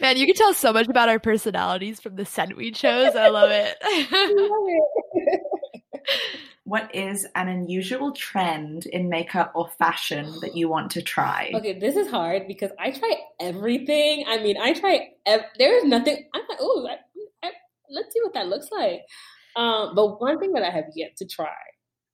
Man, 0.00 0.16
you 0.16 0.26
can 0.26 0.36
tell 0.36 0.54
so 0.54 0.72
much 0.72 0.86
about 0.86 1.08
our 1.08 1.18
personalities 1.18 2.00
from 2.00 2.14
the 2.14 2.24
scent 2.24 2.56
we 2.56 2.70
chose. 2.70 3.16
I 3.16 3.28
love 3.28 3.50
it. 3.50 3.76
what 6.64 6.94
is 6.94 7.26
an 7.34 7.48
unusual 7.48 8.12
trend 8.12 8.86
in 8.86 9.08
makeup 9.08 9.52
or 9.56 9.68
fashion 9.78 10.32
that 10.42 10.54
you 10.54 10.68
want 10.68 10.92
to 10.92 11.02
try? 11.02 11.50
Okay, 11.54 11.78
this 11.78 11.96
is 11.96 12.08
hard 12.10 12.46
because 12.46 12.70
I 12.78 12.92
try 12.92 13.14
everything. 13.40 14.26
I 14.28 14.38
mean, 14.38 14.58
I 14.58 14.74
try. 14.74 15.08
Ev- 15.26 15.46
there 15.58 15.76
is 15.76 15.84
nothing. 15.84 16.28
I'm 16.34 16.42
like, 16.48 16.58
oh, 16.60 16.82
let's 16.84 17.02
see 17.02 17.07
what 18.28 18.34
that 18.34 18.48
looks 18.48 18.68
like. 18.70 19.00
Um, 19.56 19.94
but 19.94 20.20
one 20.20 20.38
thing 20.38 20.52
that 20.52 20.62
I 20.62 20.70
have 20.70 20.84
yet 20.94 21.16
to 21.16 21.26
try, 21.26 21.56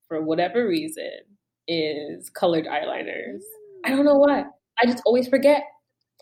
for 0.08 0.22
whatever 0.22 0.66
reason, 0.66 1.10
is 1.68 2.30
colored 2.30 2.66
eyeliners. 2.66 3.40
I 3.84 3.90
don't 3.90 4.04
know 4.04 4.16
why. 4.16 4.44
I 4.82 4.86
just 4.86 5.02
always 5.04 5.28
forget 5.28 5.62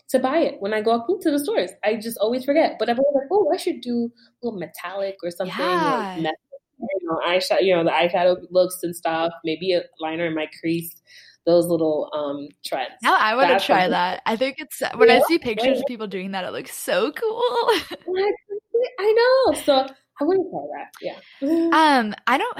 to 0.09 0.19
buy 0.19 0.39
it 0.39 0.55
when 0.59 0.73
I 0.73 0.81
go 0.81 0.91
up 0.91 1.07
to 1.21 1.31
the 1.31 1.39
stores. 1.39 1.71
I 1.83 1.95
just 1.95 2.17
always 2.17 2.45
forget. 2.45 2.75
But 2.77 2.89
I'm 2.89 2.99
always 2.99 3.15
like, 3.15 3.29
oh, 3.31 3.51
I 3.53 3.57
should 3.57 3.81
do 3.81 4.11
a 4.11 4.45
little 4.45 4.59
metallic 4.59 5.17
or 5.23 5.31
something. 5.31 5.55
Yeah. 5.57 6.17
Like 6.19 6.35
you 6.79 7.07
know, 7.07 7.19
eyeshadow, 7.25 7.63
you 7.63 7.75
know, 7.75 7.83
the 7.83 7.91
eyeshadow 7.91 8.37
looks 8.51 8.79
and 8.83 8.95
stuff. 8.95 9.31
Maybe 9.43 9.73
a 9.73 9.83
liner 9.99 10.25
in 10.25 10.35
my 10.35 10.47
crease. 10.59 10.93
Those 11.45 11.65
little 11.65 12.09
um 12.13 12.47
trends. 12.65 12.93
Now 13.01 13.17
I 13.19 13.35
want 13.35 13.59
to 13.59 13.65
try 13.65 13.87
that. 13.89 14.21
I 14.25 14.35
think 14.35 14.57
it's 14.59 14.81
when 14.95 15.11
I 15.11 15.21
see 15.27 15.37
pictures 15.37 15.79
of 15.79 15.85
people 15.87 16.07
doing 16.07 16.31
that, 16.31 16.45
it 16.45 16.51
looks 16.51 16.75
so 16.75 17.11
cool. 17.11 17.41
I 18.99 19.13
know. 19.49 19.61
So 19.61 19.87
I 20.21 20.23
wouldn't 20.23 20.49
try 20.51 20.61
that. 20.75 20.91
Yeah. 21.01 21.69
Um, 21.73 22.13
I 22.27 22.37
don't. 22.37 22.57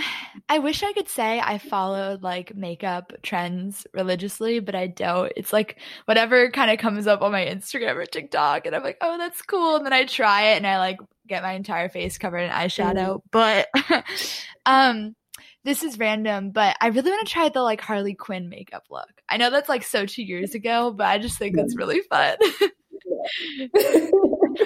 I 0.50 0.60
wish 0.60 0.84
I 0.84 0.92
could 0.94 1.08
say 1.08 1.40
I 1.40 1.60
followed 1.60 2.24
like 2.24 2.56
makeup 2.56 3.14
trends 3.22 3.86
religiously, 3.94 4.60
but 4.60 4.76
I 4.76 4.88
don't. 4.88 5.32
It's 5.38 5.54
like 5.54 5.80
whatever 6.06 6.50
kind 6.50 6.72
of 6.72 6.80
comes 6.80 7.08
up 7.08 7.22
on 7.22 7.32
my 7.32 7.46
Instagram 7.46 7.96
or 7.96 8.06
TikTok, 8.06 8.66
and 8.66 8.76
I'm 8.76 8.84
like, 8.84 8.98
oh, 9.02 9.18
that's 9.18 9.42
cool, 9.44 9.78
and 9.78 9.86
then 9.86 9.94
I 9.94 10.06
try 10.06 10.54
it, 10.54 10.58
and 10.58 10.68
I 10.68 10.80
like 10.80 10.98
get 11.28 11.44
my 11.44 11.54
entire 11.54 11.90
face 11.90 12.18
covered 12.18 12.40
in 12.40 12.52
eyeshadow. 12.52 13.22
But, 13.32 13.70
um, 14.66 15.16
this 15.64 15.84
is 15.84 15.98
random, 15.98 16.52
but 16.52 16.76
I 16.82 16.88
really 16.88 17.10
want 17.12 17.28
to 17.28 17.34
try 17.34 17.50
the 17.50 17.62
like 17.62 17.82
Harley 17.82 18.14
Quinn 18.16 18.50
makeup 18.50 18.84
look. 18.90 19.10
I 19.30 19.38
know 19.38 19.50
that's 19.50 19.70
like 19.70 19.84
so 19.84 20.06
two 20.06 20.24
years 20.24 20.56
ago, 20.56 20.92
but 20.92 21.08
I 21.08 21.18
just 21.20 21.38
think 21.38 21.58
it's 21.58 21.78
really 21.78 22.02
fun. 22.02 22.38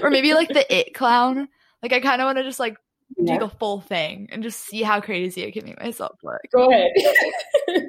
or 0.01 0.09
maybe 0.09 0.33
like 0.33 0.49
the 0.49 0.65
It 0.75 0.93
clown. 0.93 1.47
Like 1.83 1.93
I 1.93 1.99
kind 1.99 2.21
of 2.21 2.25
want 2.25 2.39
to 2.39 2.43
just 2.43 2.59
like 2.59 2.77
do 3.23 3.37
the 3.39 3.49
full 3.49 3.81
thing 3.81 4.27
and 4.31 4.43
just 4.43 4.59
see 4.59 4.81
how 4.81 4.99
crazy 4.99 5.45
I 5.45 5.51
can 5.51 5.65
make 5.65 5.79
myself 5.81 6.17
look. 6.23 6.41
Go 6.53 6.69
ahead. 6.69 6.91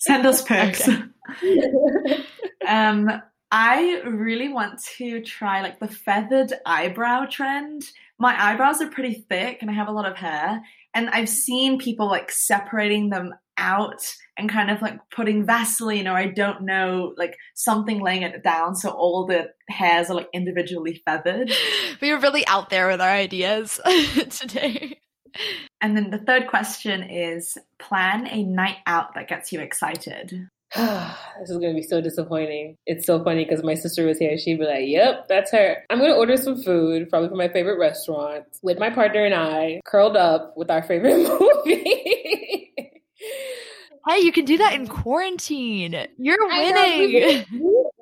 Send 0.00 0.26
us 0.26 0.42
pics. 0.42 0.88
Okay. 0.88 1.02
Um, 2.66 3.10
I 3.50 4.00
really 4.06 4.48
want 4.48 4.82
to 4.96 5.20
try 5.20 5.60
like 5.60 5.78
the 5.78 5.86
feathered 5.86 6.54
eyebrow 6.64 7.26
trend. 7.26 7.84
My 8.18 8.34
eyebrows 8.42 8.80
are 8.80 8.88
pretty 8.88 9.24
thick 9.28 9.58
and 9.60 9.70
I 9.70 9.74
have 9.74 9.88
a 9.88 9.92
lot 9.92 10.10
of 10.10 10.16
hair, 10.16 10.62
and 10.94 11.10
I've 11.10 11.28
seen 11.28 11.78
people 11.78 12.06
like 12.06 12.30
separating 12.30 13.10
them 13.10 13.34
out 13.56 14.04
and 14.36 14.50
kind 14.50 14.70
of 14.70 14.82
like 14.82 14.98
putting 15.10 15.46
Vaseline 15.46 16.08
or 16.08 16.16
I 16.16 16.26
don't 16.26 16.62
know, 16.62 17.14
like 17.16 17.36
something 17.54 18.00
laying 18.00 18.22
it 18.22 18.42
down 18.42 18.74
so 18.74 18.90
all 18.90 19.26
the 19.26 19.50
hairs 19.68 20.10
are 20.10 20.14
like 20.14 20.28
individually 20.32 21.02
feathered. 21.04 21.52
we 22.00 22.12
were 22.12 22.18
really 22.18 22.46
out 22.46 22.70
there 22.70 22.88
with 22.88 23.00
our 23.00 23.10
ideas 23.10 23.80
today. 24.30 25.00
And 25.80 25.96
then 25.96 26.10
the 26.10 26.18
third 26.18 26.46
question 26.48 27.02
is 27.02 27.58
plan 27.78 28.26
a 28.28 28.44
night 28.44 28.78
out 28.86 29.14
that 29.14 29.28
gets 29.28 29.52
you 29.52 29.60
excited. 29.60 30.48
this 30.76 31.50
is 31.50 31.58
gonna 31.58 31.74
be 31.74 31.82
so 31.82 32.00
disappointing. 32.00 32.76
It's 32.84 33.06
so 33.06 33.22
funny 33.22 33.44
because 33.44 33.62
my 33.62 33.74
sister 33.74 34.06
was 34.06 34.18
here. 34.18 34.36
She'd 34.36 34.58
be 34.58 34.64
like, 34.64 34.88
"Yep, 34.88 35.28
that's 35.28 35.52
her." 35.52 35.84
I'm 35.88 36.00
gonna 36.00 36.14
order 36.14 36.36
some 36.36 36.60
food, 36.60 37.08
probably 37.08 37.28
from 37.28 37.38
my 37.38 37.48
favorite 37.48 37.78
restaurant, 37.78 38.44
with 38.62 38.80
my 38.80 38.90
partner 38.90 39.24
and 39.24 39.34
I, 39.34 39.80
curled 39.84 40.16
up 40.16 40.56
with 40.56 40.72
our 40.72 40.82
favorite 40.82 41.18
movie. 41.40 42.72
Hey, 44.08 44.18
you 44.18 44.32
can 44.32 44.44
do 44.44 44.58
that 44.58 44.74
in 44.74 44.88
quarantine. 44.88 46.08
You're 46.18 46.38
know, 46.40 46.58
winning. 46.58 47.12
We, 47.12 47.44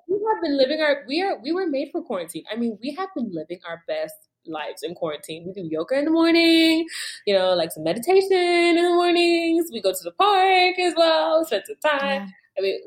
we 0.09 0.21
have 0.35 0.43
been 0.43 0.57
living 0.57 0.81
our 0.81 1.05
we 1.07 1.23
are 1.23 1.39
we 1.43 1.53
were 1.53 1.67
made 1.67 1.91
for 1.93 2.03
quarantine. 2.03 2.45
I 2.51 2.57
mean, 2.57 2.79
we 2.81 2.95
have 2.95 3.11
been 3.15 3.31
living 3.33 3.59
our 3.69 3.83
best 3.87 4.15
lives 4.47 4.83
in 4.83 4.95
quarantine. 4.95 5.45
We 5.47 5.53
do 5.53 5.69
yoga 5.71 5.99
in 5.99 6.07
the 6.07 6.11
morning, 6.11 6.87
you 7.27 7.35
know, 7.35 7.55
like 7.55 7.71
some 7.71 7.85
meditation 7.85 8.33
in 8.33 8.77
the 8.77 8.95
mornings. 8.95 9.69
We 9.71 9.83
go 9.83 9.93
to 9.93 10.03
the 10.03 10.13
park 10.13 10.79
as 10.79 10.95
well, 10.97 11.45
spend 11.45 11.65
some 11.67 11.77
time. 11.85 12.23
Yeah. 12.23 12.29
I 12.59 12.63
mean, 12.63 12.79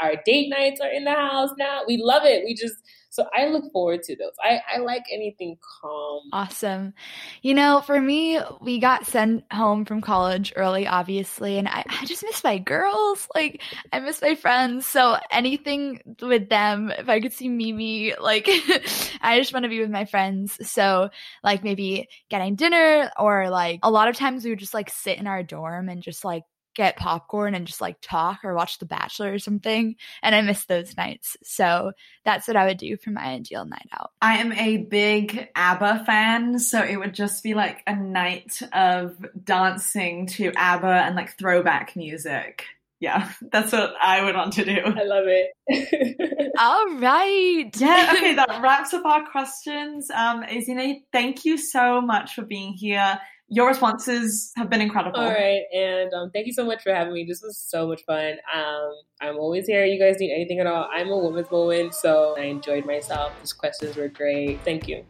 our 0.00 0.14
date 0.24 0.48
nights 0.48 0.80
are 0.80 0.90
in 0.90 1.04
the 1.04 1.12
house 1.12 1.50
now. 1.58 1.82
We 1.86 1.98
love 1.98 2.24
it. 2.24 2.44
We 2.44 2.54
just 2.54 2.74
so 3.14 3.24
I 3.32 3.46
look 3.46 3.70
forward 3.72 4.02
to 4.04 4.16
those. 4.16 4.32
I 4.42 4.60
I 4.74 4.78
like 4.78 5.04
anything 5.12 5.56
calm. 5.80 6.22
Awesome. 6.32 6.94
You 7.42 7.54
know, 7.54 7.80
for 7.80 8.00
me, 8.00 8.40
we 8.60 8.80
got 8.80 9.06
sent 9.06 9.44
home 9.52 9.84
from 9.84 10.00
college 10.00 10.52
early, 10.56 10.88
obviously, 10.88 11.56
and 11.56 11.68
I, 11.68 11.84
I 11.88 12.04
just 12.06 12.24
miss 12.24 12.42
my 12.42 12.58
girls. 12.58 13.28
Like, 13.32 13.62
I 13.92 14.00
miss 14.00 14.20
my 14.20 14.34
friends. 14.34 14.84
So 14.86 15.16
anything 15.30 16.00
with 16.20 16.48
them, 16.48 16.90
if 16.90 17.08
I 17.08 17.20
could 17.20 17.32
see 17.32 17.48
Mimi, 17.48 18.14
like, 18.20 18.48
I 19.20 19.38
just 19.38 19.52
want 19.52 19.62
to 19.62 19.68
be 19.68 19.80
with 19.80 19.90
my 19.90 20.06
friends. 20.06 20.58
So, 20.68 21.10
like, 21.44 21.62
maybe 21.62 22.08
getting 22.30 22.56
dinner, 22.56 23.12
or 23.16 23.48
like, 23.48 23.78
a 23.84 23.90
lot 23.92 24.08
of 24.08 24.16
times 24.16 24.44
we 24.44 24.50
would 24.50 24.58
just 24.58 24.74
like 24.74 24.90
sit 24.90 25.18
in 25.18 25.28
our 25.28 25.44
dorm 25.44 25.88
and 25.88 26.02
just 26.02 26.24
like 26.24 26.42
get 26.74 26.96
popcorn 26.96 27.54
and 27.54 27.66
just 27.66 27.80
like 27.80 27.96
talk 28.00 28.40
or 28.44 28.54
watch 28.54 28.78
The 28.78 28.86
Bachelor 28.86 29.32
or 29.32 29.38
something. 29.38 29.96
And 30.22 30.34
I 30.34 30.42
miss 30.42 30.64
those 30.66 30.96
nights. 30.96 31.36
So 31.42 31.92
that's 32.24 32.48
what 32.48 32.56
I 32.56 32.66
would 32.66 32.78
do 32.78 32.96
for 32.96 33.10
my 33.10 33.24
ideal 33.24 33.64
night 33.64 33.88
out. 33.92 34.10
I 34.20 34.38
am 34.38 34.52
a 34.52 34.78
big 34.78 35.48
ABBA 35.54 36.04
fan, 36.04 36.58
so 36.58 36.82
it 36.82 36.96
would 36.96 37.14
just 37.14 37.42
be 37.42 37.54
like 37.54 37.82
a 37.86 37.94
night 37.94 38.60
of 38.72 39.16
dancing 39.42 40.26
to 40.26 40.52
ABBA 40.56 40.86
and 40.86 41.16
like 41.16 41.38
throwback 41.38 41.96
music. 41.96 42.64
Yeah, 43.00 43.30
that's 43.52 43.72
what 43.72 43.94
I 44.00 44.24
would 44.24 44.34
want 44.34 44.54
to 44.54 44.64
do. 44.64 44.80
I 44.82 45.04
love 45.04 45.24
it. 45.26 46.52
All 46.58 46.96
right. 46.96 47.70
Yeah, 47.76 48.12
okay, 48.16 48.34
that 48.36 48.60
wraps 48.62 48.94
up 48.94 49.04
our 49.04 49.26
questions. 49.26 50.10
Um, 50.10 50.42
Izine, 50.42 51.02
thank 51.12 51.44
you 51.44 51.58
so 51.58 52.00
much 52.00 52.34
for 52.34 52.42
being 52.42 52.72
here. 52.72 53.18
Your 53.48 53.68
responses 53.68 54.52
have 54.56 54.70
been 54.70 54.80
incredible. 54.80 55.20
All 55.20 55.28
right, 55.28 55.62
and 55.72 56.12
um, 56.14 56.30
thank 56.30 56.46
you 56.46 56.52
so 56.52 56.64
much 56.64 56.82
for 56.82 56.94
having 56.94 57.12
me. 57.12 57.24
This 57.28 57.42
was 57.42 57.58
so 57.58 57.86
much 57.86 58.02
fun. 58.04 58.36
Um, 58.52 58.92
I'm 59.20 59.36
always 59.36 59.66
here. 59.66 59.84
You 59.84 59.98
guys 60.00 60.18
need 60.18 60.32
anything 60.32 60.60
at 60.60 60.66
all? 60.66 60.88
I'm 60.92 61.08
a 61.08 61.18
woman's 61.18 61.50
woman, 61.50 61.92
so 61.92 62.34
I 62.38 62.44
enjoyed 62.44 62.86
myself. 62.86 63.32
These 63.40 63.52
questions 63.52 63.96
were 63.96 64.08
great. 64.08 64.60
Thank 64.64 64.88
you. 64.88 65.04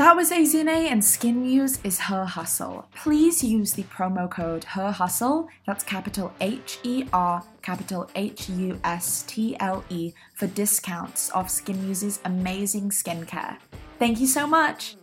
That 0.00 0.16
was 0.16 0.30
Azine 0.30 0.68
and 0.68 1.04
Skin 1.04 1.42
Muse 1.42 1.78
is 1.84 2.00
Her 2.00 2.24
Hustle. 2.24 2.88
Please 2.94 3.44
use 3.44 3.74
the 3.74 3.82
promo 3.82 4.30
code 4.30 4.64
Her 4.64 4.92
Hustle, 4.92 5.48
that's 5.66 5.84
capital 5.84 6.32
H 6.40 6.78
E 6.84 7.04
R, 7.12 7.44
capital 7.60 8.08
H 8.14 8.48
U 8.48 8.80
S 8.82 9.24
T 9.24 9.56
L 9.60 9.84
E, 9.90 10.14
for 10.36 10.46
discounts 10.46 11.30
off 11.32 11.50
Skin 11.50 11.84
Muse's 11.84 12.20
amazing 12.24 12.88
skincare. 12.88 13.58
Thank 13.98 14.20
you 14.20 14.26
so 14.26 14.46
much. 14.46 14.96